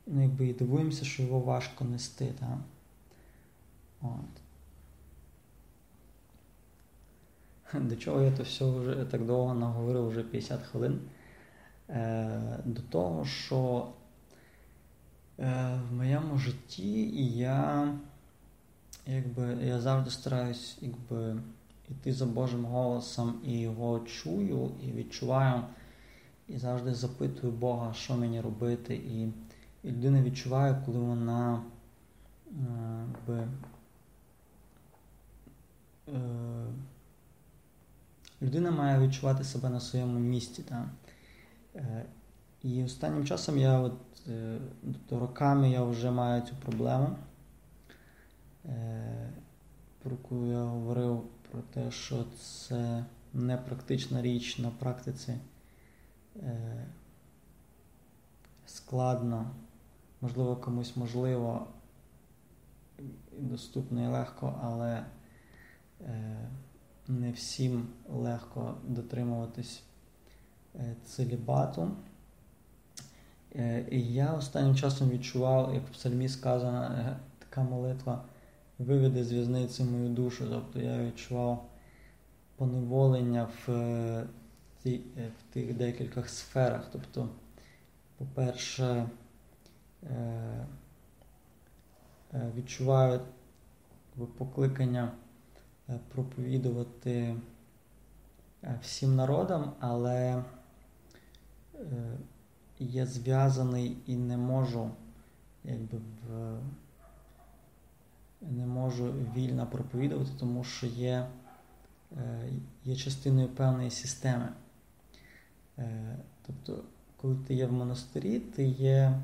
ну, 0.07 0.23
якби 0.23 0.47
і 0.47 0.53
дивуємося, 0.53 1.05
що 1.05 1.23
його 1.23 1.41
важко 1.41 1.85
нести. 1.85 2.33
Так? 2.41 2.59
От. 4.03 4.40
До 7.75 7.97
чого 7.97 8.23
я 8.23 8.31
то 8.31 8.43
все 8.43 8.65
вже 8.65 9.05
так 9.05 9.27
довго 9.27 9.55
наговорив, 9.55 10.09
вже 10.09 10.23
50 10.23 10.63
хвилин. 10.63 11.01
Е, 11.89 12.59
до 12.65 12.83
того, 12.83 13.25
що 13.25 13.89
е, 15.39 15.81
в 15.91 15.95
моєму 15.95 16.39
житті 16.39 17.03
я 17.39 17.95
якби, 19.07 19.59
я 19.63 19.81
завжди 19.81 20.11
стараюсь 20.11 20.79
якби, 20.81 21.37
йти 21.89 22.13
за 22.13 22.27
Божим 22.27 22.65
голосом 22.65 23.41
і 23.45 23.61
його 23.61 24.01
чую, 24.01 24.71
і 24.83 24.93
відчуваю, 24.93 25.63
і 26.49 26.59
завжди 26.59 26.95
запитую 26.95 27.53
Бога, 27.53 27.95
що 27.95 28.17
мені 28.17 28.41
робити. 28.41 28.95
І, 28.95 29.23
і 29.89 29.91
людина 29.93 30.23
відчуває, 30.23 30.83
коли 30.87 30.99
вона 30.99 31.63
е, 32.47 32.55
якби, 33.07 33.49
людина 38.43 38.71
має 38.71 38.99
відчувати 38.99 39.45
себе 39.45 39.69
на 39.69 39.81
своєму 39.81 40.19
місці. 40.19 40.63
Так? 40.63 40.85
Е, 41.75 42.05
і 42.63 42.85
останнім 42.85 43.27
часом 43.27 43.59
я 43.59 43.81
от, 43.81 43.95
тобто 44.83 45.19
роками 45.19 45.71
я 45.71 45.83
вже 45.83 46.11
маю 46.11 46.43
цю 46.43 46.55
проблему, 46.55 47.17
е, 48.65 49.31
про 50.03 50.11
яку 50.11 50.47
я 50.47 50.63
говорив 50.63 51.23
про 51.51 51.61
те, 51.61 51.91
що 51.91 52.25
це 52.41 53.05
не 53.35 53.57
практична 53.57 54.23
річ 54.23 54.59
на 54.59 54.71
практиці 54.71 55.35
складно, 58.71 59.51
можливо, 60.21 60.57
комусь 60.57 60.97
можливо 60.97 61.67
доступно 63.39 64.05
і 64.05 64.07
легко, 64.07 64.61
але 64.63 65.05
не 67.11 67.33
всім 67.33 67.89
легко 68.09 68.75
дотримуватись 68.85 69.83
Е, 70.75 70.97
целібату. 71.05 71.91
Е, 73.55 73.87
і 73.91 74.13
я 74.13 74.33
останнім 74.33 74.77
часом 74.77 75.11
відчував, 75.11 75.75
як 75.75 75.87
в 75.87 75.91
псальмі 75.91 76.29
сказана 76.29 76.87
е, 76.87 77.17
така 77.39 77.63
молитва 77.63 78.25
виведе 78.79 79.25
з 79.25 79.33
в'язниці 79.33 79.85
мою 79.85 80.09
душу. 80.09 80.47
Тобто 80.51 80.81
я 80.81 81.05
відчував 81.05 81.71
поневолення 82.57 83.49
в, 83.67 83.71
в 84.85 85.53
тих 85.53 85.77
декількох 85.77 86.29
сферах. 86.29 86.89
Тобто, 86.93 87.29
по-перше, 88.19 89.09
відчуваю 92.57 93.21
покликання 94.39 95.13
проповідувати 96.13 97.37
всім 98.83 99.17
народам, 99.17 99.73
але 99.81 100.45
Е, 101.81 102.19
є 102.79 103.07
зв'язаний 103.07 103.97
і 104.07 104.17
не 104.17 104.37
можу 104.37 104.91
якби 105.65 105.99
в, 105.99 106.59
не 108.41 108.67
можу 108.67 109.13
вільно 109.37 109.67
проповідувати, 109.67 110.31
тому 110.39 110.65
що 110.65 110.87
є 110.87 111.27
е, 112.17 112.49
є 112.85 112.97
частиною 112.97 113.49
певної 113.49 113.91
системи. 113.91 114.49
Е, 115.79 116.17
тобто, 116.47 116.85
коли 117.17 117.37
ти 117.37 117.55
є 117.55 117.67
в 117.67 117.73
монастирі, 117.73 118.39
ти 118.41 118.65
є 118.65 119.21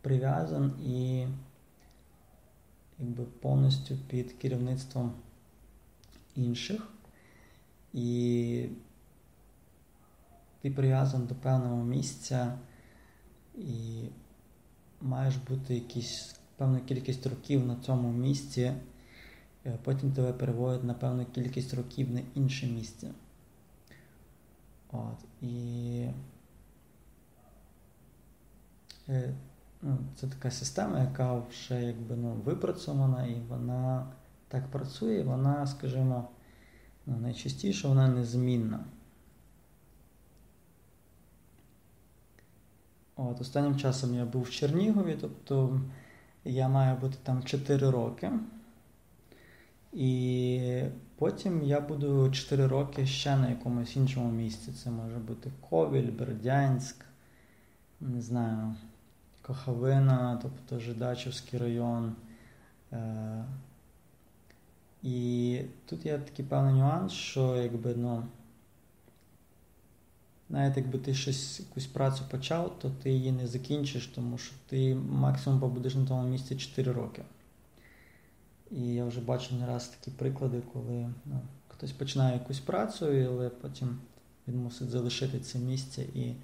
прив'язан 0.00 0.72
і 0.86 1.26
якби 2.98 3.24
повністю 3.24 3.96
під 4.08 4.32
керівництвом 4.32 5.12
інших. 6.38 6.88
І 7.92 8.68
ти 10.60 10.70
прив'язаний 10.70 11.28
до 11.28 11.34
певного 11.34 11.84
місця 11.84 12.58
і 13.54 14.04
маєш 15.00 15.36
бути 15.36 15.74
якісь 15.74 16.34
певну 16.56 16.80
кількість 16.80 17.26
років 17.26 17.66
на 17.66 17.76
цьому 17.76 18.12
місці, 18.12 18.72
е, 19.66 19.78
потім 19.84 20.12
тебе 20.12 20.32
переводять 20.32 20.84
на 20.84 20.94
певну 20.94 21.26
кількість 21.26 21.74
років 21.74 22.10
на 22.10 22.20
інше 22.34 22.66
місце. 22.66 23.10
От, 24.92 25.24
І 25.42 26.06
е, 29.08 29.34
ну, 29.82 29.98
це 30.16 30.26
така 30.26 30.50
система, 30.50 31.00
яка 31.00 31.34
вже 31.34 31.82
якби 31.82 32.16
ну, 32.16 32.32
випрацьована, 32.32 33.26
і 33.26 33.40
вона 33.48 34.06
так 34.48 34.70
працює, 34.70 35.22
вона, 35.22 35.66
скажімо, 35.66 36.28
ну, 37.06 37.16
найчастіше 37.16 37.88
вона 37.88 38.08
незмінна. 38.08 38.84
От, 43.16 43.40
Останнім 43.40 43.76
часом 43.76 44.14
я 44.14 44.24
був 44.24 44.42
в 44.42 44.50
Чернігові, 44.50 45.18
тобто 45.20 45.80
я 46.44 46.68
маю 46.68 46.96
бути 46.96 47.16
там 47.22 47.42
4 47.42 47.90
роки. 47.90 48.30
І 49.92 50.82
потім 51.16 51.62
я 51.62 51.80
буду 51.80 52.30
4 52.30 52.66
роки 52.66 53.06
ще 53.06 53.36
на 53.36 53.50
якомусь 53.50 53.96
іншому 53.96 54.30
місці. 54.30 54.72
Це 54.72 54.90
може 54.90 55.18
бути 55.18 55.50
Ковіль, 55.70 56.12
Бердянськ, 56.18 57.04
не 58.00 58.22
знаю, 58.22 58.74
Кахавина, 59.42 60.38
тобто 60.42 60.80
Жидачівський 60.80 61.58
район. 61.58 62.16
І 65.02 65.60
тут 65.86 66.06
є 66.06 66.18
такий 66.18 66.44
певний 66.44 66.74
нюанс, 66.74 67.12
що 67.12 67.56
якби, 67.56 67.94
ну, 67.96 68.24
навіть 70.48 70.76
якби 70.76 70.98
ти 70.98 71.14
щось 71.14 71.60
якусь 71.60 71.86
працю 71.86 72.22
почав, 72.30 72.78
то 72.78 72.90
ти 73.02 73.10
її 73.10 73.32
не 73.32 73.46
закінчиш, 73.46 74.06
тому 74.06 74.38
що 74.38 74.54
ти 74.66 74.94
максимум 74.94 75.60
побудеш 75.60 75.94
на 75.94 76.06
тому 76.06 76.28
місці 76.28 76.56
4 76.56 76.92
роки. 76.92 77.22
І 78.70 78.94
я 78.94 79.04
вже 79.04 79.20
бачив 79.20 79.58
не 79.58 79.66
раз 79.66 79.88
такі 79.88 80.10
приклади, 80.10 80.62
коли 80.72 81.10
ну, 81.26 81.40
хтось 81.68 81.92
починає 81.92 82.34
якусь 82.34 82.60
працю, 82.60 83.06
але 83.06 83.48
потім 83.48 83.98
він 84.48 84.62
мусить 84.62 84.90
залишити 84.90 85.40
це 85.40 85.58
місце, 85.58 86.02
і 86.02 86.34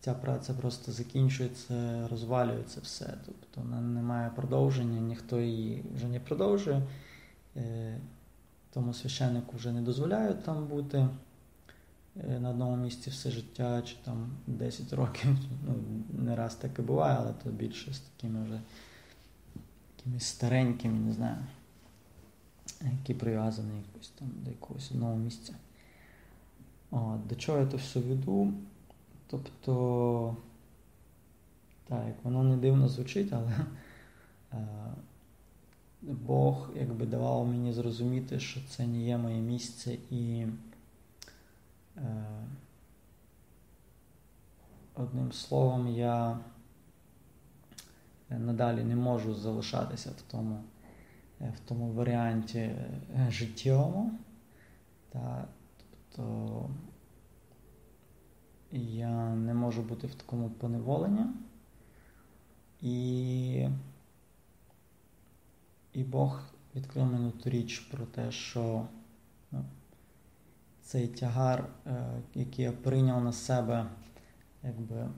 ця 0.00 0.14
праця 0.14 0.54
просто 0.54 0.92
закінчується, 0.92 2.08
розвалюється 2.08 2.80
все. 2.82 3.14
Тобто 3.26 3.60
вона 3.60 3.80
не 3.80 4.02
має 4.02 4.30
продовження, 4.30 5.00
ніхто 5.00 5.40
її 5.40 5.84
вже 5.94 6.08
не 6.08 6.20
продовжує. 6.20 6.82
Е, 7.56 7.98
тому 8.70 8.94
священнику 8.94 9.56
вже 9.56 9.72
не 9.72 9.82
дозволяють 9.82 10.44
там 10.44 10.66
бути 10.66 11.08
е, 12.16 12.40
на 12.40 12.50
одному 12.50 12.76
місці 12.76 13.10
все 13.10 13.30
життя, 13.30 13.82
чи 13.82 13.96
там 14.04 14.30
10 14.46 14.92
років. 14.92 15.30
Ну, 15.66 15.74
Не 16.24 16.36
раз 16.36 16.54
таке 16.54 16.82
буває, 16.82 17.16
але 17.20 17.32
то 17.32 17.50
більше 17.50 17.94
з 17.94 18.00
такими 18.00 18.44
вже 18.44 18.60
якимись 19.98 20.24
старенькими, 20.24 20.98
не 20.98 21.12
знаю, 21.12 21.36
які 22.92 23.14
прив'язані 23.14 23.82
якось 23.86 24.08
там 24.08 24.28
до 24.44 24.50
якогось 24.50 24.90
одного 24.90 25.16
місця. 25.16 25.54
О, 26.90 27.18
До 27.28 27.34
чого 27.34 27.58
я 27.58 27.66
то 27.66 27.76
все 27.76 28.00
веду? 28.00 28.52
Тобто, 29.26 30.36
так, 31.88 32.14
воно 32.22 32.42
не 32.44 32.56
дивно 32.56 32.88
звучить, 32.88 33.32
але 33.32 33.56
е, 34.52 34.66
Бог 36.02 36.70
якби 36.76 37.06
давав 37.06 37.46
мені 37.46 37.72
зрозуміти, 37.72 38.40
що 38.40 38.60
це 38.68 38.86
не 38.86 39.02
є 39.02 39.18
моє 39.18 39.40
місце 39.40 39.98
і 40.10 40.46
е, 41.96 42.26
одним 44.94 45.32
словом, 45.32 45.88
я 45.88 46.38
надалі 48.30 48.84
не 48.84 48.96
можу 48.96 49.34
залишатися 49.34 50.10
в 50.10 50.22
тому 50.30 50.64
в 51.40 51.68
тому 51.68 51.92
варіанті 51.92 52.70
життєвому. 53.28 54.18
Та, 55.12 55.48
Тобто 56.16 56.70
я 58.72 59.34
не 59.34 59.54
можу 59.54 59.82
бути 59.82 60.06
в 60.06 60.14
такому 60.14 60.50
поневоленні. 60.50 61.26
І 62.80 63.68
і 65.92 66.04
Бог 66.04 66.40
відкрив 66.74 67.06
мені 67.06 67.30
ту 67.30 67.50
річ 67.50 67.78
про 67.78 68.06
те, 68.06 68.32
що 68.32 68.86
ну, 69.52 69.64
цей 70.82 71.08
тягар, 71.08 71.68
е, 71.86 72.22
який 72.34 72.64
я 72.64 72.72
прийняв 72.72 73.24
на 73.24 73.32
себе, 73.32 73.86
якби 74.62 75.08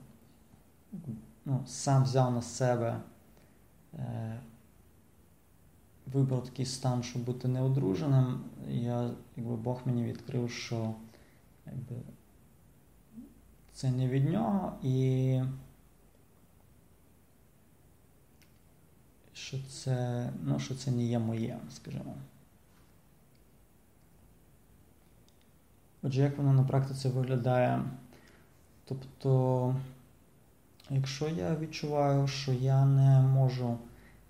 ну, 1.45 1.63
сам 1.67 2.03
взяв 2.03 2.33
на 2.33 2.41
себе, 2.41 3.01
е, 3.93 4.39
вибрав 6.13 6.43
такий 6.43 6.65
стан, 6.65 7.03
щоб 7.03 7.23
бути 7.23 7.47
неодруженим, 7.47 8.43
я, 8.69 9.11
якби 9.37 9.55
Бог 9.55 9.81
мені 9.85 10.03
відкрив, 10.03 10.51
що 10.51 10.95
якби, 11.65 11.95
це 13.73 13.91
не 13.91 14.07
від 14.07 14.29
нього. 14.29 14.73
І 14.83 15.41
що 19.47 19.57
це, 19.69 20.29
ну, 20.43 20.59
що 20.59 20.75
це 20.75 20.91
не 20.91 21.03
є 21.03 21.19
моє, 21.19 21.57
скажімо. 21.75 22.15
Отже, 26.03 26.21
як 26.21 26.37
воно 26.37 26.53
на 26.53 26.63
практиці 26.63 27.09
виглядає? 27.09 27.83
Тобто, 28.85 29.75
якщо 30.89 31.27
я 31.27 31.55
відчуваю, 31.55 32.27
що 32.27 32.53
я 32.53 32.85
не 32.85 33.19
можу 33.19 33.77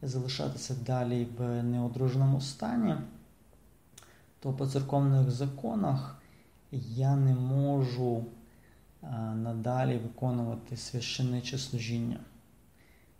залишатися 0.01 0.75
далі 0.85 1.27
в 1.37 1.63
неодруженому 1.63 2.41
стані, 2.41 2.95
то 4.39 4.53
по 4.53 4.67
церковних 4.67 5.31
законах 5.31 6.21
я 6.71 7.15
не 7.15 7.35
можу 7.35 8.25
надалі 9.35 9.97
виконувати 9.97 10.77
священниче 10.77 11.57
служіння. 11.57 12.19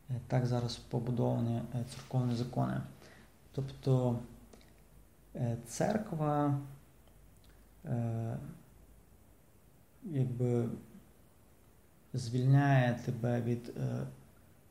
Е, 0.09 0.13
так 0.27 0.45
зараз 0.45 0.75
побудовані 0.75 1.61
е, 1.75 1.83
церковні 1.95 2.35
закони. 2.35 2.81
Тобто 3.51 4.19
е, 5.35 5.57
церква 5.67 6.59
якби 10.03 10.69
звільняє 12.13 12.99
тебе 13.05 13.41
від 13.41 13.73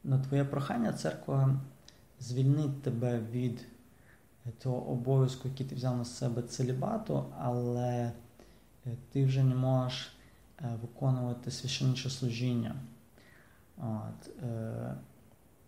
на 0.05 0.19
твоє 0.19 0.45
прохання, 0.45 0.93
церква 0.93 1.61
звільнить 2.21 2.83
тебе 2.83 3.21
від 3.21 3.67
того 4.59 4.87
обов'язку, 4.87 5.49
який 5.49 5.67
ти 5.67 5.75
взяв 5.75 5.97
на 5.97 6.05
себе 6.05 6.43
целібату, 6.43 7.25
але 7.39 8.13
ти 9.13 9.25
вже 9.25 9.45
не 9.45 9.55
можеш 9.55 10.17
виконувати 10.81 11.51
священниче 11.51 12.11
служіння. 12.11 12.75
От, 13.79 14.31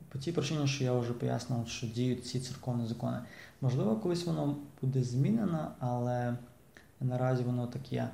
по 0.09 0.19
тій 0.19 0.33
причині, 0.33 0.67
що 0.67 0.85
я 0.85 0.93
вже 0.93 1.13
пояснив, 1.13 1.69
що 1.69 1.87
діють 1.87 2.27
ці 2.27 2.41
церковні 2.41 2.87
закони. 2.87 3.19
Можливо, 3.61 3.97
колись 3.97 4.27
воно 4.27 4.57
буде 4.83 5.03
змінено, 5.03 5.73
але 5.79 6.37
наразі 7.01 7.43
воно 7.43 7.67
таке. 7.67 8.11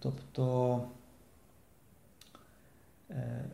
Тобто, 0.00 0.84
е, 3.10 3.44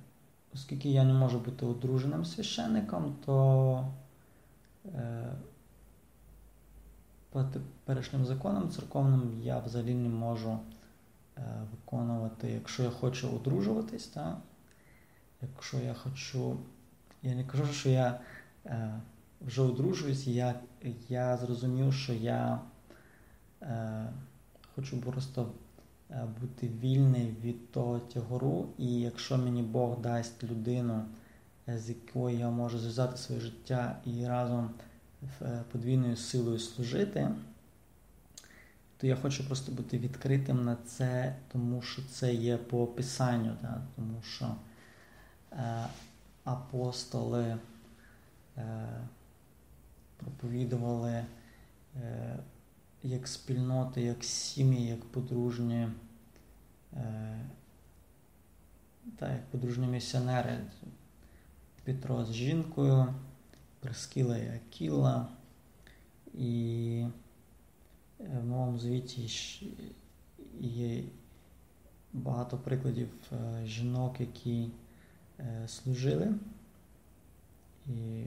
оскільки 0.55 0.89
я 0.91 1.05
не 1.05 1.13
можу 1.13 1.39
бути 1.41 1.67
одруженим 1.67 2.25
священником, 2.25 3.17
то 3.27 3.89
е, 4.95 5.33
по 7.31 7.45
теперішнім 7.45 8.25
законам 8.25 8.71
церковним 8.71 9.41
я 9.43 9.59
взагалі 9.59 9.95
не 9.95 10.09
можу 10.09 10.59
е, 11.37 11.43
виконувати, 11.71 12.51
якщо 12.51 12.83
я 12.83 12.91
хочу 12.91 13.29
одружуватись, 13.29 14.07
так? 14.07 14.39
якщо 15.43 15.79
я 15.79 15.95
хочу 15.95 16.57
я 17.25 17.35
не 17.35 17.45
кажу, 17.45 17.67
що 17.73 17.89
я 17.89 18.21
е, 18.67 19.01
вже 19.41 19.63
одружуюсь, 19.63 20.27
я 20.27 20.55
я 21.09 21.37
зрозумів, 21.37 21.95
що 21.95 22.13
я 22.13 22.61
е, 23.63 24.07
хочу 24.75 25.01
просто 25.01 25.53
е, 26.11 26.27
бути 26.41 26.69
вільний 26.69 27.37
від 27.43 27.73
того 27.73 27.99
тягору, 27.99 28.69
і 28.79 29.01
якщо 29.01 29.39
мені 29.39 29.63
Бог 29.63 30.01
дасть 30.01 30.45
людину, 30.45 31.05
з 31.67 31.89
якою 31.89 32.39
я 32.39 32.51
можу 32.51 32.79
зв'язати 32.79 33.17
своє 33.17 33.41
життя 33.41 33.97
і 34.05 34.27
разом 34.27 34.71
е, 35.43 35.63
подвійною 35.73 36.17
силою 36.17 36.59
служити, 36.59 37.29
то 38.97 39.07
я 39.07 39.17
хочу 39.17 39.47
просто 39.47 39.73
бути 39.73 39.99
відкритим 39.99 40.65
на 40.65 40.77
це, 40.87 41.37
тому 41.53 41.83
що 41.83 42.03
це 42.03 42.35
є 42.35 42.57
по 42.57 42.83
описанню, 42.83 43.57
да? 43.63 43.83
тому 43.97 44.23
що. 44.23 44.55
Е, 45.53 45.87
апостоли 46.45 47.59
е, 48.57 48.87
проповідували 50.17 51.25
е, 51.97 52.39
як 53.03 53.29
спільноти, 53.29 54.03
як 54.03 54.25
сім'ї, 54.25 54.87
як 54.87 55.05
подружні, 55.05 55.89
е, 56.93 57.41
та 59.17 59.33
як 59.33 59.51
подружні 59.51 59.87
місіонери. 59.87 60.59
Петро 61.85 62.25
з 62.25 62.33
жінкою, 62.33 63.15
Прескіла 63.81 64.39
і 64.39 64.49
Акіла. 64.49 65.29
І 66.35 67.07
в 68.19 68.45
Новому 68.45 68.79
Звіті 68.79 69.31
є 70.61 71.03
багато 72.13 72.59
прикладів 72.59 73.09
жінок, 73.65 74.21
які 74.21 74.71
служили. 75.67 76.35
І 77.87 78.25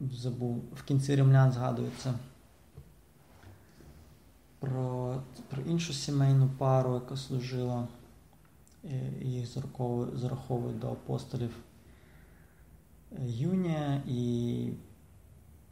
забув, 0.00 0.62
в 0.74 0.82
кінці 0.82 1.16
римлян 1.16 1.52
згадується 1.52 2.14
про 4.58 5.22
про 5.48 5.62
іншу 5.62 5.92
сімейну 5.92 6.48
пару, 6.58 6.94
яка 6.94 7.16
служила, 7.16 7.88
їх 9.22 9.46
зараховують 10.14 10.78
до 10.78 10.92
апостолів 10.92 11.56
е, 13.12 13.16
Юнія 13.26 14.02
і 14.06 14.70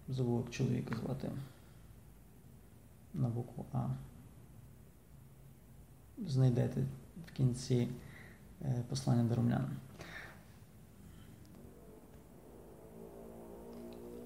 забув 0.08 0.50
чоловіка 0.50 0.96
звати 0.96 1.30
на 3.14 3.28
букву 3.28 3.64
А. 3.72 3.88
Знайдете 6.26 6.84
в 7.34 7.36
кінці 7.36 7.88
послання 8.88 9.24
до 9.24 9.34
ромлян. 9.34 9.70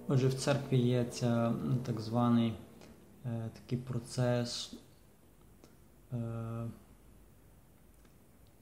Отже, 0.08 0.28
в 0.28 0.34
церкві 0.34 0.78
є 0.78 1.04
ця 1.04 1.54
так 1.84 2.00
званий 2.00 2.54
е, 3.26 3.50
такий 3.54 3.78
процес 3.78 4.74
е, 6.12 6.16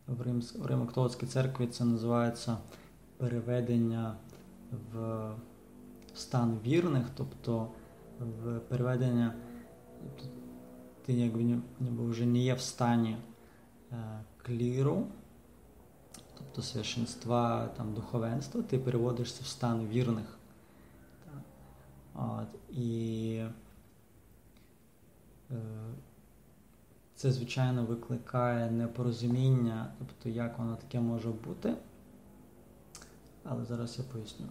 в, 0.07 0.23
Римсь, 0.23 0.55
в 0.55 0.67
Римо-католицькій 0.67 1.27
церкві 1.27 1.67
це 1.67 1.85
називається 1.85 2.57
переведення 3.17 4.17
в 4.93 5.31
стан 6.15 6.59
вірних, 6.65 7.07
тобто 7.15 7.69
в 8.21 8.59
переведення, 8.59 9.35
тобто 10.01 10.25
ти 11.05 11.13
якби 11.13 11.61
вже 12.11 12.27
не 12.27 12.39
є 12.39 12.55
в 12.55 12.61
стані 12.61 13.17
е, 13.93 13.97
кліру, 14.47 15.07
тобто 16.39 16.63
священства, 16.63 17.69
там, 17.77 17.95
духовенства, 17.95 18.63
ти 18.63 18.79
переводишся 18.79 19.43
в 19.45 19.47
стан 19.47 19.89
вірних. 19.89 20.39
От, 22.15 22.49
І 22.71 23.43
е, 25.51 25.57
це, 27.15 27.33
звичайно, 27.33 27.85
викликає 27.85 28.71
непорозуміння, 28.71 29.93
тобто 29.99 30.29
як 30.29 30.59
воно 30.59 30.77
таке 30.77 31.01
може 31.01 31.31
бути. 31.31 31.75
Але 33.45 33.65
зараз 33.65 33.99
я 33.99 34.05
поясню. 34.05 34.47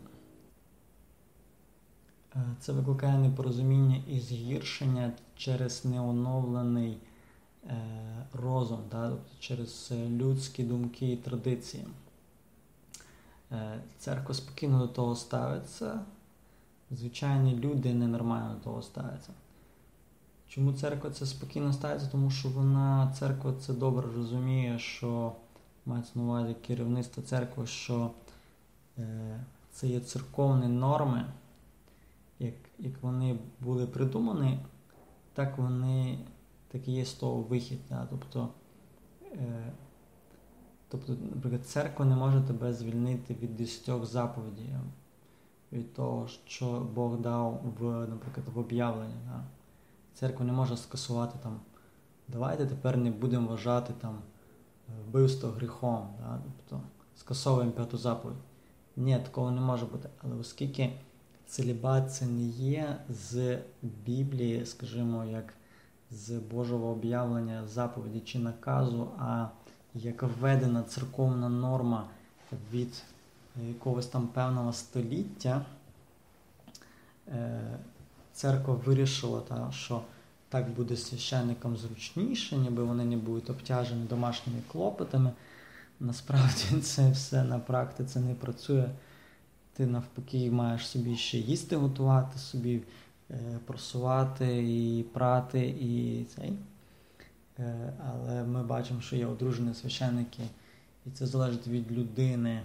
Е, 2.36 2.40
це 2.60 2.72
викликає 2.72 3.18
непорозуміння 3.18 4.02
і 4.08 4.20
згіршення 4.20 5.12
через 5.36 5.86
неоновлений 5.86 6.98
розум, 8.34 8.80
да? 8.92 9.10
тобто 9.10 9.32
через 9.40 9.92
людські 10.10 10.64
думки 10.64 11.12
і 11.12 11.18
традиції. 11.18 11.86
Е, 13.52 13.80
церква 14.00 14.36
спокійно 14.36 14.80
до 14.80 14.88
того 14.88 15.16
ставиться 15.16 16.00
звичайні 16.92 17.56
люди 17.56 17.94
ненормально 17.94 18.54
до 18.54 18.60
того 18.60 18.82
ставляться. 18.82 19.34
Чому 20.48 20.74
церква 20.74 21.12
це 21.12 21.26
спокійно 21.26 21.74
ставиться? 21.74 22.08
Тому 22.12 22.32
що 22.32 22.50
вона, 22.50 23.14
церква 23.20 23.54
це 23.60 23.74
добре 23.74 24.08
розуміє, 24.16 24.80
що 24.80 25.36
мається 25.86 26.12
на 26.16 26.24
увазі 26.24 26.56
керівництво 26.68 27.24
церкви, 27.24 27.68
що 27.68 28.12
е, 28.98 29.40
це 29.72 29.88
є 29.88 30.00
церковні 30.00 30.68
норми, 30.68 31.26
як 32.40 32.54
як 32.80 32.94
вони 33.02 33.40
були 33.60 33.88
придумані, 33.88 34.60
так 35.34 35.58
вони 35.58 36.20
так 36.68 36.88
є 36.88 37.06
того 37.06 37.42
вихід. 37.42 37.80
Да? 37.90 38.08
Тобто, 38.10 38.50
е, 39.34 39.74
тобто, 40.90 41.14
наприклад, 41.14 41.66
церква 41.66 42.06
не 42.06 42.16
може 42.16 42.42
тебе 42.42 42.74
звільнити 42.74 43.34
від 43.34 43.58
десятьох 43.58 44.06
заповідей 44.06 44.70
від 45.72 45.94
того, 45.94 46.28
що 46.48 46.88
Бог 46.96 47.18
дав 47.18 47.62
в, 47.80 47.84
наприклад, 48.08 48.48
в 48.54 48.60
об'явленні. 48.60 49.16
Да? 49.26 49.44
Церква 50.14 50.46
не 50.46 50.52
може 50.52 50.78
скасувати 50.78 51.40
там, 51.44 51.60
давайте 52.28 52.66
тепер 52.66 52.98
не 52.98 53.12
будемо 53.12 53.48
вважати 53.48 53.94
там 54.02 54.18
вбивство 55.08 55.50
гріхом, 55.50 56.08
да? 56.20 56.42
тобто 56.44 56.84
скасовуємо 57.16 57.72
п'яту 57.72 57.98
заповідь. 57.98 58.38
Ні, 58.96 59.20
такого 59.20 59.52
не 59.52 59.62
може 59.62 59.86
бути. 59.86 60.10
Але 60.24 60.36
оскільки 60.36 60.94
целібат 61.46 62.14
це 62.14 62.26
не 62.26 62.44
є 62.48 62.98
з 63.10 63.60
Біблії, 63.82 64.66
скажімо, 64.66 65.26
як 65.26 65.54
з 66.16 66.32
Божого 66.32 66.88
об'явлення 66.88 67.68
заповіді 67.68 68.20
чи 68.20 68.40
наказу, 68.40 69.10
а 69.20 69.48
як 69.94 70.24
введена 70.24 70.84
церковна 70.84 71.50
норма 71.50 72.08
від 72.72 73.04
якогось 73.68 74.08
там 74.08 74.28
певного 74.28 74.74
століття 74.74 75.66
е, 77.28 77.62
церква 78.34 78.74
вирішила, 78.74 79.42
та, 79.42 79.72
що 79.72 80.02
так 80.50 80.70
буде 80.70 80.98
священникам 80.98 81.78
зручніше, 81.78 82.58
ніби 82.58 82.84
вони 82.84 83.06
не 83.06 83.18
будуть 83.18 83.50
обтяжені 83.50 84.06
домашніми 84.06 84.60
клопотами. 84.72 85.32
Насправді 86.00 86.82
це 86.82 87.12
все 87.12 87.44
на 87.44 87.60
практиці 87.60 88.20
не 88.20 88.34
працює. 88.34 88.90
Ти 89.74 89.86
навпаки 89.86 90.52
маєш 90.52 90.88
собі 90.88 91.16
ще 91.16 91.38
їсти 91.38 91.76
готувати, 91.76 92.40
собі 92.40 92.82
просувати 93.66 94.64
і 94.78 95.04
прати 95.04 95.68
і 95.68 96.26
цей. 96.36 96.54
Е, 97.60 97.94
але 98.08 98.44
ми 98.44 98.64
бачимо, 98.64 99.02
що 99.02 99.16
є 99.16 99.26
одружені 99.26 99.74
священники, 99.74 100.44
і 101.06 101.12
це 101.12 101.28
залежить 101.28 101.68
від 101.68 101.92
людини 101.92 102.62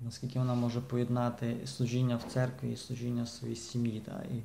наскільки 0.00 0.38
вона 0.38 0.54
може 0.54 0.80
поєднати 0.80 1.66
служіння 1.66 2.16
в 2.16 2.22
церкві 2.22 2.72
і 2.72 2.76
служіння 2.76 3.22
в 3.22 3.28
своїй 3.28 3.56
сім'ї. 3.56 4.02
Да? 4.06 4.22
І 4.22 4.38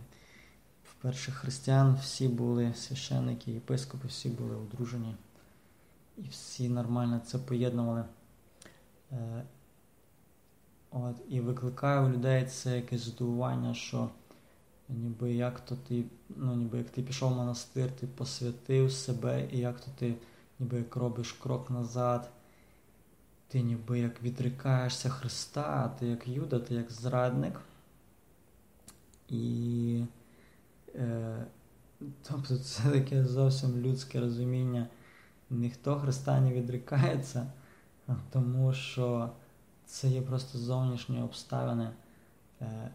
в 0.83 0.93
перших 1.01 1.35
християн 1.35 1.95
всі 2.01 2.27
були 2.27 2.73
священники, 2.73 3.51
єпископи, 3.51 4.07
всі 4.07 4.29
були 4.29 4.55
одружені. 4.55 5.15
І 6.17 6.21
всі 6.29 6.69
нормально 6.69 7.21
це 7.25 7.37
поєднували. 7.37 8.05
Е, 9.11 9.43
от, 10.91 11.15
І 11.29 11.39
викликає 11.39 11.99
у 11.99 12.09
людей 12.09 12.45
це 12.45 12.75
якесь 12.75 13.01
здивування, 13.01 13.73
що 13.73 14.09
ніби 14.91 15.33
як 15.33 15.59
то 15.59 15.75
ти, 15.75 16.03
ну 16.29 16.55
ніби 16.55 16.77
як 16.77 16.89
ти 16.89 17.01
пішов 17.01 17.31
в 17.33 17.35
монастир, 17.35 17.91
ти 17.91 18.07
посвятив 18.07 18.91
себе, 18.91 19.47
і 19.51 19.57
як 19.57 19.79
то 19.79 19.91
ти 19.95 20.15
ніби 20.59 20.77
як 20.77 20.95
робиш 20.95 21.31
крок 21.31 21.71
назад 21.71 22.31
ти 23.51 23.61
ніби 23.61 23.99
як 23.99 24.23
відрікаєшся 24.23 25.09
Христа, 25.09 25.95
ти 25.99 26.07
як 26.07 26.27
Юда, 26.27 26.59
ти 26.59 26.73
як 26.73 26.91
зрадник. 26.91 27.61
І 29.29 30.03
е, 30.95 31.45
тобто 32.23 32.57
це 32.57 32.83
таке 32.83 33.25
зовсім 33.25 33.81
людське 33.81 34.19
розуміння. 34.19 34.87
Ніхто 35.49 35.95
Христа 35.95 36.39
не 36.39 36.53
відрікається, 36.53 37.51
тому 38.29 38.73
що 38.73 39.29
це 39.85 40.07
є 40.07 40.21
просто 40.21 40.57
зовнішні 40.57 41.21
обставини, 41.21 41.89
е, 42.61 42.91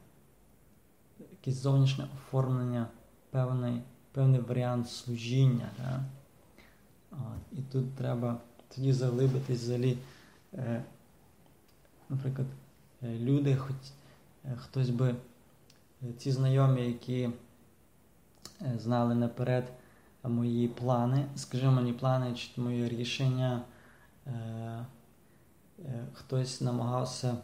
якесь 1.47 1.63
зовнішнє 1.63 2.07
оформлення, 2.15 2.87
певний 3.31 3.83
певний 4.17 4.41
варіант 4.41 4.91
служіння. 4.91 5.69
Да? 5.79 6.05
От, 7.13 7.59
І 7.59 7.63
тут 7.73 7.95
треба 7.95 8.41
тоді 8.75 8.93
заглибитись 8.93 9.63
взагалі. 9.63 9.99
Е, 10.55 10.83
наприклад, 12.09 12.47
е, 13.03 13.19
люди, 13.19 13.57
хоч 13.57 13.77
е, 14.45 14.57
хтось 14.57 14.91
би 14.91 15.15
ці 16.19 16.33
знайомі, 16.33 16.87
які 16.87 17.31
знали 18.77 19.15
наперед 19.15 19.73
мої 20.25 20.69
плани, 20.69 21.27
скажімо 21.37 21.73
мені 21.73 21.93
плани 21.93 22.35
чи 22.35 22.61
мої 22.61 22.89
рішення, 22.89 23.63
хтось 26.13 26.61
намагався 26.61 27.37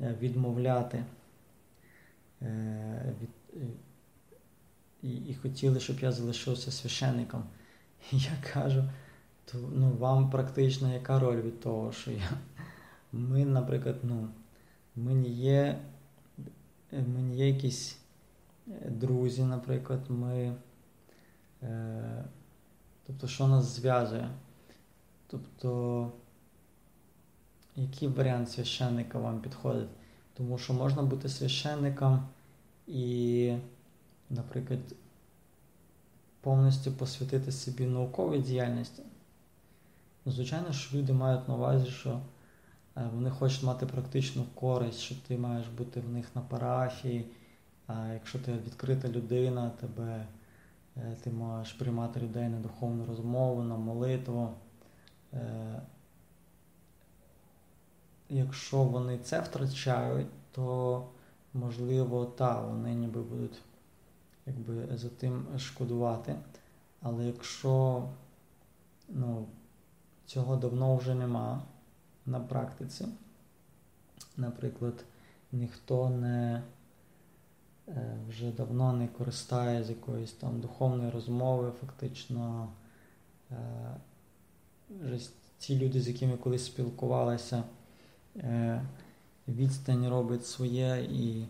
відмовляти 0.00 1.04
від, 3.20 3.30
і, 5.02 5.16
і 5.16 5.34
хотіли, 5.34 5.80
щоб 5.80 6.00
я 6.00 6.12
залишився 6.12 6.70
священником. 6.70 7.44
І 8.12 8.18
я 8.18 8.32
кажу 8.52 8.84
то 9.52 9.58
ну, 9.58 9.90
вам 9.98 10.30
практично 10.30 10.92
яка 10.92 11.18
роль 11.18 11.40
від 11.42 11.60
того, 11.60 11.92
що 11.92 12.10
я. 12.10 12.30
Ми, 13.12 13.44
наприклад, 13.44 13.96
ну, 14.02 14.28
ми 14.96 15.14
не 15.14 15.28
є, 15.28 15.78
ми 16.92 17.22
не 17.22 17.34
є 17.34 17.48
якісь 17.48 17.98
е, 18.68 18.90
друзі, 18.90 19.42
наприклад, 19.42 20.00
ми. 20.08 20.54
Е, 21.62 22.24
Тобто, 23.06 23.28
що 23.28 23.46
нас 23.46 23.64
зв'язує? 23.64 24.28
Тобто, 25.26 26.12
який 27.76 28.08
варіант 28.08 28.50
священника 28.50 29.18
вам 29.18 29.40
підходить? 29.40 29.88
Тому 30.34 30.58
що 30.58 30.72
можна 30.72 31.02
бути 31.02 31.28
священником 31.28 32.28
і, 32.88 33.54
наприклад, 34.30 34.80
повністю 36.40 36.92
посвятити 36.92 37.52
собі 37.52 37.86
науковій 37.86 38.38
діяльності. 38.38 39.02
Ну, 40.24 40.32
звичайно, 40.32 40.72
що 40.72 40.98
люди 40.98 41.12
мають 41.12 41.48
на 41.48 41.54
увазі, 41.54 41.86
що 41.86 42.20
е, 42.96 43.08
вони 43.14 43.30
хочуть 43.30 43.62
мати 43.62 43.86
практичну 43.86 44.44
користь, 44.54 44.98
що 44.98 45.14
ти 45.28 45.38
маєш 45.38 45.66
бути 45.66 46.00
в 46.00 46.08
них 46.08 46.26
на 46.34 46.42
парафії, 46.42 47.24
а 47.86 48.08
якщо 48.12 48.38
ти 48.38 48.52
відкрита 48.52 49.08
людина, 49.08 49.70
тебе, 49.70 50.26
е, 50.96 51.16
ти 51.22 51.30
можеш 51.30 51.72
приймати 51.72 52.20
людей 52.20 52.48
на 52.48 52.58
духовну 52.58 53.06
розмову, 53.06 53.62
на 53.62 53.76
молитву. 53.76 54.50
Е, 55.32 55.82
якщо 58.28 58.82
вони 58.82 59.18
це 59.18 59.40
втрачають, 59.40 60.28
то 60.52 61.04
можливо, 61.54 62.26
та, 62.26 62.60
вони 62.60 62.94
ніби 62.94 63.22
будуть 63.22 63.62
якби, 64.46 64.96
за 64.96 65.08
тим 65.08 65.46
шкодувати. 65.58 66.36
Але 67.02 67.26
якщо 67.26 68.04
ну, 69.08 69.46
Цього 70.26 70.56
давно 70.56 70.96
вже 70.96 71.14
нема. 71.14 71.62
на 72.26 72.40
практиці. 72.40 73.06
Наприклад, 74.36 75.04
ніхто 75.52 76.10
не 76.10 76.62
е, 77.88 78.16
вже 78.28 78.52
давно 78.52 78.92
не 78.92 79.08
користає 79.08 79.84
з 79.84 79.90
якоїсь 79.90 80.32
там 80.32 80.60
духовної 80.60 81.10
розмови, 81.10 81.72
фактично. 81.80 82.68
Е, 83.50 83.56
вже 85.00 85.28
ті 85.58 85.78
люди, 85.78 86.00
з 86.00 86.08
якими 86.08 86.36
колись 86.36 86.66
спілкувалися, 86.66 87.62
е, 88.36 88.82
відстань 89.48 90.08
робить 90.08 90.46
своє 90.46 91.06
і 91.10 91.46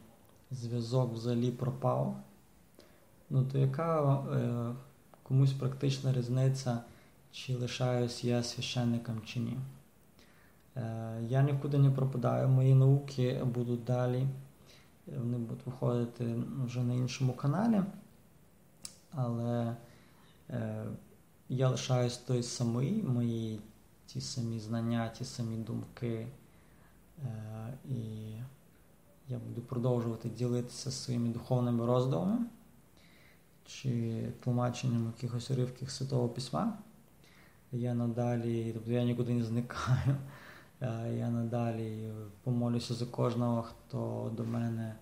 зв'язок 0.50 1.12
взагалі 1.12 1.50
пропав. 1.50 2.16
Ну, 3.30 3.44
то 3.44 3.58
яка 3.58 4.14
е, 4.14 4.74
комусь 5.22 5.52
практична 5.52 6.12
різниця, 6.12 6.80
чи 7.32 7.56
лишаюсь 7.56 8.24
я 8.24 8.42
священником 8.42 9.20
чи 9.24 9.40
ні? 9.40 9.58
Е, 10.76 11.18
я 11.28 11.42
нікуди 11.42 11.78
не 11.78 11.90
пропадаю, 11.90 12.48
мої 12.48 12.74
науки 12.74 13.44
будуть 13.44 13.84
далі. 13.84 14.26
Вони 15.06 15.38
будуть 15.38 15.66
виходити 15.66 16.36
вже 16.64 16.82
на 16.82 16.94
іншому 16.94 17.32
каналі. 17.32 17.82
Але 19.10 19.76
е, 20.50 20.84
я 21.48 21.68
лишаюсь 21.68 22.16
той 22.16 22.42
самий, 22.42 23.02
мої 23.02 23.60
ті 24.06 24.20
самі 24.20 24.60
знання, 24.60 25.08
ті 25.08 25.24
самі 25.24 25.56
думки. 25.56 26.26
Е, 27.24 27.72
і 27.84 28.30
я 29.28 29.38
буду 29.38 29.60
продовжувати 29.60 30.28
ділитися 30.28 30.90
своїми 30.90 31.28
духовними 31.28 31.86
роздумами 31.86 32.46
чи 33.66 34.22
тлумаченням 34.40 35.06
якихось 35.06 35.50
уривків 35.50 35.90
Святого 35.90 36.28
Письма. 36.28 36.78
Я 37.72 37.94
надалі, 37.94 38.72
тобто 38.72 38.92
я 38.92 39.04
нікуди 39.04 39.34
не 39.34 39.44
зникаю. 39.44 40.16
Е, 40.80 41.14
я 41.14 41.30
надалі 41.30 42.12
помолюся 42.42 42.94
за 42.94 43.06
кожного, 43.06 43.62
хто 43.62 44.32
до 44.36 44.44
мене 44.44 44.94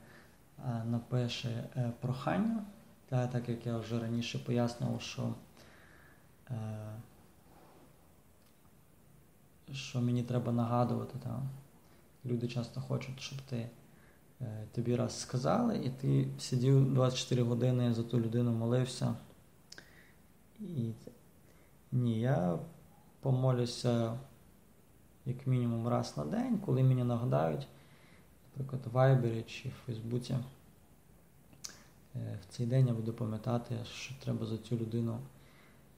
е, 0.58 0.84
напише 0.84 1.64
прохання. 2.00 2.64
Так 3.08 3.48
як 3.48 3.66
я 3.66 3.78
вже 3.78 4.00
раніше 4.00 4.38
пояснював, 4.38 5.00
що 5.00 5.34
що 9.72 10.00
мені 10.00 10.22
треба 10.22 10.52
нагадувати. 10.52 11.18
Та. 11.24 11.42
Люди 12.26 12.48
часто 12.48 12.80
хочуть, 12.80 13.20
щоб 13.20 13.38
ти 13.40 13.68
е, 14.40 14.66
тобі 14.72 14.96
раз 14.96 15.20
сказали, 15.20 15.76
і 15.84 15.90
ти 15.90 16.28
сидів 16.38 16.94
24 16.94 17.42
години 17.42 17.94
за 17.94 18.02
ту 18.02 18.20
людину 18.20 18.52
молився. 18.52 19.14
І 20.60 20.92
ні, 21.92 22.20
я 22.20 22.58
помолюся 23.20 24.18
як 25.26 25.46
мінімум 25.46 25.88
раз 25.88 26.16
на 26.16 26.24
день, 26.24 26.58
коли 26.58 26.82
мені 26.82 27.04
нагадають, 27.04 27.66
наприклад, 28.56 28.82
в 28.86 28.90
Вайбері 28.90 29.42
чи 29.42 29.68
в 29.68 29.72
Фейсбуці. 29.86 30.36
Е, 32.16 32.38
в 32.42 32.56
цей 32.56 32.66
день 32.66 32.88
я 32.88 32.94
буду 32.94 33.12
пам'ятати, 33.12 33.74
що 33.84 34.14
треба 34.20 34.46
за 34.46 34.58
цю 34.58 34.76
людину, 34.76 35.18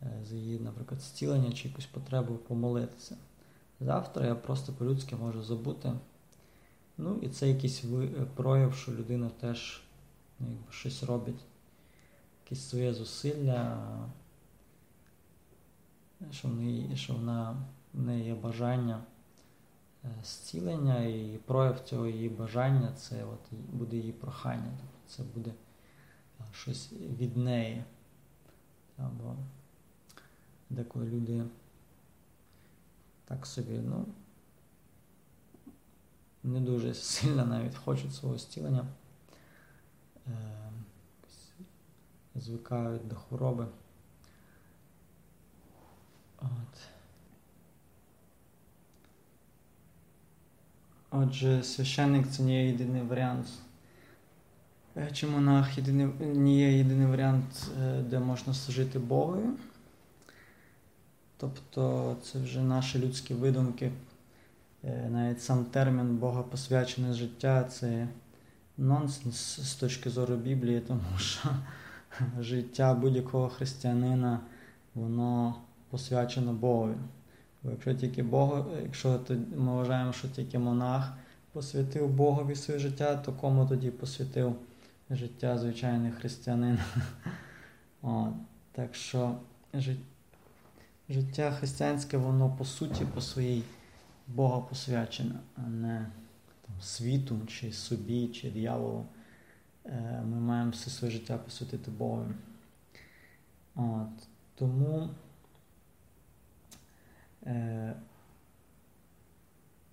е, 0.03 0.21
за 0.25 0.37
її, 0.37 0.59
наприклад, 0.59 1.01
зцілення 1.01 1.53
чи 1.53 1.69
якусь 1.69 1.87
потребу 1.87 2.35
помолитися. 2.35 3.17
Завтра 3.81 4.27
я 4.27 4.35
просто 4.35 4.73
по-людськи 4.73 5.17
можу 5.17 5.43
забути. 5.43 5.93
Ну 6.99 7.19
і 7.23 7.29
це 7.29 7.49
якийсь 7.49 7.85
прояв, 8.35 8.75
що 8.75 8.93
людина 8.93 9.31
теж 9.41 9.83
ну, 10.41 10.47
якби, 10.51 10.73
щось 10.73 11.03
робить, 11.03 11.45
якісь 12.45 12.69
своє 12.69 12.95
зусилля, 12.95 13.79
що 16.31 16.49
в 16.49 16.55
неї, 16.55 16.97
що 16.97 17.13
вона, 17.15 17.57
в 17.95 18.03
неї 18.03 18.25
є 18.25 18.35
бажання 18.35 19.03
е, 20.05 20.09
зцілення, 20.25 21.05
і 21.05 21.41
прояв 21.47 21.81
цього 21.81 22.07
її 22.07 22.29
бажання 22.29 22.93
це 22.97 23.25
от 23.25 23.59
буде 23.73 23.97
її 23.97 24.13
прохання. 24.13 24.79
Тобто 24.81 24.99
це 25.07 25.23
буде 25.35 25.53
щось 26.53 26.93
від 26.93 27.37
неї. 27.37 27.85
Або 28.97 29.37
деколи 30.71 31.07
люди 31.07 31.45
так 33.25 33.47
собі, 33.47 33.79
ну, 33.79 34.07
не 36.49 36.61
дуже 36.61 36.95
сильно 36.95 37.47
навіть 37.47 37.77
хочуть 37.77 38.15
свого 38.15 38.39
зцілення, 38.39 38.85
е, 40.27 40.31
звикають 42.35 43.09
до 43.09 43.15
хвороби. 43.15 43.67
От. 46.39 46.49
Отже, 51.11 51.63
священник 51.63 52.29
це 52.29 52.43
не 52.43 52.63
є 52.63 52.67
єдиний 52.67 53.03
варіант. 53.03 53.47
Е, 54.97 55.11
чи 55.13 55.27
монах 55.27 55.79
єдиний, 55.79 56.07
не 56.21 56.55
є 56.55 56.79
єдиний 56.79 57.07
варіант, 57.07 57.71
е, 57.83 58.03
де 58.03 58.19
можна 58.19 58.55
служити 58.55 58.99
Богові. 58.99 59.49
Тобто 61.37 62.17
це 62.23 62.39
вже 62.39 62.63
наші 62.63 62.99
людські 62.99 63.35
видумки. 63.35 63.93
Е, 64.85 65.09
навіть 65.11 65.43
сам 65.43 65.65
термін 65.65 66.17
Бога 66.17 66.43
посвячене 66.43 67.13
життя 67.13 67.65
це 67.65 68.09
нонсенс 68.77 69.61
з 69.61 69.75
точки 69.75 70.11
зору 70.11 70.37
Біблії, 70.37 70.81
тому 70.81 71.19
що 71.19 71.49
життя 72.41 72.95
будь-якого 72.95 73.49
християнина 73.49 74.41
воно 74.95 75.55
посвячено 75.91 76.53
Богові. 76.53 76.95
Бо 77.63 77.71
якщо 77.71 77.95
тільки 77.95 78.23
Бог, 78.23 78.67
якщо 78.83 79.21
ми 79.57 79.73
вважаємо, 79.73 80.13
що 80.13 80.29
тільки 80.29 80.59
монах 80.59 81.13
посвятив 81.53 82.09
Богові 82.09 82.55
своє 82.55 82.81
життя, 82.81 83.17
то 83.17 83.33
кому 83.33 83.67
тоді 83.67 83.91
посвятив 83.91 84.57
життя 85.11 85.59
звичайний 85.59 86.13
християнин? 86.13 86.79
Так 88.73 88.95
що 88.95 89.37
життя 91.09 91.51
християнське, 91.51 92.17
воно 92.17 92.51
по 92.59 92.65
суті, 92.65 93.05
по 93.15 93.21
своїй 93.21 93.63
Бога 94.29 94.61
посвячене, 94.61 95.35
а 95.57 95.61
не 95.61 96.07
там, 96.67 96.81
світу, 96.81 97.41
чи 97.47 97.73
собі, 97.73 98.29
чи 98.29 98.51
дияволу. 98.51 99.07
Е, 99.87 100.23
ми 100.27 100.41
маємо 100.41 100.71
все 100.71 100.91
своє 100.91 101.13
життя 101.13 101.39
посвятити 101.39 101.91
Богу. 101.91 102.27
От. 103.75 104.29
Тому, 104.55 105.09
е, 107.47 107.95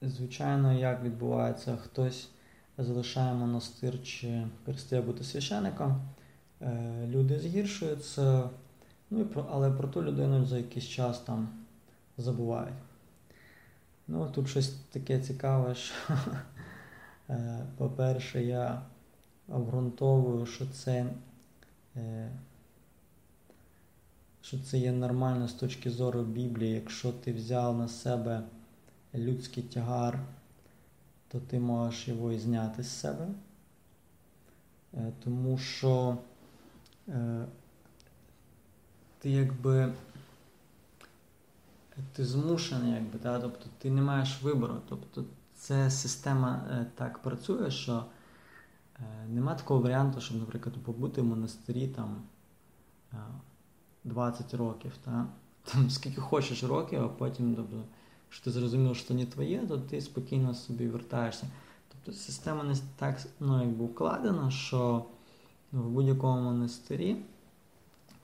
звичайно, 0.01 0.73
як 0.73 1.03
відбувається, 1.03 1.77
хтось 1.77 2.29
залишає 2.77 3.33
монастир 3.33 4.03
чи 4.03 4.47
перестає 4.63 5.01
бути 5.01 5.23
священником, 5.23 6.01
е, 6.61 7.07
люди 7.07 7.39
згіршуються. 7.39 8.49
Ну, 9.09 9.21
і 9.21 9.23
про, 9.23 9.45
Але 9.51 9.71
про 9.71 9.87
ту 9.87 10.03
людину 10.03 10.45
за 10.45 10.57
якийсь 10.57 10.87
час 10.87 11.19
там 11.19 11.47
забувають. 12.17 12.75
Ну, 14.07 14.29
Тут 14.29 14.49
щось 14.49 14.69
таке 14.69 15.19
цікаве, 15.19 15.75
що, 15.75 15.93
е, 17.29 17.65
по-перше, 17.77 18.43
я 18.43 18.81
обґрунтовую, 19.47 20.45
що 20.45 20.65
це 20.65 21.05
е, 21.95 22.31
що 24.41 24.59
це 24.59 24.77
є 24.77 24.91
нормально 24.91 25.47
з 25.47 25.53
точки 25.53 25.91
зору 25.91 26.23
Біблії, 26.23 26.73
якщо 26.73 27.11
ти 27.11 27.33
взяв 27.33 27.77
на 27.77 27.87
себе 27.87 28.43
людський 29.15 29.63
тягар, 29.63 30.19
то 31.27 31.39
ти 31.39 31.59
можеш 31.59 32.07
його 32.07 32.31
і 32.31 32.39
зняти 32.39 32.83
з 32.83 32.99
себе. 32.99 33.27
Е, 34.93 35.11
тому 35.23 35.57
що 35.57 36.17
ти 39.19 39.29
якби 39.29 39.93
ти 42.13 42.25
змушений, 42.25 42.91
якби, 42.91 43.19
да? 43.23 43.39
тобто 43.39 43.65
ти 43.77 43.89
не 43.89 44.01
маєш 44.01 44.41
вибору. 44.41 44.75
Тобто 44.89 45.23
ця 45.55 45.89
система 45.89 46.65
е, 46.71 46.85
так 46.95 47.21
працює, 47.21 47.71
що 47.71 48.05
е, 48.99 49.03
нема 49.29 49.55
такого 49.55 49.79
варіанту, 49.79 50.21
щоб, 50.21 50.37
наприклад, 50.37 50.75
побути 50.83 51.21
в 51.21 51.25
монастирі 51.25 51.87
там 51.87 52.21
20 54.03 54.53
е, 54.53 54.57
років. 54.57 54.91
Та? 55.05 55.27
Там 55.63 55.89
скільки 55.89 56.21
хочеш 56.21 56.63
років, 56.63 57.03
а 57.03 57.07
потім, 57.07 57.55
тобто, 57.55 57.83
якщо 58.27 58.43
ти 58.43 58.51
зрозумів, 58.51 58.95
що 58.95 59.13
не 59.13 59.25
твоє, 59.25 59.67
то 59.67 59.77
ти 59.77 60.01
спокійно 60.01 60.53
собі 60.53 60.87
вертаєшся. 60.87 61.47
Тобто 61.87 62.19
система 62.19 62.63
не 62.63 62.75
так 62.95 63.21
ну, 63.39 63.61
якби 63.61 63.85
вкладена, 63.85 64.51
що 64.51 65.05
в 65.71 65.89
будь-якому 65.89 66.41
монастирі 66.41 67.17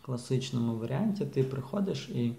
класичному 0.01 0.77
варіанті 0.77 1.25
ти 1.25 1.43
приходиш 1.43 2.09
і 2.09 2.33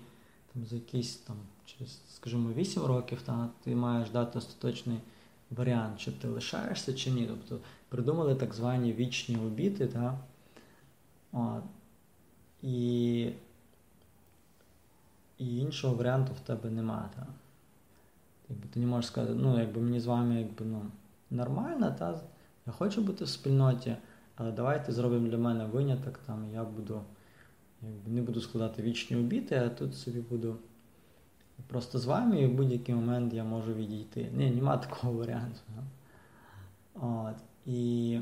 там, 0.55 0.67
за 0.67 0.75
якісь 0.75 1.17
там, 1.17 1.37
через, 1.65 2.01
скажімо, 2.15 2.53
8 2.53 2.83
років 2.83 3.23
та, 3.23 3.49
ти 3.65 3.75
маєш 3.75 4.11
дати 4.11 4.39
остаточний 4.39 4.99
варіант, 5.51 6.01
чи 6.01 6.13
ти 6.13 6.29
лишаєшся 6.29 6.95
чи 6.95 7.11
ні. 7.11 7.27
Тобто 7.27 7.59
придумали 7.89 8.35
так 8.35 8.55
звані 8.55 8.93
вічні 8.93 9.37
обіти. 9.37 9.87
Та, 9.87 10.19
от, 11.33 11.63
і 12.63 13.31
і 15.39 15.59
іншого 15.59 15.95
варіанту 15.95 16.33
в 16.33 16.41
тебе 16.41 16.71
немає. 16.71 17.09
Та. 17.17 17.27
якби 18.49 18.69
ти 18.69 18.81
не 18.81 18.87
можеш 18.87 19.11
сказати, 19.11 19.35
ну, 19.35 19.61
якби 19.61 19.81
мені 19.81 20.01
з 20.01 20.07
вами 20.07 20.37
якби, 20.37 20.65
ну, 20.65 20.83
нормально, 21.31 21.97
та, 21.99 22.21
я 22.67 22.73
хочу 22.73 23.03
бути 23.03 23.25
в 23.25 23.29
спільноті, 23.29 23.97
але 24.37 24.53
давайте 24.53 24.93
зробимо 24.93 25.29
для 25.29 25.39
мене 25.39 25.65
виняток, 25.65 26.19
там, 26.19 26.45
я 26.55 26.65
буду, 26.65 27.03
не 28.07 28.23
буду 28.23 28.41
складати 28.41 28.83
вічні 28.83 29.17
обіти, 29.17 29.57
а 29.57 29.69
тут 29.69 29.97
собі 29.97 30.21
буду 30.21 30.57
просто 31.67 31.99
з 31.99 32.05
вами 32.05 32.41
і 32.41 32.47
в 32.47 32.55
будь-який 32.55 32.95
момент 32.95 33.35
я 33.35 33.45
можу 33.45 33.75
відійти. 33.75 34.31
Ні, 34.35 34.51
нема 34.51 34.77
такого 34.77 35.13
варіанту. 35.13 35.61
От, 36.95 37.37
І 37.67 38.19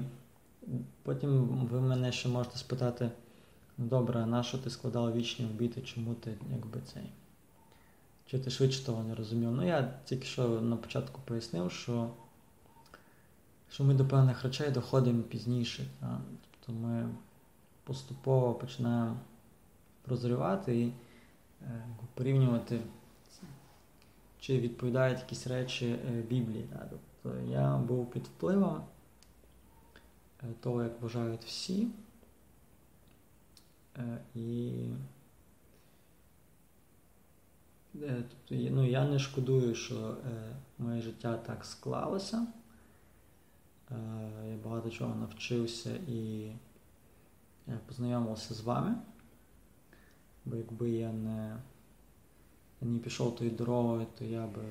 потім 1.03 1.47
ви 1.47 1.81
мене 1.81 2.13
ще 2.13 2.29
можете 2.29 2.59
спитати, 2.59 3.11
ну 3.79 3.87
добре, 3.87 4.27
на 4.27 4.43
що 4.43 4.59
ти 4.59 4.71
складав 4.71 5.15
вічні 5.15 5.47
обіти, 5.47 5.81
чому 5.81 6.15
ти 6.15 6.35
якби 6.51 6.81
цей? 6.93 7.11
Чи 8.27 8.39
ти 8.39 8.51
швидше 8.51 8.87
того 8.87 9.03
не 9.03 9.15
розумів? 9.15 9.51
Ну, 9.51 9.67
я 9.67 9.95
тільки 10.05 10.25
що 10.25 10.61
на 10.61 10.77
початку 10.77 11.21
пояснив, 11.25 11.73
що 11.73 12.11
що 13.71 13.85
ми 13.85 13.95
до 13.95 14.07
певних 14.07 14.43
речей 14.43 14.71
доходимо 14.71 15.23
пізніше. 15.23 15.87
Так? 16.01 16.21
Тобто 16.51 16.81
ми 16.81 17.09
поступово 17.85 18.55
починаємо 18.55 19.17
прозрівати 20.11 20.81
і 20.81 20.93
е, 21.63 21.87
порівнювати, 22.15 22.81
чи 24.41 24.61
відповідають 24.61 25.19
якісь 25.19 25.47
речі 25.47 25.87
е, 25.87 26.23
Біблії. 26.23 26.69
Тобто 26.91 27.41
я 27.41 27.77
був 27.77 28.11
під 28.11 28.23
впливом 28.23 28.85
е, 30.43 30.47
того, 30.61 30.83
як 30.83 31.03
вважають 31.03 31.45
всі. 31.45 31.89
І 34.35 34.73
тобто, 37.93 38.55
ну, 38.71 38.87
я 38.87 39.05
не 39.05 39.19
шкодую, 39.19 39.75
що 39.75 40.17
моє 40.79 41.03
життя 41.03 41.37
так 41.37 41.65
склалося. 41.65 42.47
Я 44.51 44.57
багато 44.65 44.91
чого 44.91 45.15
навчився 45.15 45.91
і 46.09 46.51
познайомився 47.87 48.55
з 48.55 48.61
вами. 48.61 48.97
Бо 50.45 50.57
якби 50.57 50.91
я 50.91 51.13
не 51.13 51.57
не 52.81 52.99
пішов 52.99 53.37
тою 53.37 53.51
дорогою, 53.51 54.07
то 54.19 54.25
я 54.25 54.47
би 54.47 54.63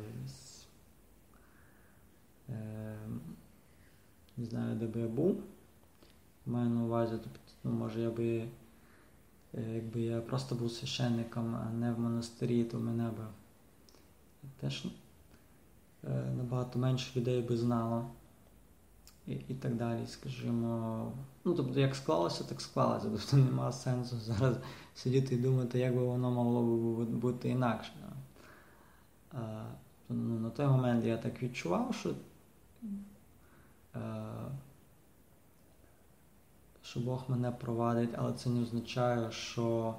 не 4.37 4.45
знаю, 4.45 4.75
де 4.75 4.87
би 4.87 4.99
я 4.99 5.07
був. 5.07 5.43
Маю 6.45 6.69
на 6.69 6.83
увазі, 6.83 7.13
тобто, 7.23 7.39
ну, 7.63 7.71
може 7.71 8.01
я 8.01 8.09
би 8.09 8.47
Е, 9.57 9.75
якби 9.75 10.01
я 10.01 10.21
просто 10.21 10.55
був 10.55 10.71
священником, 10.71 11.55
а 11.55 11.69
не 11.69 11.91
в 11.91 11.99
монастирі, 11.99 12.63
то 12.63 12.79
мене 12.79 13.09
би 13.09 13.23
теж 14.59 14.85
е, 16.03 16.31
набагато 16.37 16.79
менше 16.79 17.19
людей 17.19 17.41
би 17.41 17.57
знало. 17.57 18.09
І 19.27 19.33
і 19.33 19.53
так 19.53 19.75
далі, 19.75 20.07
скажімо. 20.07 21.11
Ну, 21.49 21.55
тобто, 21.55 21.79
як 21.79 21.95
склалося, 21.95 22.43
так 22.43 22.61
склалося. 22.61 23.09
Тобто 23.09 23.37
немає 23.51 23.73
сенсу 23.73 24.17
зараз 24.19 24.57
сидіти 24.95 25.35
і 25.35 25.37
думати, 25.37 25.79
як 25.79 25.95
би 25.95 26.03
воно 26.03 26.31
могло 26.31 26.61
б 27.05 27.09
бути 27.09 27.49
інакше. 27.49 27.93
А, 29.31 29.63
ну, 30.09 30.39
На 30.39 30.49
той 30.49 30.67
момент 30.67 31.05
я 31.05 31.17
так 31.17 31.43
відчував, 31.43 31.95
що. 31.95 32.13
А, 33.93 33.99
е, 33.99 34.51
що 36.81 36.99
Бог 36.99 37.23
мене 37.27 37.51
провадить, 37.51 38.09
але 38.17 38.33
це 38.33 38.49
не 38.49 38.61
означає, 38.61 39.31
що 39.31 39.95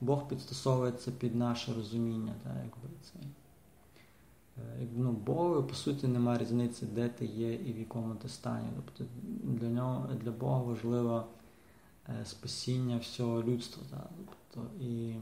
Бог 0.00 0.28
підстосовується 0.28 1.10
під 1.10 1.34
наше 1.34 1.74
розуміння. 1.74 2.32
Так, 2.42 2.52
якби 2.56 2.88
це. 3.02 3.18
Ну, 4.96 5.12
Богу, 5.12 5.62
по 5.62 5.74
суті, 5.74 6.08
немає 6.08 6.38
різниці, 6.38 6.86
де 6.86 7.08
ти 7.08 7.26
є 7.26 7.54
і 7.54 7.72
в 7.72 7.78
якому 7.78 8.14
ти 8.14 8.28
стані. 8.28 8.68
Тобто 8.76 9.12
Для 9.42 9.68
нього, 9.68 10.08
для 10.24 10.30
Бога 10.30 10.62
важливо 10.62 11.26
е, 12.08 12.24
спасіння 12.24 12.98
всього 12.98 13.42
людства. 13.42 13.82
Так? 13.90 14.10
Тобто, 14.54 14.70
І 14.84 15.14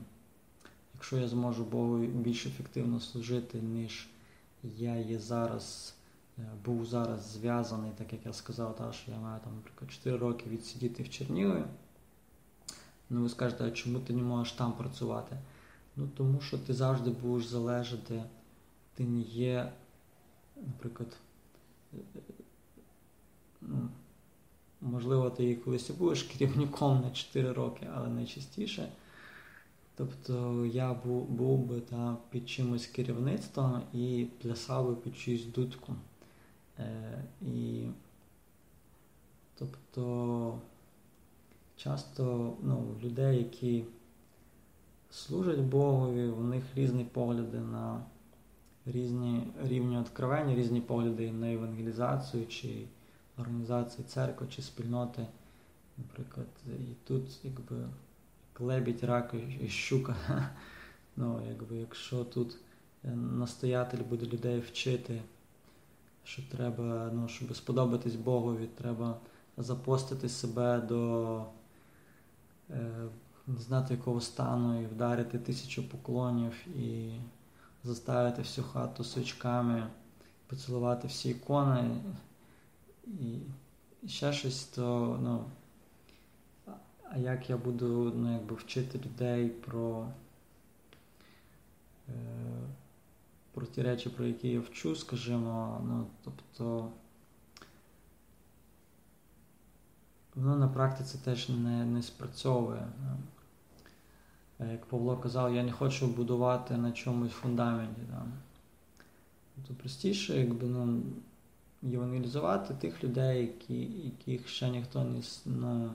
якщо 0.94 1.16
я 1.16 1.28
зможу 1.28 1.64
Богу 1.64 1.98
більш 1.98 2.46
ефективно 2.46 3.00
служити, 3.00 3.60
ніж 3.60 4.08
я 4.62 4.96
є 4.96 5.18
зараз 5.18 5.94
Е, 6.38 6.42
був 6.64 6.86
зараз 6.86 7.32
зв'язаний, 7.32 7.90
так 7.98 8.12
як 8.12 8.26
я 8.26 8.32
сказав, 8.32 8.76
та, 8.76 8.92
що 8.92 9.10
я 9.10 9.18
маю 9.18 9.40
там, 9.44 9.54
наприклад, 9.54 9.90
4 9.90 10.16
роки 10.16 10.50
відсидіти 10.50 11.02
в 11.02 11.10
Чернігові. 11.10 11.64
Ну, 13.10 13.22
ви 13.22 13.28
скажете, 13.28 13.64
а 13.64 13.70
чому 13.70 13.98
ти 13.98 14.12
не 14.12 14.22
можеш 14.22 14.52
там 14.52 14.72
працювати? 14.72 15.36
Ну, 15.96 16.08
тому 16.16 16.40
що 16.40 16.58
ти 16.58 16.74
завжди 16.74 17.10
будеш 17.10 17.46
залежати, 17.46 18.24
ти 18.98 19.04
не 19.04 19.20
є, 19.20 19.72
наприклад, 20.56 21.16
е, 21.94 21.96
ну, 23.60 23.88
можливо, 24.80 25.30
ти 25.30 25.56
колись 25.56 25.90
будеш 25.90 26.22
керівником 26.22 27.00
на 27.00 27.10
4 27.10 27.52
роки, 27.52 27.88
але 27.94 28.08
найчастіше. 28.08 28.88
Тобто 29.94 30.66
я 30.66 30.94
був, 30.94 31.28
був 31.28 31.66
би 31.66 31.80
та, 31.80 32.16
під 32.30 32.48
чимось 32.48 32.86
керівництвом 32.86 33.82
і 33.92 34.26
плясав 34.42 34.86
би 34.86 34.96
під 34.96 35.16
чиюсь 35.16 35.46
дудку. 35.46 35.94
Е, 36.78 37.24
І 37.42 37.86
тобто 39.54 40.60
часто 41.76 42.54
ну, 42.62 42.96
людей, 43.02 43.38
які 43.38 43.84
служать 45.10 45.60
Богові, 45.60 46.26
у 46.26 46.44
них 46.44 46.64
різні 46.74 47.04
погляди 47.04 47.58
на 47.58 48.04
різні 48.92 49.52
рівні 49.62 49.98
відкривання, 49.98 50.54
різні 50.54 50.80
погляди 50.80 51.32
на 51.32 51.52
евангелізацію 51.52 52.46
чи 52.46 52.84
організацію 53.38 54.04
церкви 54.08 54.46
чи 54.50 54.62
спільноти. 54.62 55.26
Наприклад, 55.98 56.46
і 56.66 56.94
тут 57.04 57.44
якби 57.44 57.76
лебідь, 58.58 59.04
рак 59.04 59.34
і 59.60 59.68
щука. 59.68 60.16
Ну, 61.20 61.40
якби, 61.48 61.76
Якщо 61.76 62.24
тут 62.24 62.56
настоятель 63.14 63.98
буде 63.98 64.26
людей 64.26 64.60
вчити 64.60 65.20
що 66.28 66.42
треба, 66.48 67.10
ну, 67.14 67.28
щоб 67.28 67.56
сподобатись 67.56 68.14
Богові, 68.14 68.66
треба 68.66 69.16
запостити 69.56 70.28
себе 70.28 70.80
до 70.80 71.44
е, 72.70 73.08
не 73.46 73.60
знати 73.60 73.94
якого 73.94 74.20
стану 74.20 74.82
і 74.82 74.86
вдарити 74.86 75.38
тисячу 75.38 75.88
поклонів 75.88 76.52
і 76.78 77.10
заставити 77.88 78.42
всю 78.42 78.64
хату 78.64 79.04
свічками, 79.04 79.86
поцілувати 80.46 81.08
всі 81.08 81.30
ікони 81.30 81.90
і, 83.06 83.38
ще 84.08 84.32
щось, 84.32 84.64
то 84.64 85.18
ну, 85.22 85.44
а 87.10 87.18
як 87.18 87.50
я 87.50 87.56
буду 87.56 88.12
ну, 88.16 88.32
якби 88.32 88.54
вчити 88.54 88.98
людей 88.98 89.48
про. 89.48 90.06
Е, 92.08 92.12
про 93.52 93.66
ті 93.66 93.82
речі, 93.82 94.08
про 94.08 94.24
які 94.24 94.48
я 94.48 94.60
вчу, 94.60 94.96
скажімо, 94.96 95.80
ну, 95.86 96.06
тобто 96.24 96.90
воно 100.34 100.56
на 100.56 100.68
практиці 100.68 101.18
теж 101.24 101.48
не 101.48 101.84
не 101.84 102.02
спрацьовує. 102.02 102.88
Як 104.60 104.86
Павло 104.86 105.16
казав, 105.16 105.54
я 105.54 105.62
не 105.62 105.72
хочу 105.72 106.06
будувати 106.06 106.76
на 106.76 106.92
чомусь 106.92 107.32
фундаменті. 107.32 108.00
Да. 108.10 108.26
Тобто 109.54 109.74
простіше, 109.74 110.38
якби 110.38 110.66
ну, 110.66 111.02
євангелізувати 111.82 112.74
тих 112.74 113.04
людей, 113.04 113.40
які, 113.40 113.82
яких 114.04 114.48
ще 114.48 114.70
ніхто 114.70 115.04
не 115.04 115.22
ну, 115.46 115.92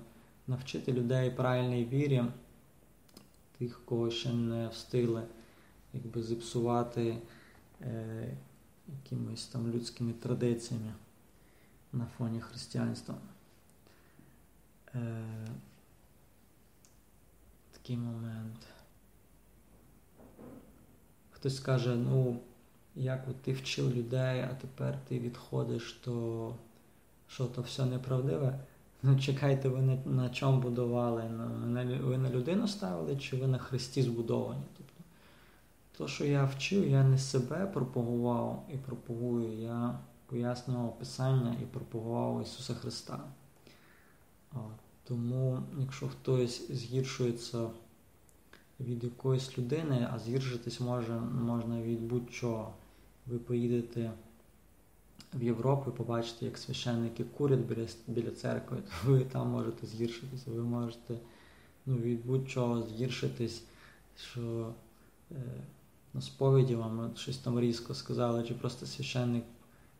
навчити 0.48 0.94
людей 0.94 1.32
правильній 1.32 1.86
вірі, 1.86 2.24
тих, 3.58 3.82
кого 3.86 4.12
ще 4.12 4.34
не 4.34 4.68
встигли 4.68 5.24
якби 5.94 6.24
зіпсувати 6.24 7.18
е, 7.82 8.38
якимись 8.88 9.46
там 9.46 9.72
людськими 9.72 10.14
традиціями 10.14 10.94
на 11.94 12.06
фоні 12.18 12.42
християнства. 12.42 13.16
Е, 14.96 15.26
Такий 17.84 17.98
момент. 17.98 18.68
Хтось 21.32 21.56
скаже, 21.56 21.96
ну, 21.96 22.40
як 22.96 23.28
от 23.30 23.42
ти 23.42 23.54
вчив 23.54 23.96
людей, 23.96 24.42
а 24.42 24.54
тепер 24.62 25.00
ти 25.08 25.20
відходиш, 25.20 25.94
то 25.94 26.56
що 27.28 27.46
то 27.46 27.62
все 27.62 27.86
неправдиве? 27.86 28.60
Ну, 29.02 29.20
чекайте, 29.20 29.70
ви 29.70 29.82
на, 29.82 29.96
на 29.96 30.30
чому 30.30 30.62
будували? 30.62 31.24
На, 31.24 31.84
ви 31.98 32.18
на 32.18 32.30
людину 32.30 32.68
ставили, 32.68 33.18
чи 33.18 33.38
ви 33.38 33.48
на 33.48 33.58
Христі 33.58 34.02
збудовані? 34.02 34.64
То, 35.98 36.08
що 36.08 36.26
я 36.26 36.46
вчив, 36.46 36.90
я 36.90 37.04
не 37.04 37.18
себе 37.18 37.66
пропагував 37.66 38.66
і 38.74 38.78
пропагую, 38.78 39.62
я 39.62 40.00
пояснював 40.26 41.00
Писання 41.00 41.56
і 41.64 41.66
пропагував 41.66 42.42
Ісуса 42.42 42.74
Христа. 42.74 43.20
Тому, 45.08 45.60
якщо 45.80 46.08
хтось 46.08 46.72
згіршується 46.72 47.70
від 48.80 49.04
якоїсь 49.04 49.58
людини, 49.58 50.08
а 50.14 50.20
згіршитись 50.20 50.80
може, 50.80 51.20
можна 51.20 51.82
від 51.82 52.02
будь-чого, 52.02 52.74
ви 53.28 53.38
поїдете 53.38 54.12
в 55.34 55.44
Європу 55.44 55.92
і 55.92 55.98
побачите, 55.98 56.46
як 56.46 56.58
священники 56.58 57.24
курять 57.24 57.60
біля 57.60 57.88
біля 58.08 58.32
церкви, 58.32 58.78
то 58.78 59.12
ви 59.12 59.20
там 59.20 59.48
можете 59.48 59.88
згіршитися, 59.88 60.52
ви 60.52 60.64
можете 60.64 61.18
ну, 61.86 61.98
від 61.98 62.26
будь-чого 62.26 62.84
згіршитись, 62.84 63.64
що 64.32 64.74
е, 65.32 65.36
на 66.14 66.22
сповіді 66.22 66.76
вам 66.76 67.12
щось 67.16 67.38
там 67.38 67.60
різко 67.60 67.94
сказали, 67.94 68.44
чи 68.44 68.54
просто 68.54 68.86
священник 68.86 69.44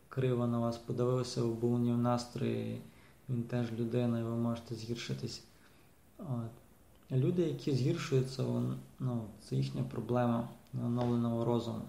криво 0.10 0.48
на 0.48 0.60
вас 0.60 0.78
подивився, 0.78 1.42
ви 1.42 1.54
були 1.54 1.94
в 1.94 1.98
настрої, 1.98 2.82
він 3.30 3.44
теж 3.44 3.72
людина, 3.72 4.20
і 4.20 4.24
ви 4.24 4.36
можете 4.36 4.76
згіршитись. 4.76 5.44
От. 6.18 6.52
Люди, 7.12 7.42
які 7.42 7.76
згіршуються, 7.76 8.44
ну, 9.00 9.26
це 9.42 9.56
їхня 9.56 9.84
проблема 9.84 10.50
оновленого 10.74 11.46
розуму. 11.46 11.82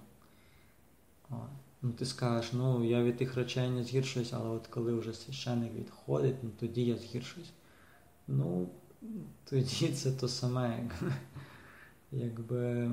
От. 1.30 1.48
Ну, 1.82 1.92
Ти 1.92 2.06
скажеш, 2.06 2.52
ну 2.52 2.84
я 2.84 3.02
від 3.02 3.16
тих 3.16 3.34
речей 3.34 3.70
не 3.70 3.84
згіршуюсь, 3.84 4.32
але 4.32 4.48
от 4.48 4.66
коли 4.66 4.94
вже 4.94 5.12
священник 5.12 5.74
відходить, 5.74 6.36
ну 6.42 6.50
тоді 6.60 6.84
я 6.84 6.96
згіршуюсь. 6.96 7.52
Ну, 8.28 8.68
тоді 9.44 9.88
це 9.94 10.12
то 10.12 10.28
саме. 10.28 10.90
Якби, 12.12 12.90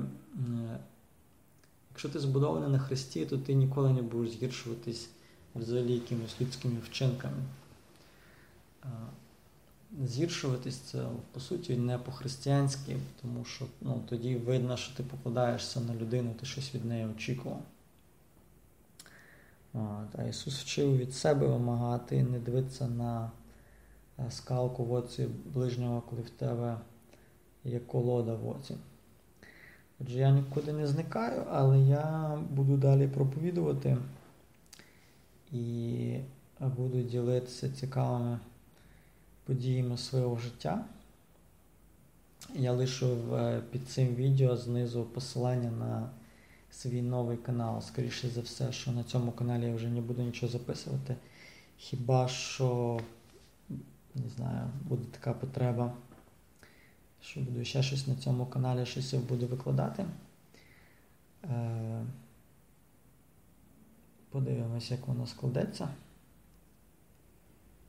Якщо 1.90 2.08
ти 2.08 2.18
збудований 2.18 2.70
на 2.70 2.78
Христі, 2.78 3.26
то 3.26 3.38
ти 3.38 3.54
ніколи 3.54 3.92
не 3.92 4.02
будеш 4.02 4.34
згіршуватись 4.34 5.08
взагалі 5.54 5.92
якимись 5.92 6.40
людськими 6.40 6.80
вчинками. 6.84 7.36
Згіршуватись 10.04 10.76
це, 10.76 11.04
по 11.32 11.40
суті, 11.40 11.76
не 11.76 11.98
по-християнськи, 11.98 12.96
тому 13.22 13.44
що 13.44 13.66
ну, 13.80 14.02
тоді 14.08 14.36
видно, 14.36 14.76
що 14.76 14.96
ти 14.96 15.02
покладаєшся 15.02 15.80
на 15.80 15.94
людину, 15.94 16.34
ти 16.40 16.46
щось 16.46 16.74
від 16.74 16.84
неї 16.84 17.06
очікував. 17.06 17.62
От, 19.74 20.18
А 20.18 20.22
Ісус 20.22 20.60
вчив 20.60 20.96
від 20.96 21.14
себе 21.14 21.46
вимагати, 21.46 22.22
не 22.22 22.38
дивитися 22.38 22.88
на 22.88 23.30
е, 24.18 24.30
скалку 24.30 24.84
в 24.84 24.92
оці 24.92 25.28
ближнього, 25.54 26.00
коли 26.00 26.22
в 26.22 26.30
тебе 26.30 26.78
є 27.64 27.78
колода 27.78 28.34
в 28.34 28.48
оці. 28.48 28.74
Отже, 30.00 30.18
я 30.18 30.30
нікуди 30.30 30.72
не 30.72 30.86
зникаю, 30.86 31.44
але 31.50 31.80
я 31.80 32.38
буду 32.50 32.76
далі 32.76 33.08
проповідувати 33.08 33.98
і 35.52 36.18
буду 36.60 37.02
ділитися 37.02 37.70
цікавими 37.70 38.38
подіями 39.44 39.98
свого 39.98 40.36
життя. 40.36 40.84
Я 42.54 42.72
лишу 42.72 43.36
е, 43.36 43.62
під 43.70 43.88
цим 43.88 44.14
відео 44.14 44.56
знизу 44.56 45.04
посилання 45.04 45.70
на 45.70 46.10
свій 46.70 47.02
новий 47.02 47.36
канал. 47.36 47.80
Скоріше 47.80 48.28
за 48.28 48.40
все, 48.40 48.72
що 48.72 48.92
на 48.92 49.04
цьому 49.04 49.32
каналі 49.32 49.66
я 49.66 49.74
вже 49.74 49.88
не 49.88 50.00
буду 50.00 50.22
нічого 50.22 50.52
записувати. 50.52 51.16
Хіба 51.76 52.28
що, 52.28 53.00
не 54.14 54.28
знаю, 54.36 54.70
буде 54.82 55.04
така 55.10 55.32
потреба, 55.32 55.92
що 57.20 57.40
буду 57.40 57.64
ще 57.64 57.82
щось 57.82 58.06
на 58.06 58.16
цьому 58.16 58.46
каналі, 58.46 58.86
щось 58.86 59.12
я 59.12 59.20
буду 59.20 59.46
викладати. 59.46 60.04
Е, 61.44 62.04
подивимось, 64.30 64.90
як 64.90 65.06
воно 65.06 65.26
складеться. 65.26 65.88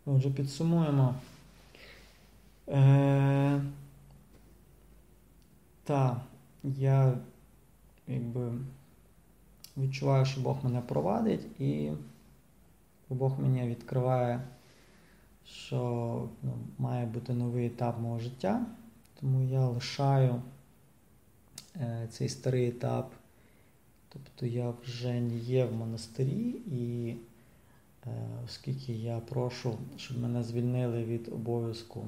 Отже, 0.05 0.29
підсумуємо. 0.29 1.15
Е, 2.67 3.61
Та, 5.83 6.21
я 6.63 7.17
якби 8.07 8.51
відчуваю, 9.77 10.25
що 10.25 10.41
Бог 10.41 10.57
мене 10.63 10.81
провадить, 10.81 11.61
і 11.61 11.91
Бог 13.09 13.39
мені 13.39 13.67
відкриває, 13.67 14.41
що 15.45 15.79
ну, 16.43 16.53
має 16.77 17.05
бути 17.05 17.33
новий 17.33 17.65
етап 17.65 17.99
мого 17.99 18.19
життя. 18.19 18.65
Тому 19.19 19.43
я 19.43 19.67
лишаю 19.67 20.41
е, 21.75 22.07
цей 22.11 22.29
старий 22.29 22.67
етап. 22.67 23.13
Тобто 24.09 24.45
я 24.45 24.73
вже 24.83 25.13
не 25.21 25.35
є 25.35 25.65
в 25.65 25.73
монастирі, 25.73 26.55
і 26.71 27.15
е, 28.05 28.09
оскільки 28.45 28.93
я 28.93 29.19
прошу, 29.19 29.77
щоб 29.97 30.19
мене 30.19 30.43
звільнили 30.43 31.03
від 31.03 31.27
обов'язку. 31.27 32.07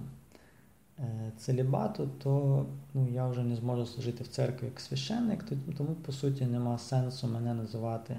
Е, 0.99 1.31
целібату, 1.37 2.09
то 2.23 2.65
ну, 2.93 3.09
я 3.09 3.27
вже 3.27 3.43
не 3.43 3.55
зможу 3.55 3.85
служити 3.85 4.23
в 4.23 4.27
церкві 4.27 4.65
як 4.65 4.79
священник, 4.79 5.45
тому, 5.77 5.95
по 5.95 6.11
суті, 6.11 6.45
нема 6.45 6.77
сенсу 6.77 7.27
мене 7.27 7.53
називати 7.53 8.17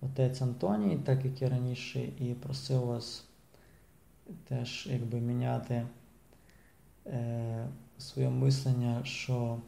отець 0.00 0.42
Антоній, 0.42 0.98
так 0.98 1.24
як 1.24 1.42
я 1.42 1.48
раніше 1.48 2.00
і 2.00 2.34
просив 2.34 2.80
вас 2.80 3.24
теж 4.48 4.88
якби 4.90 5.20
міняти 5.20 5.86
е, 7.06 7.68
своє 7.98 8.30
мислення, 8.30 9.04
що 9.04 9.58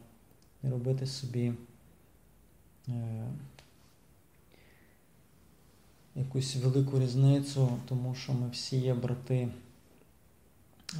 не 0.63 0.71
робити 0.71 1.05
собі 1.05 1.53
е, 2.87 3.25
якусь 6.15 6.55
велику 6.55 6.99
різницю, 6.99 7.69
тому 7.89 8.15
що 8.15 8.33
ми 8.33 8.49
всі 8.49 8.77
є 8.77 8.93
брати 8.93 9.49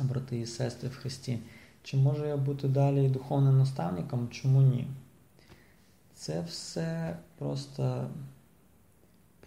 брати 0.01 0.39
і 0.39 0.45
сестри 0.45 0.89
в 0.89 0.95
Христі. 0.95 1.39
Чи 1.83 1.97
можу 1.97 2.25
я 2.25 2.37
бути 2.37 2.67
далі 2.67 3.09
духовним 3.09 3.57
наставником? 3.57 4.29
Чому 4.29 4.61
ні? 4.61 4.87
Це 6.13 6.41
все 6.41 7.17
просто 7.37 8.09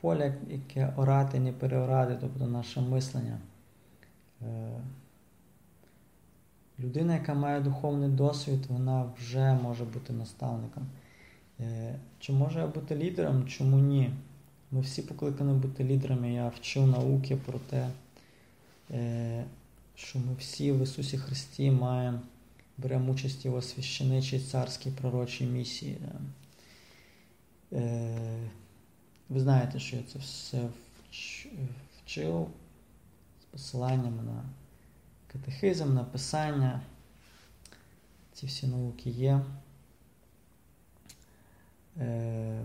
поле, 0.00 0.34
яке 0.50 0.92
орати, 0.96 1.40
не 1.40 1.52
переорати, 1.52 2.18
тобто 2.20 2.46
наше 2.46 2.80
мислення. 2.80 3.38
Е, 4.42 4.80
людина, 6.80 7.14
яка 7.14 7.34
має 7.34 7.60
духовний 7.60 8.08
досвід, 8.08 8.66
вона 8.68 9.10
вже 9.18 9.54
може 9.62 9.84
бути 9.84 10.12
наставником. 10.12 10.86
Е, 11.60 11.94
чи 12.18 12.32
може 12.32 12.58
я 12.58 12.66
бути 12.66 12.96
лідером? 12.96 13.46
Чому 13.46 13.78
ні? 13.78 14.10
Ми 14.70 14.80
всі 14.80 15.02
покликані 15.02 15.52
бути 15.52 15.84
лідерами. 15.84 16.32
Я 16.32 16.48
вчив 16.48 16.86
науки 16.86 17.36
про 17.36 17.58
те, 17.58 17.88
е, 18.90 19.44
що 19.96 20.18
ми 20.18 20.34
всі 20.38 20.72
в 20.72 20.82
Ісусі 20.82 21.18
Христі 21.18 21.70
маємо, 21.70 22.20
беремо 22.78 23.12
участь 23.12 23.46
в 23.46 23.62
священичій 23.62 24.40
царській 24.40 24.90
пророчій 24.90 25.44
місії. 25.44 25.98
Е, 27.72 28.38
ви 29.28 29.40
знаєте, 29.40 29.78
що 29.78 29.96
я 29.96 30.02
це 30.02 30.18
все 30.18 30.68
вчив 32.04 32.48
з 33.40 33.44
посиланнями 33.44 34.22
на 34.22 34.44
катехизм, 35.32 35.94
на 35.94 36.04
писання. 36.04 36.80
Ці 38.32 38.46
всі 38.46 38.66
науки 38.66 39.10
є. 39.10 39.40
Е, 41.98 42.62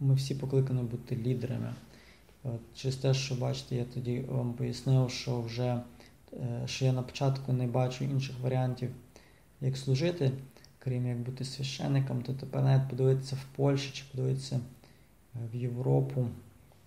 ми 0.00 0.14
всі 0.14 0.34
покликані 0.34 0.82
бути 0.82 1.16
лідерами. 1.16 1.74
Через 2.74 2.96
те, 2.96 3.14
що 3.14 3.34
бачите, 3.34 3.76
я 3.76 3.84
тоді 3.84 4.20
вам 4.20 4.52
пояснив, 4.52 5.10
що 5.10 5.40
вже 5.40 5.80
е, 6.32 6.62
що 6.66 6.84
я 6.84 6.92
на 6.92 7.02
початку 7.02 7.52
не 7.52 7.66
бачу 7.66 8.04
інших 8.04 8.40
варіантів, 8.40 8.90
як 9.60 9.76
служити, 9.76 10.30
крім 10.78 11.06
як 11.06 11.18
бути 11.18 11.44
священником, 11.44 12.22
то 12.22 12.32
тепер 12.32 12.62
навіть 12.62 12.88
подивитися 12.88 13.36
в 13.36 13.56
Польщі 13.56 13.90
чи 13.92 14.04
подивитися 14.10 14.56
е, 14.56 15.38
в 15.52 15.56
Європу, 15.56 16.28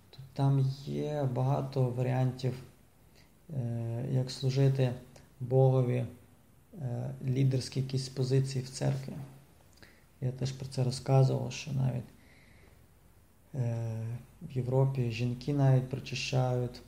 то 0.09 0.17
там 0.34 0.71
є 0.85 1.29
багато 1.34 1.89
варіантів, 1.89 2.53
е, 3.55 4.05
як 4.11 4.31
служити 4.31 4.93
Богові 5.39 6.05
лідерські 7.25 7.79
якісь 7.79 8.09
позиції 8.09 8.63
в 8.63 8.69
церкві. 8.69 9.13
Я 10.21 10.31
теж 10.31 10.51
про 10.51 10.65
це 10.65 10.84
розказував, 10.84 11.53
що 11.53 11.71
навіть 11.71 12.03
в 14.41 14.51
Європі 14.51 15.11
жінки 15.11 15.53
навіть 15.53 15.89
прочищають 15.89 16.81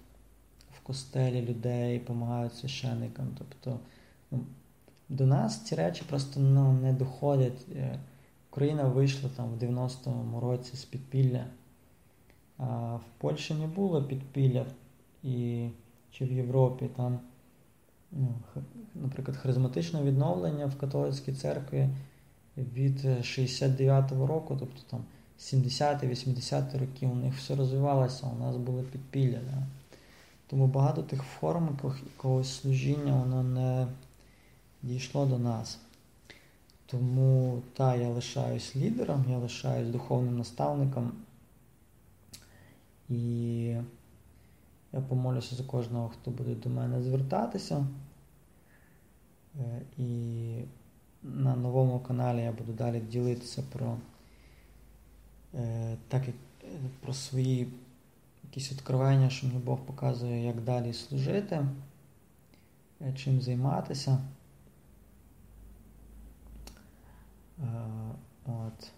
в 0.71 0.79
костелі 0.79 1.41
людей, 1.41 1.99
допомагають 1.99 2.55
священникам. 2.55 3.27
Тобто 3.37 3.79
ну, 4.31 4.39
до 5.09 5.25
нас 5.25 5.63
ці 5.63 5.75
речі 5.75 6.03
просто 6.09 6.39
ну, 6.39 6.73
не 6.73 6.93
доходять. 6.93 7.65
Е, 7.75 7.99
Україна 8.51 8.83
вийшла 8.83 9.29
там 9.35 9.49
в 9.49 9.63
90-му 9.63 10.39
році 10.39 10.77
з 10.77 10.85
підпілля, 10.85 11.45
а 12.57 12.95
в 12.95 13.03
Польщі 13.17 13.53
не 13.53 13.67
було 13.67 14.03
підпілля 14.03 14.65
і, 15.23 15.67
чи 16.11 16.25
в 16.25 16.31
Європі 16.31 16.89
там, 16.95 17.19
ну, 18.11 18.33
наприклад, 18.95 19.37
харизматичне 19.37 20.03
відновлення 20.03 20.65
в 20.65 20.75
католицькій 20.75 21.33
церкві 21.33 21.89
від 22.57 23.05
69-го 23.05 24.27
року, 24.27 24.57
тобто 24.59 24.81
там 24.89 25.05
70-80 25.39 26.79
роки 26.79 27.05
у 27.05 27.15
них 27.15 27.35
все 27.37 27.55
розвивалося, 27.55 28.27
у 28.27 28.39
нас 28.39 28.57
були 28.57 28.83
підпілля. 28.83 29.39
Да? 29.51 29.63
Тому 30.47 30.67
багато 30.67 31.03
тих 31.03 31.23
форм 31.23 31.79
якогось 31.83 32.55
служіння 32.61 33.15
воно 33.15 33.43
не 33.43 33.87
дійшло 34.83 35.25
до 35.25 35.39
нас. 35.39 35.79
Тому 36.85 37.61
та, 37.73 37.95
я 37.95 38.09
лишаюсь 38.09 38.75
лідером, 38.75 39.25
я 39.29 39.37
лишаюсь 39.37 39.89
духовним 39.89 40.37
наставником. 40.37 41.11
І 43.09 43.63
я 44.93 45.01
помолюся 45.09 45.55
за 45.55 45.63
кожного, 45.63 46.09
хто 46.09 46.31
буде 46.31 46.55
до 46.55 46.69
мене 46.69 47.03
звертатися. 47.03 47.87
Е, 49.59 49.81
і 49.97 50.61
на 51.23 51.55
новому 51.55 51.99
каналі 51.99 52.41
я 52.41 52.51
буду 52.51 52.73
далі 52.73 52.99
ділитися 52.99 53.63
про 53.73 53.97
так 56.07 56.27
як 56.27 56.35
про 57.01 57.13
свої 57.13 57.73
якісь 58.43 58.71
відкривання, 58.71 59.29
що 59.29 59.47
мені 59.47 59.59
Бог 59.59 59.79
показує, 59.79 60.45
як 60.45 60.61
далі 60.61 60.93
служити, 60.93 61.65
е, 63.01 63.13
чим 63.13 63.41
займатися. 63.41 64.19
От. 68.45 68.91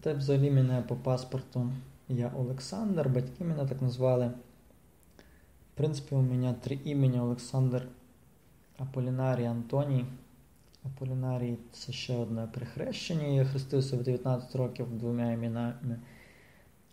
Та 0.00 0.12
взагалі 0.12 0.50
мене 0.50 0.82
по 0.82 0.96
паспорту 0.96 1.72
я 2.08 2.32
Олександр, 2.36 3.08
батьки 3.08 3.44
мене 3.44 3.66
так 3.66 3.82
назвали. 3.82 4.26
В 5.74 5.76
принципі, 5.76 6.14
у 6.14 6.22
мене 6.22 6.54
три 6.54 6.78
імені 6.84 7.20
Олександр 7.20 7.88
Аполінарій 8.78 9.44
Антоній. 9.44 10.06
Аполінарій 10.86 11.56
це 11.72 11.92
ще 11.92 12.16
одне 12.16 12.46
прихрещення. 12.46 13.26
Я 13.26 13.44
хрестився 13.44 13.96
в 13.96 14.02
19 14.02 14.56
років 14.56 14.98
двома 14.98 15.32
іменами. 15.32 16.00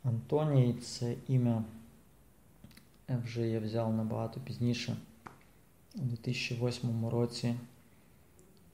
Антоній 0.03 0.73
це 0.73 1.15
ім'я 1.27 1.63
вже 3.09 3.47
я 3.47 3.59
взяв 3.59 3.93
набагато 3.93 4.39
пізніше. 4.39 4.97
У 5.95 5.99
2008 5.99 7.07
році 7.07 7.47
е, 7.47 7.57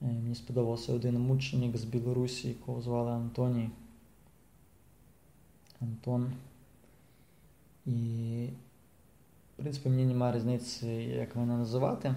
мені 0.05 0.35
сподобався 0.35 0.93
один 0.93 1.19
мученик 1.19 1.77
з 1.77 1.83
Білорусі, 1.83 2.47
якого 2.47 2.81
звали 2.81 3.11
Антоній. 3.11 3.69
Антон. 5.81 6.31
І, 7.85 8.47
в 9.53 9.61
принципі, 9.61 9.89
мені 9.89 10.05
немає 10.05 10.35
різниці, 10.35 10.87
як 10.91 11.35
мене 11.35 11.57
називати. 11.57 12.15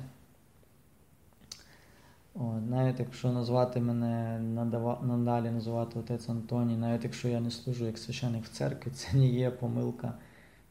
О, 2.35 2.53
навіть 2.69 3.01
якщо 3.01 3.33
назвати 3.33 3.81
мене 3.81 4.39
надава, 4.39 5.01
надалі 5.03 5.51
називати 5.51 5.99
отець 5.99 6.29
Антоній, 6.29 6.77
навіть 6.77 7.05
якщо 7.05 7.29
я 7.29 7.41
не 7.41 7.51
служу 7.51 7.87
як 7.87 7.99
священик 7.99 8.45
в 8.45 8.49
церкві, 8.49 8.91
це 8.91 9.17
не 9.17 9.27
є 9.27 9.51
помилка. 9.51 10.15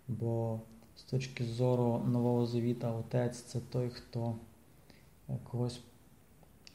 Бо 0.08 0.60
з 0.96 1.04
точки 1.04 1.44
зору 1.44 2.04
Нового 2.08 2.46
Завіта 2.46 2.92
отець 2.92 3.42
це 3.42 3.60
той, 3.60 3.90
хто 3.90 4.36
когось 5.44 5.82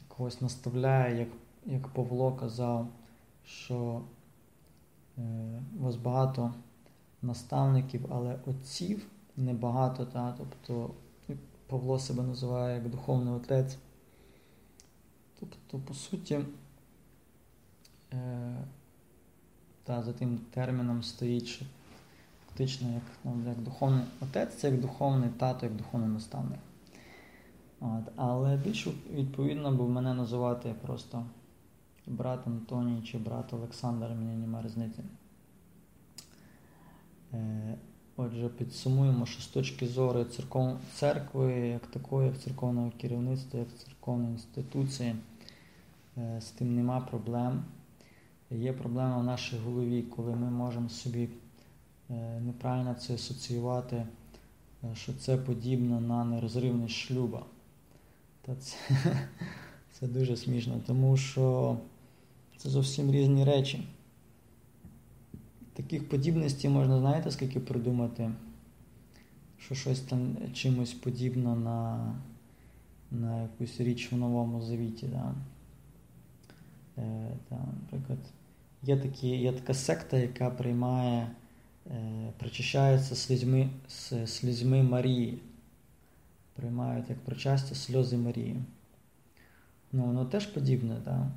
когось 0.07 0.41
наставляє, 0.41 1.19
як 1.19 1.29
як 1.65 1.87
Павло 1.87 2.31
казав, 2.31 2.87
що 3.45 4.01
е, 5.17 5.21
у 5.79 5.83
вас 5.83 5.95
багато 5.95 6.53
наставників, 7.21 8.05
але 8.09 8.39
отців 8.45 9.05
небагато. 9.37 10.05
Та? 10.05 10.35
Тобто 10.37 10.93
Павло 11.67 11.99
себе 11.99 12.23
називає 12.23 12.75
як 12.75 12.89
духовний 12.89 13.33
отець. 13.33 13.77
Тобто, 15.39 15.79
по 15.87 15.93
суті, 15.93 16.39
е, 18.13 18.57
та 19.83 20.03
за 20.03 20.13
тим 20.13 20.39
терміном 20.53 21.03
стоїть, 21.03 21.47
що 21.47 21.65
фактично 22.45 22.93
як 22.93 23.03
ну, 23.23 23.43
як 23.47 23.61
духовний 23.61 24.03
отець, 24.21 24.55
це 24.55 24.69
як 24.69 24.81
духовний 24.81 25.29
тато, 25.29 25.65
як 25.65 25.75
духовний 25.75 26.09
наставник. 26.09 26.59
От, 27.79 28.03
Але 28.15 28.57
більш 28.57 28.87
відповідно, 29.13 29.71
бо 29.71 29.87
мене 29.87 30.13
називати 30.13 30.75
просто 30.81 31.25
брат 32.07 32.47
Антоній 32.47 33.01
чи 33.01 33.17
брат 33.17 33.53
Олександр, 33.53 34.09
мені 34.09 34.35
немає 34.35 34.65
різниці. 34.65 35.03
Отже, 38.19 38.49
підсумуємо, 38.49 39.25
що 39.25 39.41
з 39.41 39.47
точки 39.47 39.87
зору 39.87 40.23
церков... 40.23 40.77
церкви, 40.93 41.53
як 41.53 41.87
такої, 41.87 42.27
як 42.27 42.39
церковного 42.39 42.91
керівництва, 43.01 43.59
як 43.59 43.67
церковної 43.77 44.31
інституції, 44.31 45.15
е, 46.17 46.41
з 46.41 46.45
тим 46.45 46.75
нема 46.75 47.01
проблем. 47.01 47.63
Є 48.51 48.73
проблема 48.73 49.17
в 49.17 49.23
нашій 49.23 49.57
голові, 49.57 50.01
коли 50.01 50.35
ми 50.35 50.49
можемо 50.49 50.89
собі 50.89 51.29
е, 52.09 52.39
неправильно 52.39 52.93
це 52.93 53.13
асоціювати, 53.13 53.95
е, 53.95 54.07
що 54.95 55.13
це 55.13 55.37
подібно 55.37 56.01
на 56.01 56.25
нерозривність 56.25 56.95
шлюба. 56.95 57.45
Та 58.41 58.55
це, 58.55 58.75
це 59.99 60.07
дуже 60.07 60.37
смішно, 60.37 60.81
тому 60.87 61.17
що 61.17 61.77
це 62.57 62.69
зовсім 62.69 63.11
різні 63.11 63.43
речі. 63.43 63.87
Таких 65.77 66.09
подібностей 66.09 66.69
можна, 66.69 66.99
знаєте, 66.99 67.31
скільки 67.31 67.59
придумати, 67.59 68.31
що 69.57 69.75
щось 69.75 69.99
там 69.99 70.37
чимось 70.53 70.93
подібно 70.93 71.55
на 71.55 72.13
на 73.11 73.41
якусь 73.41 73.79
річ 73.79 74.11
в 74.11 74.15
новому 74.15 74.61
завіті. 74.61 75.07
Да? 75.07 75.35
Е, 76.97 77.27
да, 77.49 77.55
Наприклад, 77.81 78.19
є 78.83 78.97
такі, 78.97 79.27
є 79.27 79.53
така 79.53 79.73
секта, 79.73 80.17
яка 80.17 80.49
приймає, 80.49 81.31
е, 81.91 82.31
причащається 82.37 83.15
слізьми, 83.15 83.69
слізьми 84.25 84.83
Марії. 84.83 85.39
Приймають 86.53 87.09
як 87.09 87.19
причастя 87.19 87.75
сльози 87.75 88.17
Марії. 88.17 88.55
Ну, 89.91 90.05
Воно 90.05 90.25
теж 90.25 90.45
подібне, 90.45 90.97
да? 91.05 91.31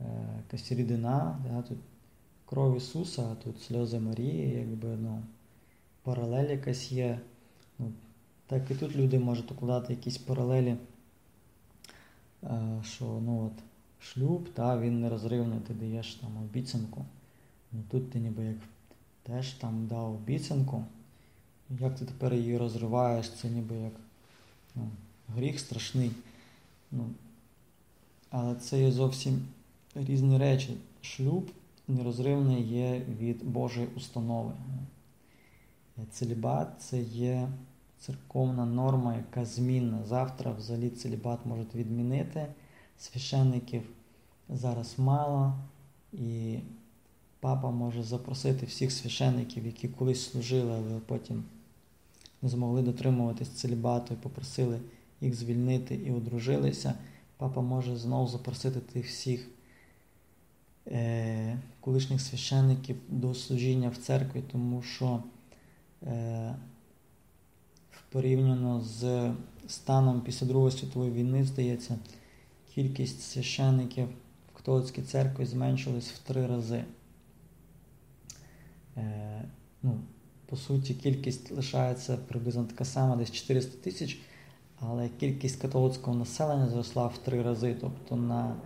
е, 0.00 0.04
якась 0.44 0.72
рідина, 0.72 1.38
да? 1.48 1.62
тут 1.62 1.78
кров 2.52 2.76
Ісуса, 2.76 3.22
а 3.32 3.34
тут 3.34 3.62
сльози 3.62 3.98
Марії, 3.98 4.54
якби 4.58 4.88
ну, 4.88 5.22
паралель 6.02 6.50
якась 6.50 6.92
є. 6.92 7.20
Ну, 7.78 7.92
Так 8.46 8.70
і 8.70 8.74
тут 8.74 8.96
люди 8.96 9.18
можуть 9.18 9.52
укладати 9.52 9.92
якісь 9.92 10.18
паралелі, 10.18 10.76
що 12.82 13.04
ну 13.04 13.46
от, 13.46 13.62
шлюб, 14.00 14.48
та, 14.48 14.78
він 14.78 15.00
нерозривний, 15.00 15.60
ти 15.60 15.74
даєш 15.74 16.14
там 16.14 16.36
обіцянку. 16.36 17.04
Ну 17.72 17.82
Тут 17.90 18.10
ти 18.10 18.18
ніби 18.18 18.44
як 18.44 18.56
теж 19.22 19.50
там 19.50 19.86
дав 19.86 20.14
обіцянку. 20.14 20.84
Як 21.80 21.98
ти 21.98 22.04
тепер 22.04 22.34
її 22.34 22.58
розриваєш, 22.58 23.30
це 23.30 23.48
ніби 23.48 23.76
як 23.76 23.92
ну, 24.74 24.88
гріх 25.34 25.60
страшний. 25.60 26.10
Ну, 26.90 27.04
Але 28.30 28.54
це 28.54 28.82
є 28.82 28.92
зовсім 28.92 29.48
різні 29.94 30.38
речі. 30.38 30.76
Шлюб 31.02 31.50
нерозривний 31.88 32.62
є 32.62 33.06
від 33.18 33.44
Божої 33.44 33.86
установи. 33.96 34.52
Целібат 36.10 36.68
це 36.78 37.00
є 37.02 37.48
церковна 37.98 38.66
норма, 38.66 39.16
яка 39.16 39.44
змінна. 39.44 40.04
Завтра 40.04 40.52
взагалі 40.52 40.90
целібат 40.90 41.46
можуть 41.46 41.74
відмінити. 41.74 42.46
Священників 42.98 43.82
зараз 44.48 44.94
мало, 44.98 45.54
і 46.12 46.58
папа 47.40 47.70
може 47.70 48.02
запросити 48.02 48.66
всіх 48.66 48.92
священників, 48.92 49.66
які 49.66 49.88
колись 49.88 50.30
служили, 50.30 50.72
але 50.72 51.00
потім 51.06 51.44
не 52.42 52.48
змогли 52.48 52.82
дотримуватись 52.82 53.48
целібату 53.48 54.14
і 54.14 54.16
попросили 54.16 54.80
їх 55.20 55.34
звільнити 55.34 55.94
і 55.94 56.10
одружилися. 56.12 56.94
Папа 57.36 57.60
може 57.60 57.96
знову 57.96 58.28
запросити 58.28 58.80
тих 58.80 59.06
всіх 59.06 59.48
е, 60.86 61.58
колишніх 61.80 62.20
священників 62.20 62.96
до 63.08 63.34
служіння 63.34 63.88
в 63.88 63.96
церкві, 63.96 64.42
тому 64.52 64.82
що 64.82 65.22
е, 66.02 66.54
порівняно 68.12 68.80
з 68.80 69.32
станом 69.68 70.20
після 70.20 70.46
Другої 70.46 70.72
світової 70.72 71.12
війни, 71.12 71.44
здається, 71.44 71.98
кількість 72.74 73.22
священників 73.22 74.08
в 74.52 74.56
католицькій 74.56 75.02
церкві 75.02 75.46
зменшилась 75.46 76.10
в 76.10 76.18
три 76.18 76.46
рази. 76.46 76.84
Е, 78.96 79.44
ну, 79.82 79.98
По 80.46 80.56
суті, 80.56 80.94
кількість 80.94 81.50
лишається 81.50 82.16
приблизно 82.16 82.64
така 82.64 82.84
сама, 82.84 83.16
десь 83.16 83.30
400 83.30 83.78
тисяч, 83.78 84.20
але 84.80 85.08
кількість 85.08 85.62
католицького 85.62 86.16
населення 86.16 86.68
зросла 86.68 87.06
в 87.06 87.18
три 87.18 87.42
рази. 87.42 87.76
Тобто 87.80 88.16
на 88.16 88.56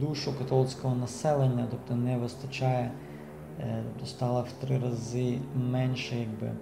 душу 0.00 0.38
католицького 0.38 0.96
населення, 0.96 1.66
тобто 1.70 1.96
не 1.96 2.18
вистачає, 2.18 2.92
е, 3.60 3.82
тобто 3.84 4.06
стало 4.06 4.42
в 4.42 4.52
три 4.52 4.78
рази 4.78 5.38
менше, 5.54 6.16
якби, 6.16 6.46
е, 6.46 6.56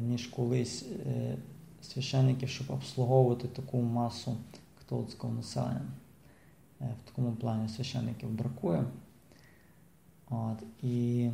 ніж 0.00 0.26
колись 0.26 0.86
е, 1.06 1.36
священників, 1.82 2.48
щоб 2.48 2.70
обслуговувати 2.70 3.48
таку 3.48 3.82
масу 3.82 4.36
католицького 4.78 5.34
населення. 5.34 5.92
В 6.80 7.08
такому 7.08 7.32
плані 7.32 7.68
священників 7.68 8.30
бракує. 8.30 8.84
От, 10.30 10.62
І 10.82 11.30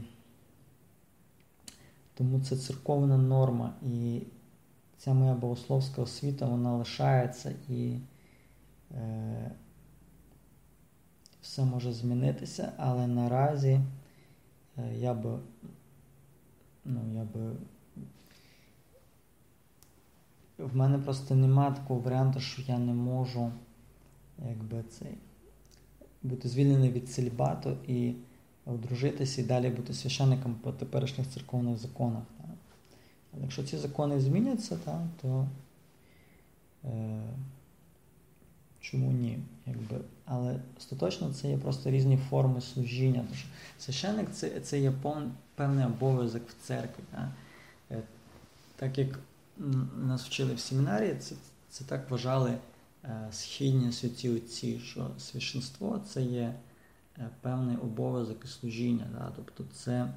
тому 2.14 2.40
це 2.40 2.56
церковна 2.56 3.16
норма. 3.16 3.72
І 3.82 4.22
ця 4.96 5.14
моя 5.14 5.34
богословська 5.34 6.02
освіта 6.02 6.46
вона 6.46 6.76
лишається 6.76 7.54
і 7.68 7.96
е, 8.94 9.50
все 11.48 11.64
може 11.64 11.92
змінитися, 11.92 12.72
але 12.76 13.06
наразі 13.06 13.80
е, 14.78 14.94
я 14.98 15.14
би 15.14 15.38
ну, 16.84 17.00
я 17.14 17.24
би 17.24 17.52
в 20.58 20.76
мене 20.76 20.98
просто 20.98 21.34
немає 21.34 21.72
такого 21.72 22.00
варіанту, 22.00 22.40
що 22.40 22.62
я 22.62 22.78
не 22.78 22.92
можу 22.92 23.52
якби 24.48 24.82
цей, 24.82 25.14
бути 26.22 26.48
звільнений 26.48 26.90
від 26.90 27.10
целібату 27.10 27.76
і 27.86 28.14
одружитися 28.66 29.40
і 29.40 29.44
далі 29.44 29.70
бути 29.70 29.94
священником 29.94 30.54
по 30.54 30.72
теперішніх 30.72 31.28
церковних 31.28 31.78
законах. 31.78 32.22
Так. 32.36 32.56
Але 33.32 33.42
якщо 33.42 33.64
ці 33.64 33.76
закони 33.76 34.20
зміняться, 34.20 34.78
так, 34.84 35.02
то 35.22 35.48
е, 36.84 37.22
чому 38.80 39.12
ні? 39.12 39.38
Якби. 39.66 40.00
Але 40.30 40.60
остаточно 40.78 41.32
це 41.32 41.50
є 41.50 41.56
просто 41.58 41.90
різні 41.90 42.16
форми 42.16 42.60
служіння. 42.60 43.20
Тому 43.20 43.34
що 43.34 43.48
Священник 43.78 44.30
це 44.32 44.60
це 44.60 44.80
є 44.80 44.92
певний 45.54 45.86
обов'язок 45.86 46.42
в 46.48 46.66
церкві. 46.66 47.02
Так, 47.10 47.28
е, 47.90 48.02
так 48.76 48.98
як 48.98 49.18
нас 49.96 50.26
вчили 50.26 50.54
в 50.54 50.60
семінарі, 50.60 51.16
це 51.20 51.34
це 51.70 51.84
так 51.84 52.10
вважали 52.10 52.58
е, 53.04 53.28
східні 53.30 53.92
святі 53.92 54.30
отці, 54.30 54.78
що 54.78 55.10
священство 55.18 56.00
це 56.08 56.22
є 56.22 56.54
е, 57.18 57.30
певний 57.40 57.76
обов'язок 57.76 58.44
і 58.44 58.48
служіння. 58.48 59.06
Да? 59.12 59.32
Тобто 59.36 59.64
це 59.74 60.12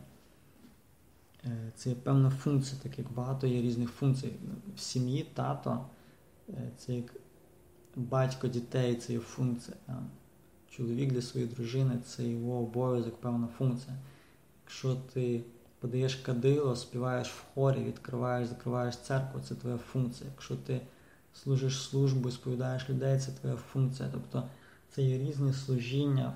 це 1.75 1.89
є 1.89 1.95
певна 1.95 2.29
функція, 2.29 2.81
так 2.83 2.99
як 2.99 3.11
багато 3.11 3.47
є 3.47 3.61
різних 3.61 3.89
функцій. 3.89 4.31
В 4.75 4.79
сім'ї 4.79 5.27
тато 5.33 5.85
це 6.77 6.93
як 6.93 7.13
батько 7.95 8.47
дітей, 8.47 8.95
це 8.95 9.13
є 9.13 9.19
функція. 9.19 9.77
Чоловік 10.69 11.11
для 11.11 11.22
своєї 11.22 11.51
дружини 11.51 11.99
це 12.05 12.23
його 12.23 12.59
обов'язок, 12.59 13.22
певна 13.22 13.47
функція. 13.57 13.95
Якщо 14.65 14.95
ти 14.95 15.43
подаєш 15.80 16.15
кадило, 16.15 16.76
співаєш 16.76 17.30
в 17.30 17.43
хорі, 17.53 17.84
відкриваєш, 17.84 18.47
закриваєш 18.47 18.97
церкву, 18.97 19.41
це 19.47 19.55
твоя 19.55 19.77
функція. 19.77 20.30
Якщо 20.30 20.55
ти 20.55 20.81
служиш 21.34 21.81
службу, 21.81 22.30
і 22.30 22.31
сповідаєш 22.31 22.89
людей, 22.89 23.19
це 23.19 23.31
твоя 23.31 23.55
функція. 23.55 24.09
Тобто 24.11 24.43
це 24.89 25.01
є 25.01 25.18
різні 25.18 25.53
служіння 25.53 26.34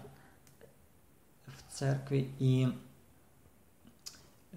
в 1.47 1.73
церкві 1.73 2.27
і 2.39 2.67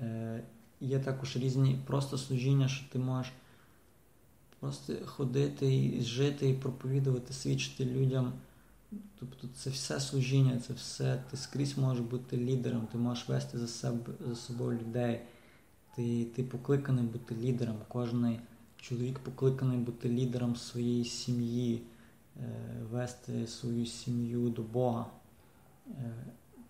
е, 0.01 0.43
є 0.81 0.99
також 0.99 1.37
різні 1.37 1.79
просто 1.87 2.19
служіння, 2.19 2.69
що 2.69 2.93
ти 2.93 2.99
можеш 2.99 3.33
просто 4.61 4.95
ходити 5.07 5.77
і 5.77 6.03
жити 6.03 6.49
і 6.51 6.55
проповідувати, 6.55 7.33
свідчити 7.33 7.85
людям. 7.85 8.33
Тобто 9.19 9.49
це 9.55 9.71
все 9.71 10.01
служіння, 10.01 10.61
це 10.67 10.73
все, 10.73 11.23
ти 11.31 11.37
скрізь 11.37 11.79
можеш 11.79 12.05
бути 12.05 12.37
лідером, 12.37 12.89
ти 12.93 12.99
можеш 12.99 13.29
вести 13.29 13.59
за 13.59 13.69
себе 13.69 14.13
за 14.29 14.37
собою 14.37 14.79
людей. 14.79 15.21
Ти 15.97 16.25
ти 16.25 16.43
покликаний 16.43 17.05
бути 17.05 17.35
лідером. 17.35 17.77
Кожен 17.89 18.39
чоловік 18.77 19.19
покликаний 19.19 19.79
бути 19.79 20.09
лідером 20.09 20.57
своєї 20.57 21.05
сім'ї, 21.05 21.83
е, 22.37 22.43
вести 22.91 23.47
свою 23.47 23.87
сім'ю 23.87 24.49
до 24.49 24.63
Бога. 24.63 25.07
Е, 25.89 26.15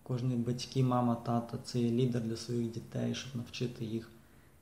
Кожен 0.03 0.43
батьки, 0.43 0.83
мама, 0.83 1.15
тата 1.15 1.59
це 1.65 1.81
є 1.81 1.91
лідер 1.91 2.23
для 2.23 2.37
своїх 2.37 2.71
дітей, 2.71 3.15
щоб 3.15 3.37
навчити 3.37 3.85
їх 3.85 4.11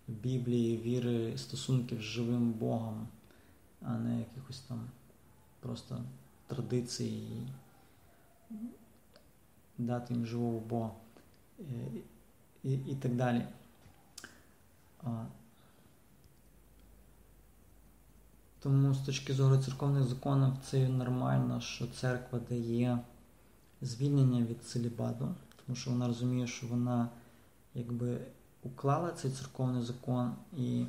Біблії, 0.08 0.76
віри, 0.76 1.38
стосунків 1.38 1.98
з 1.98 2.02
живим 2.02 2.52
Богом, 2.52 3.08
а 3.82 3.98
не 3.98 4.18
якихось 4.18 4.60
там 4.60 4.80
просто 5.60 6.04
традицій 6.46 7.04
і 7.04 8.62
дати 9.78 10.14
їм 10.14 10.26
живого 10.26 10.60
Бога 10.60 10.90
і, 11.58 11.64
і, 12.64 12.72
і 12.74 12.94
так 12.94 13.16
далі. 13.16 13.46
Тому 18.60 18.94
з 18.94 18.98
точки 18.98 19.34
зору 19.34 19.58
церковних 19.58 20.04
законів 20.04 20.52
це 20.64 20.88
нормально, 20.88 21.60
що 21.60 21.86
церква 21.86 22.40
дає 22.48 22.98
звільнення 23.82 24.44
від 24.44 24.64
целібату, 24.64 25.34
тому 25.66 25.76
що 25.76 25.90
вона 25.90 26.06
розуміє, 26.06 26.46
що 26.46 26.66
вона 26.66 27.08
якби 27.74 28.18
уклала 28.62 29.10
цей 29.10 29.30
церковний 29.30 29.82
закон 29.82 30.34
і 30.56 30.86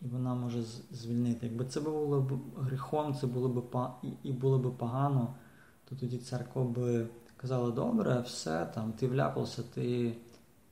і 0.00 0.06
вона 0.06 0.34
може 0.34 0.62
звільнити. 0.90 1.46
Якби 1.46 1.64
це 1.64 1.80
було 1.80 2.20
б 2.20 2.32
гріхом, 2.56 3.14
це 3.14 3.26
було 3.26 3.48
б 3.48 3.88
і 4.22 4.32
було 4.32 4.58
б 4.58 4.78
погано, 4.78 5.34
то 5.88 5.96
тоді 5.96 6.18
церква 6.18 6.64
би 6.64 7.06
казала, 7.36 7.70
добре, 7.70 8.20
все, 8.20 8.66
там, 8.74 8.92
ти 8.92 9.08
вляпався, 9.08 9.62
ти 9.74 10.16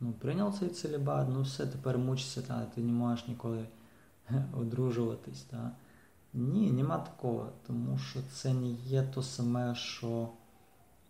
ну, 0.00 0.12
прийняв 0.12 0.58
цей 0.58 0.68
целібат, 0.68 1.28
ну 1.32 1.42
все, 1.42 1.66
тепер 1.66 1.98
мучишся, 1.98 2.42
та, 2.42 2.64
ти 2.64 2.80
не 2.80 2.92
можеш 2.92 3.28
ніколи 3.28 3.66
одружуватись. 4.60 5.42
Та. 5.42 5.70
Ні, 6.34 6.70
нема 6.70 6.98
такого, 6.98 7.52
тому 7.66 7.98
що 7.98 8.20
це 8.32 8.54
не 8.54 8.68
є 8.70 9.02
то 9.14 9.22
саме, 9.22 9.74
що 9.74 10.28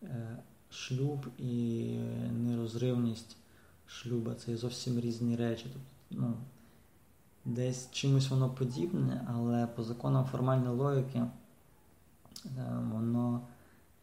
е, 0.02 0.38
шлюб 0.70 1.26
і 1.38 1.84
нерозривність 2.32 3.36
шлюба. 3.86 4.34
Це 4.34 4.56
зовсім 4.56 5.00
різні 5.00 5.36
речі. 5.36 5.66
Тобто, 5.72 5.88
ну, 6.10 6.34
Десь 7.44 7.90
чимось 7.90 8.30
воно 8.30 8.50
подібне, 8.50 9.26
але 9.28 9.66
по 9.66 9.82
законам 9.82 10.24
формальної 10.24 10.76
логіки 10.76 11.18
е, 11.18 11.30
воно 12.92 13.46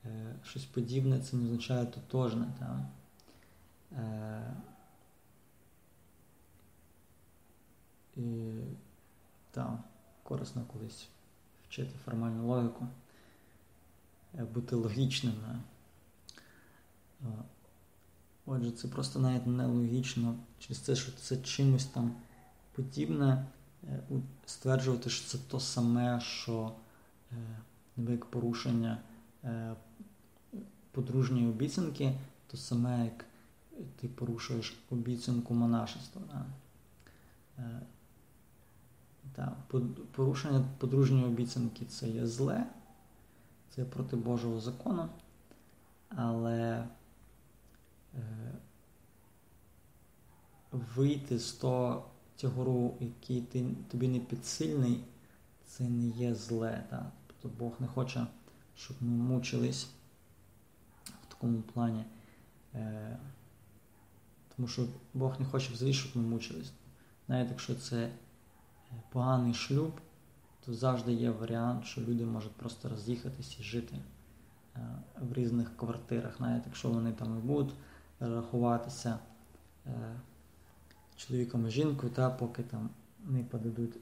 е, 0.05 0.35
щось 0.43 0.65
подібне, 0.65 1.19
це 1.19 1.38
не 1.38 1.45
означає 1.45 1.85
тотожне. 1.85 2.47
Так? 2.59 2.77
Е, 3.91 4.53
і 8.15 8.51
так, 9.51 9.80
корисно 10.23 10.61
колись 10.73 11.07
вчити 11.68 11.91
формальну 12.05 12.47
логіку, 12.47 12.88
бути 14.53 14.76
логічним. 14.76 15.34
Отже, 18.45 18.72
це 18.72 18.88
просто 18.88 19.19
навіть 19.19 19.47
нелогічно 19.47 20.35
через 20.59 20.80
те, 20.80 20.95
що 20.95 21.11
це 21.11 21.38
чимось 21.38 21.85
там 21.85 22.15
подібне 22.72 23.45
е, 23.84 23.99
стверджувати, 24.45 25.10
що 25.10 25.27
це 25.27 25.38
то 25.48 25.60
саме, 25.60 26.19
що 26.19 26.72
як 27.98 28.26
порушення 28.26 28.98
е, 29.43 29.76
подружньої 30.91 31.48
обіцянки, 31.48 32.14
то 32.48 32.57
саме, 32.57 33.06
як 33.06 33.26
ти 33.95 34.07
порушуєш 34.07 34.80
обіцянку 34.89 35.53
монашества. 35.53 36.22
Е, 37.60 37.81
порушення 40.11 40.65
подружньої 40.77 41.26
обіцянки 41.26 41.85
це 41.85 42.10
є 42.10 42.27
зле, 42.27 42.68
це 43.69 43.85
проти 43.85 44.15
Божого 44.15 44.60
закону, 44.60 45.10
але 46.10 46.88
е, 48.15 48.52
вийти 50.72 51.39
з 51.39 51.52
того 51.52 52.10
тягару, 52.41 52.97
який 52.99 53.41
ти, 53.41 53.65
тобі 53.91 54.07
не 54.07 54.19
підсильний, 54.19 55.03
це 55.65 55.84
не 55.84 56.07
є 56.07 56.35
зле. 56.35 56.84
Так? 56.89 57.11
Тобто 57.27 57.57
Бог 57.59 57.73
не 57.80 57.88
хоче, 57.88 58.27
щоб 58.76 58.97
ми 59.01 59.09
мучились 59.09 59.88
в 61.03 61.26
такому 61.30 61.61
плані. 61.61 62.05
Е, 62.76 63.18
Тому 64.55 64.68
що 64.68 64.88
Бог 65.13 65.39
не 65.39 65.45
хоче 65.45 65.73
взагалі, 65.73 65.93
щоб 65.93 66.18
ми 66.18 66.30
мучились. 66.30 66.72
Навіть 67.27 67.49
якщо 67.49 67.76
це 67.76 68.03
е, 68.03 68.11
поганий 69.09 69.53
шлюб, 69.53 70.01
то 70.65 70.73
завжди 70.73 71.13
є 71.13 71.31
варіант, 71.31 71.85
що 71.85 72.01
люди 72.01 72.26
можуть 72.26 72.55
просто 72.55 72.89
роз'їхатись 72.89 73.59
і 73.59 73.63
жити 73.63 73.95
е, 74.76 74.80
в 75.22 75.34
різних 75.34 75.77
квартирах, 75.77 76.39
навіть 76.39 76.65
якщо 76.65 76.89
вони 76.89 77.11
там 77.11 77.38
і 77.38 77.41
будуть 77.41 77.73
рахуватися. 78.19 79.19
Чоловіком 81.27 81.68
і 81.68 81.72
жінкою, 81.72 82.11
та 82.11 82.30
поки 82.30 82.64
там 82.64 82.89
не 83.26 83.43
подадуть 83.43 83.95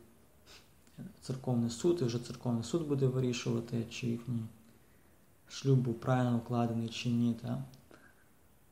церковний 1.22 1.70
суд, 1.70 1.98
і 2.02 2.06
вже 2.06 2.20
церковний 2.20 2.64
суд 2.64 2.88
буде 2.88 3.08
вирішувати, 3.08 3.86
чи 3.90 4.08
їхній 4.08 4.42
шлюб 5.50 5.80
був 5.80 5.94
правильно 5.94 6.38
укладений 6.38 6.90
чи 6.90 7.10
ні. 7.10 7.34
Та? 7.34 7.64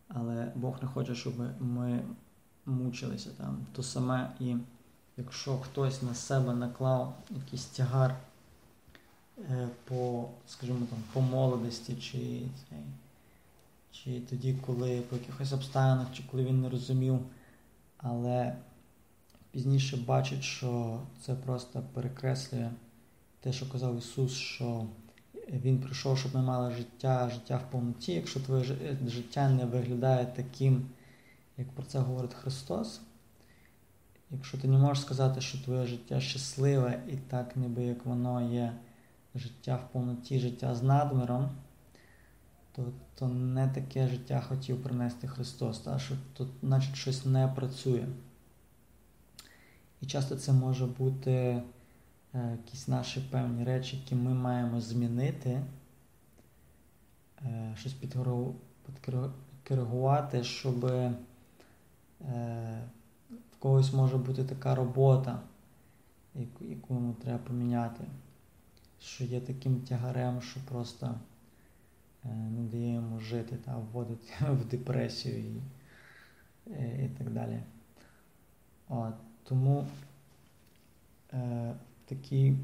Але 0.08 0.52
Бог 0.56 0.78
не 0.82 0.88
хоче, 0.88 1.16
щоб 1.16 1.34
ми 1.60 2.04
мучилися 2.66 3.30
там. 3.38 3.58
То 3.72 3.84
саме 3.84 4.32
і 4.40 4.56
якщо 5.18 5.58
хтось 5.58 6.02
на 6.02 6.14
себе 6.14 6.54
наклав 6.54 7.18
якийсь 7.30 7.66
тягар 7.66 8.16
е, 9.50 9.70
по, 9.86 10.30
скажімо 10.48 10.80
там, 10.90 11.00
по 11.14 11.22
молодості, 11.22 11.96
чи, 11.96 12.42
чи 13.92 14.22
тоді, 14.22 14.58
коли 14.66 15.02
по 15.02 15.16
якихось 15.16 15.54
обставинах, 15.54 16.08
чи 16.14 16.24
коли 16.32 16.46
він 16.46 16.62
не 16.62 16.70
розумів. 16.70 17.20
Але 17.98 18.56
пізніше 19.52 19.98
бачать, 19.98 20.44
що 20.44 21.02
це 21.22 21.36
просто 21.36 21.84
перекреслює 21.94 22.70
те, 23.40 23.54
що 23.54 23.72
казав 23.72 23.98
Ісус, 23.98 24.34
що 24.34 24.86
Він 25.50 25.80
прийшов, 25.80 26.18
щоб 26.18 26.36
ми 26.36 26.42
мали 26.42 26.72
життя, 26.72 27.30
життя 27.30 27.58
в 27.58 27.72
повноті. 27.72 28.14
Якщо 28.14 28.40
твоє 28.40 28.64
життя 29.08 29.50
не 29.50 29.66
виглядає 29.66 30.26
таким, 30.26 30.90
як 31.58 31.72
про 31.72 31.84
це 31.84 32.00
говорить 32.00 32.34
Христос, 32.34 33.02
якщо 34.32 34.58
ти 34.58 34.68
не 34.68 34.78
можеш 34.78 35.04
сказати, 35.04 35.42
що 35.42 35.58
твоє 35.64 35.86
життя 35.86 36.20
щасливе 36.20 37.04
і 37.08 37.16
так, 37.16 37.56
ніби 37.56 37.84
як 37.84 38.06
воно 38.06 38.54
є 38.54 38.74
життя 39.36 39.76
в 39.76 39.94
повноті, 39.94 40.40
життя 40.40 40.76
з 40.76 40.84
надміром, 40.84 41.50
то 42.78 42.94
то 43.16 43.28
не 43.28 43.68
таке 43.68 44.08
життя 44.08 44.42
хотів 44.42 44.84
принести 44.84 45.28
Христос, 45.28 45.80
та, 45.80 46.00
що 46.00 46.16
тут, 46.34 46.50
значить, 46.64 46.96
щось 46.96 47.26
не 47.26 47.48
працює. 47.48 48.08
І 50.02 50.06
часто 50.06 50.36
це 50.36 50.54
може 50.54 50.86
бути 50.86 51.32
е, 51.32 51.64
якісь 52.52 52.88
наші 52.88 53.20
певні 53.20 53.64
речі, 53.64 53.98
які 53.98 54.16
ми 54.16 54.34
маємо 54.34 54.82
змінити, 54.82 55.64
е, 57.42 57.76
щось 57.78 57.94
підкоригувати, 57.94 60.44
щоб 60.44 60.86
е, 60.86 61.14
в 63.52 63.58
когось 63.60 63.94
може 63.94 64.18
бути 64.18 64.44
така 64.44 64.76
робота, 64.76 65.40
яку, 66.36 66.66
яку 66.66 66.94
йому 66.94 67.14
треба 67.14 67.38
поміняти, 67.38 68.04
що 69.00 69.24
є 69.24 69.42
таким 69.42 69.82
тягарем, 69.82 70.42
що 70.42 70.60
просто 70.70 71.16
не 72.24 72.64
дає 72.72 72.94
йому 72.94 73.20
жити 73.20 73.56
та 73.66 73.78
вводить 73.78 74.34
в 74.42 74.66
депресію 74.66 75.40
і, 75.40 75.62
е, 76.72 77.06
і 77.06 77.10
так 77.18 77.30
далі. 77.30 77.60
От. 78.90 79.14
Тому 79.44 79.88
е, 81.34 81.74
такі 82.06 82.56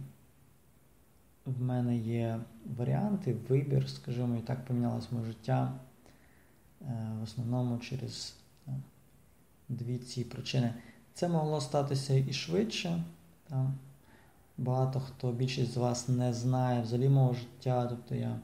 в 1.45 1.61
мене 1.61 1.97
є 1.97 2.39
варіанти, 2.77 3.35
вибір, 3.49 3.89
скажімо, 3.89 4.35
і 4.35 4.41
так 4.41 4.65
помінялось 4.65 5.11
моє 5.11 5.25
життя. 5.25 5.73
Е, 6.81 7.11
в 7.19 7.23
основному 7.23 7.77
через 7.77 8.35
е, 8.67 8.71
дві 9.69 9.97
ці 9.97 10.23
причини. 10.23 10.73
Це 11.13 11.29
могло 11.29 11.61
статися 11.61 12.13
і 12.13 12.33
швидше. 12.33 13.03
Так? 13.49 13.67
Багато 14.57 14.99
хто, 14.99 15.31
більшість 15.31 15.71
з 15.71 15.77
вас 15.77 16.09
не 16.09 16.33
знає 16.33 16.81
взагалі 16.81 17.09
мого 17.09 17.33
життя, 17.33 17.87
тобто 17.87 18.15
я 18.15 18.39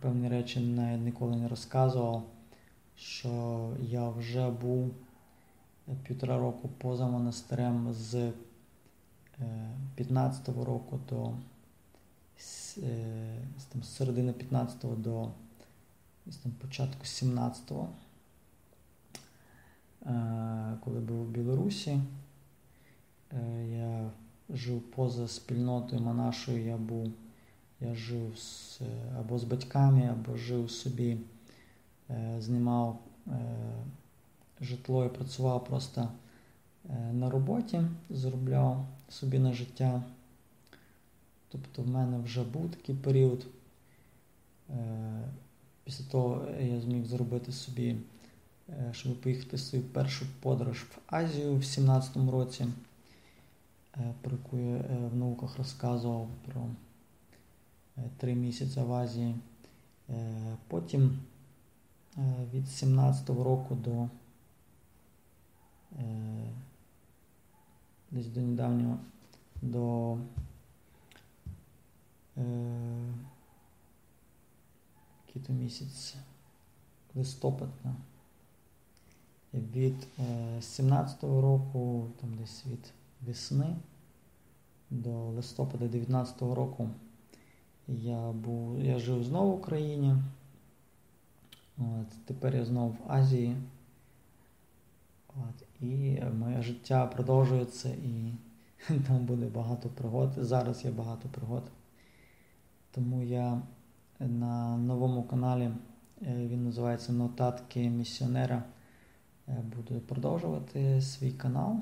про 0.00 0.10
певні 0.10 0.28
речі 0.28 0.60
навіть 0.60 1.04
ніколи 1.04 1.36
не 1.36 1.48
розказував, 1.48 2.22
що 2.96 3.70
я 3.80 4.08
вже 4.08 4.50
був 4.50 4.94
півтора 6.02 6.38
року 6.38 6.70
поза 6.78 7.06
монастирем 7.06 7.92
з 7.92 8.32
15-го 9.98 10.62
е, 10.62 10.64
року 10.64 11.00
до 11.08 11.32
з, 12.38 12.78
е, 12.78 13.38
там, 13.72 13.82
з 13.82 13.96
середини 13.96 14.32
15-го 14.32 14.94
до 14.94 15.30
там, 16.42 16.52
початку 16.52 17.04
17-го, 17.04 17.88
е, 20.06 20.76
коли 20.84 21.00
був 21.00 21.20
у 21.20 21.24
Білорусі. 21.24 22.00
Я 23.70 24.10
жив 24.50 24.80
поза 24.80 25.28
спільнотою 25.28 26.02
монашою, 26.02 26.66
я 26.66 26.76
був, 26.76 27.12
я 27.84 27.94
жив 27.94 28.38
з, 28.38 28.80
або 29.18 29.38
з 29.38 29.44
батьками, 29.44 30.08
або 30.12 30.36
жив 30.36 30.70
собі, 30.70 31.16
знімав 32.38 32.98
житло 34.60 35.04
і 35.04 35.08
працював 35.08 35.64
просто 35.64 36.08
е, 36.90 37.12
на 37.12 37.30
роботі, 37.30 37.82
заробляв 38.10 38.86
собі 39.08 39.38
на 39.38 39.52
життя. 39.52 40.02
Тобто 41.48 41.82
в 41.82 41.88
мене 41.88 42.18
вже 42.18 42.42
був 42.42 42.70
такий 42.70 42.94
період. 42.94 43.46
Е, 44.70 45.28
після 45.84 46.04
того 46.04 46.48
я 46.60 46.80
зміг 46.80 47.04
зробити 47.04 47.52
собі, 47.52 47.96
е, 48.68 48.88
щоб 48.92 49.20
поїхати 49.20 49.58
свою 49.58 49.84
першу 49.84 50.26
подорож 50.40 50.82
в 50.82 50.98
Азію 51.06 51.54
в 51.54 51.62
17-му 51.62 52.30
році, 52.30 52.66
про 54.20 54.32
яку 54.32 54.58
я 54.58 54.76
в 55.12 55.16
науках 55.16 55.58
розказував 55.58 56.28
про 56.46 56.66
три 58.16 58.34
місяці 58.34 58.80
в 58.80 58.92
Азії. 58.92 59.34
Потім 60.68 61.18
від 62.52 62.64
17-го 62.64 63.44
року 63.44 63.74
до 63.74 64.08
Е, 65.98 66.52
десь 68.10 68.26
до 68.26 68.40
недавнього 68.40 68.98
до 69.62 70.16
е, 72.36 73.14
який 75.26 75.42
то 75.42 75.52
місяць 75.52 76.14
листопад. 77.14 77.68
Від 79.54 80.06
е, 80.18 80.58
17-го 80.60 81.40
року, 81.40 82.08
там 82.20 82.34
десь 82.34 82.66
від 82.66 82.92
весни 83.20 83.76
до 84.90 85.28
листопада 85.28 85.84
19-го 85.84 86.54
року 86.54 86.90
я 87.88 88.32
був, 88.32 88.80
я 88.80 88.98
жив 88.98 89.24
знову 89.24 89.52
в 89.52 89.58
Україні. 89.58 90.16
От, 91.78 92.24
Тепер 92.24 92.56
я 92.56 92.64
знову 92.64 92.88
в 92.88 93.12
Азії. 93.12 93.56
От, 95.28 95.66
І 95.80 96.20
моє 96.38 96.62
життя 96.62 97.06
продовжується 97.06 97.88
і 97.88 98.32
там 99.08 99.26
буде 99.26 99.46
багато 99.46 99.88
пригод. 99.88 100.32
Зараз 100.36 100.84
є 100.84 100.90
багато 100.90 101.28
пригод. 101.28 101.62
Тому 102.90 103.22
я 103.22 103.62
на 104.20 104.76
новому 104.76 105.22
каналі, 105.22 105.70
е, 106.22 106.46
він 106.46 106.64
називається 106.64 107.12
Нотатки 107.12 107.88
місіонера. 107.88 108.62
Е, 109.48 109.62
буду 109.76 110.00
продовжувати 110.00 111.00
свій 111.00 111.32
канал. 111.32 111.80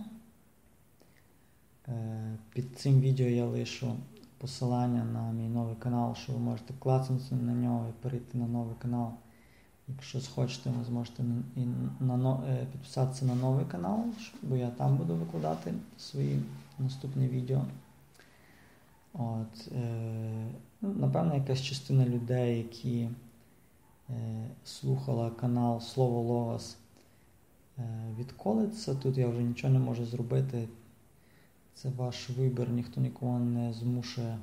Е, 1.89 2.39
під 2.53 2.79
цим 2.79 3.01
відео 3.01 3.27
я 3.27 3.47
лишу 3.47 3.97
посилання 4.43 5.05
на 5.05 5.33
мій 5.33 5.49
новий 5.49 5.77
канал, 5.79 6.15
що 6.15 6.33
ви 6.33 6.39
можете 6.39 6.75
клацнути 6.79 7.35
на 7.35 7.53
нього 7.53 7.87
і 7.89 8.03
перейти 8.03 8.39
на 8.39 8.47
новий 8.47 8.75
канал. 8.79 9.11
Якщо 9.89 10.21
схочете, 10.21 10.71
ви 10.71 10.85
зможете 10.85 11.23
і 11.57 11.61
на, 12.01 12.41
е, 12.49 12.67
підписатися 12.73 13.25
на 13.25 13.35
новий 13.35 13.65
канал, 13.65 14.05
бо 14.43 14.57
я 14.57 14.71
там 14.71 14.97
буду 14.97 15.15
викладати 15.15 15.75
свої 15.99 16.43
наступні 16.79 17.29
відео. 17.29 17.63
От, 19.13 19.73
е, 19.73 20.47
ну, 20.81 20.95
Напевно, 20.95 21.35
якась 21.35 21.63
частина 21.63 22.07
людей, 22.07 22.59
які 22.59 23.09
е, 24.11 24.49
слухала 24.65 25.31
канал 25.31 25.81
Слово 25.81 26.21
Логос, 26.21 26.77
е, 27.79 27.83
відколиться. 28.19 28.95
Тут 28.95 29.19
я 29.19 29.29
вже 29.29 29.43
нічого 29.43 29.73
не 29.73 29.79
можу 29.79 30.05
зробити. 30.05 30.69
Це 31.75 31.89
ваш 31.89 32.31
вибір, 32.31 32.71
ніхто 32.71 33.01
нікого 33.01 33.39
не 33.39 33.73
змушує 33.73 34.39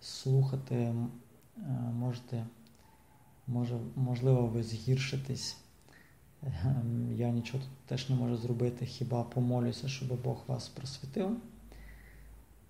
слухати. 0.00 0.74
Е, 0.74 0.94
можете 1.98 2.46
може, 3.46 3.78
можливо, 3.96 4.46
ви 4.46 4.62
згіршитесь. 4.62 5.56
Ем, 6.42 7.12
я 7.16 7.30
нічого 7.30 7.58
тут 7.58 7.86
теж 7.86 8.10
не 8.10 8.16
можу 8.16 8.36
зробити, 8.36 8.86
хіба 8.86 9.22
помолюся, 9.22 9.88
щоб 9.88 10.22
Бог 10.22 10.44
вас 10.46 10.68
просвітив, 10.68 11.36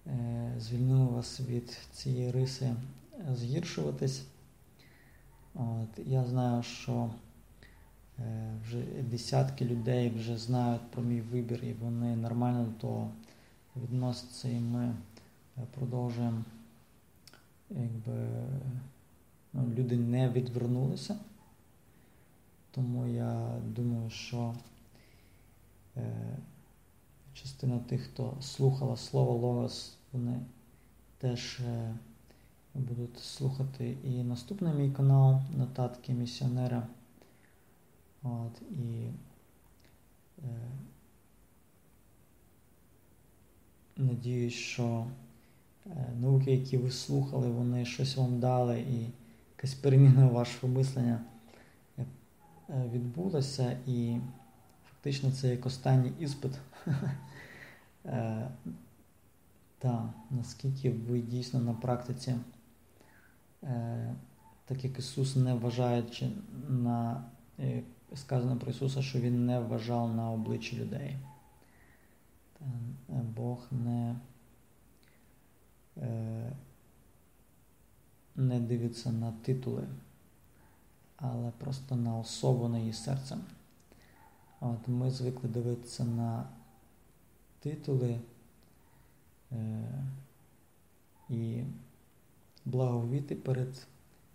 е, 0.06 0.54
звільнив 0.58 1.12
вас 1.12 1.40
від 1.40 1.78
цієї 1.92 2.30
риси 2.30 2.74
згіршуватись. 3.32 4.24
От, 5.54 6.06
Я 6.06 6.24
знаю, 6.24 6.62
що 6.62 7.10
е, 8.18 8.52
вже 8.64 8.82
десятки 9.10 9.64
людей 9.64 10.10
вже 10.10 10.38
знають 10.38 10.90
про 10.90 11.02
мій 11.02 11.20
вибір, 11.20 11.64
і 11.64 11.72
вони 11.72 12.16
нормально 12.16 12.64
до 12.64 12.80
того 12.80 13.10
відносяться, 13.82 14.48
і 14.48 14.60
ми 14.60 14.94
е, 15.58 15.62
продовжуємо 15.74 16.44
якби 17.70 18.28
ну, 19.52 19.72
люди 19.76 19.96
не 19.96 20.28
відвернулися. 20.28 21.18
Тому 22.70 23.06
я 23.06 23.60
думаю, 23.66 24.10
що 24.10 24.54
е, 25.96 26.38
частина 27.34 27.78
тих, 27.78 28.02
хто 28.02 28.36
слухала 28.40 28.96
слово 28.96 29.32
Логос, 29.32 29.96
вони 30.12 30.40
теж 31.18 31.60
е, 31.60 31.94
будуть 32.74 33.18
слухати 33.18 33.96
і 34.04 34.24
наступний 34.24 34.74
мій 34.74 34.90
канал 34.90 35.40
Нотатки 35.56 36.12
місіонера. 36.12 36.86
От, 38.22 38.62
і 38.70 39.10
е, 40.38 40.68
Надіюсь, 43.98 44.54
що 44.54 45.06
е, 45.86 46.12
науки, 46.20 46.52
які 46.52 46.78
ви 46.78 46.90
слухали, 46.90 47.48
вони 47.48 47.84
щось 47.84 48.16
вам 48.16 48.40
дали. 48.40 48.80
і 48.80 49.06
якась 49.56 49.74
переміна 49.74 50.26
вашого 50.26 50.72
мислення 50.72 51.20
е, 51.98 52.04
відбулася, 52.92 53.76
і 53.86 54.16
фактично 54.90 55.32
це 55.32 55.48
як 55.48 55.66
останній 55.66 56.12
іспит 56.20 56.52
Е, 58.06 58.48
та, 59.78 60.12
наскільки 60.30 60.90
ви 60.90 61.20
дійсно 61.20 61.60
на 61.60 61.72
практиці, 61.72 62.34
так 64.64 64.84
як 64.84 64.98
Ісус 64.98 65.36
не 65.36 65.54
вважаючи 65.54 66.28
на 66.68 67.24
сказано 68.14 68.56
про 68.56 68.70
Ісуса, 68.70 69.02
що 69.02 69.18
Він 69.18 69.46
не 69.46 69.60
вважав 69.60 70.14
на 70.14 70.30
обличчі 70.30 70.76
людей. 70.76 71.16
Е, 72.60 72.64
Бог 73.36 73.66
не 73.70 74.16
е, 75.96 76.52
не 78.36 78.60
дивиться 78.60 79.12
на 79.12 79.32
титули, 79.32 79.88
але 81.16 81.50
просто 81.50 81.96
на 81.96 82.18
особу, 82.18 82.68
на 82.68 82.78
її 82.78 82.92
серце. 82.92 83.38
От 84.60 84.88
Ми 84.88 85.10
звикли 85.10 85.48
дивитися 85.48 86.04
на 86.04 86.48
титули 87.60 88.20
е, 89.52 89.84
і 91.28 91.62
благовіти 92.64 93.34
перед 93.34 93.86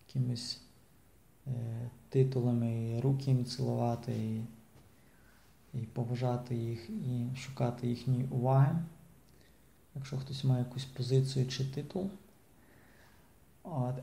якимись 0.07 0.61
титулами, 2.09 2.89
і 2.89 2.99
руки 3.01 3.31
їм 3.31 3.45
цілувати, 3.45 4.11
і, 4.11 4.45
і 5.73 5.77
поважати 5.77 6.55
їх, 6.55 6.89
і 6.89 7.35
шукати 7.37 7.87
їхньої 7.87 8.25
уваги. 8.25 8.75
Якщо 9.95 10.17
хтось 10.17 10.43
має 10.43 10.63
якусь 10.63 10.85
позицію 10.85 11.47
чи 11.47 11.65
титул, 11.65 12.09
а, 13.63 13.93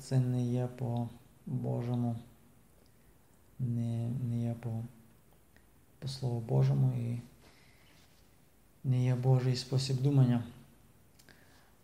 це 0.00 0.20
не 0.20 0.46
є 0.46 0.66
по 0.66 1.08
Божому, 1.46 2.16
не, 3.58 4.08
не 4.08 4.42
є 4.42 4.54
по, 4.60 4.84
по 5.98 6.08
Слову 6.08 6.40
Божому 6.40 6.92
і 6.92 7.20
не 8.84 9.04
є 9.04 9.14
Божий 9.14 9.56
спосіб 9.56 10.02
думання. 10.02 10.44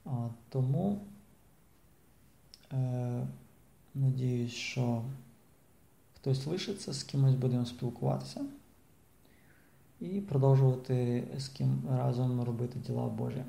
А, 0.04 0.28
Тому 0.48 1.00
е, 2.72 3.26
надіюсь, 3.94 4.52
що 4.52 5.02
хтось 6.16 6.46
лишиться, 6.46 6.92
з 6.92 7.02
кимось 7.02 7.34
будемо 7.34 7.66
спілкуватися 7.66 8.44
і 10.00 10.20
продовжувати 10.20 11.24
з 11.38 11.48
ким 11.48 11.82
разом 11.90 12.42
робити 12.42 12.78
діла 12.86 13.06
Божі. 13.06 13.44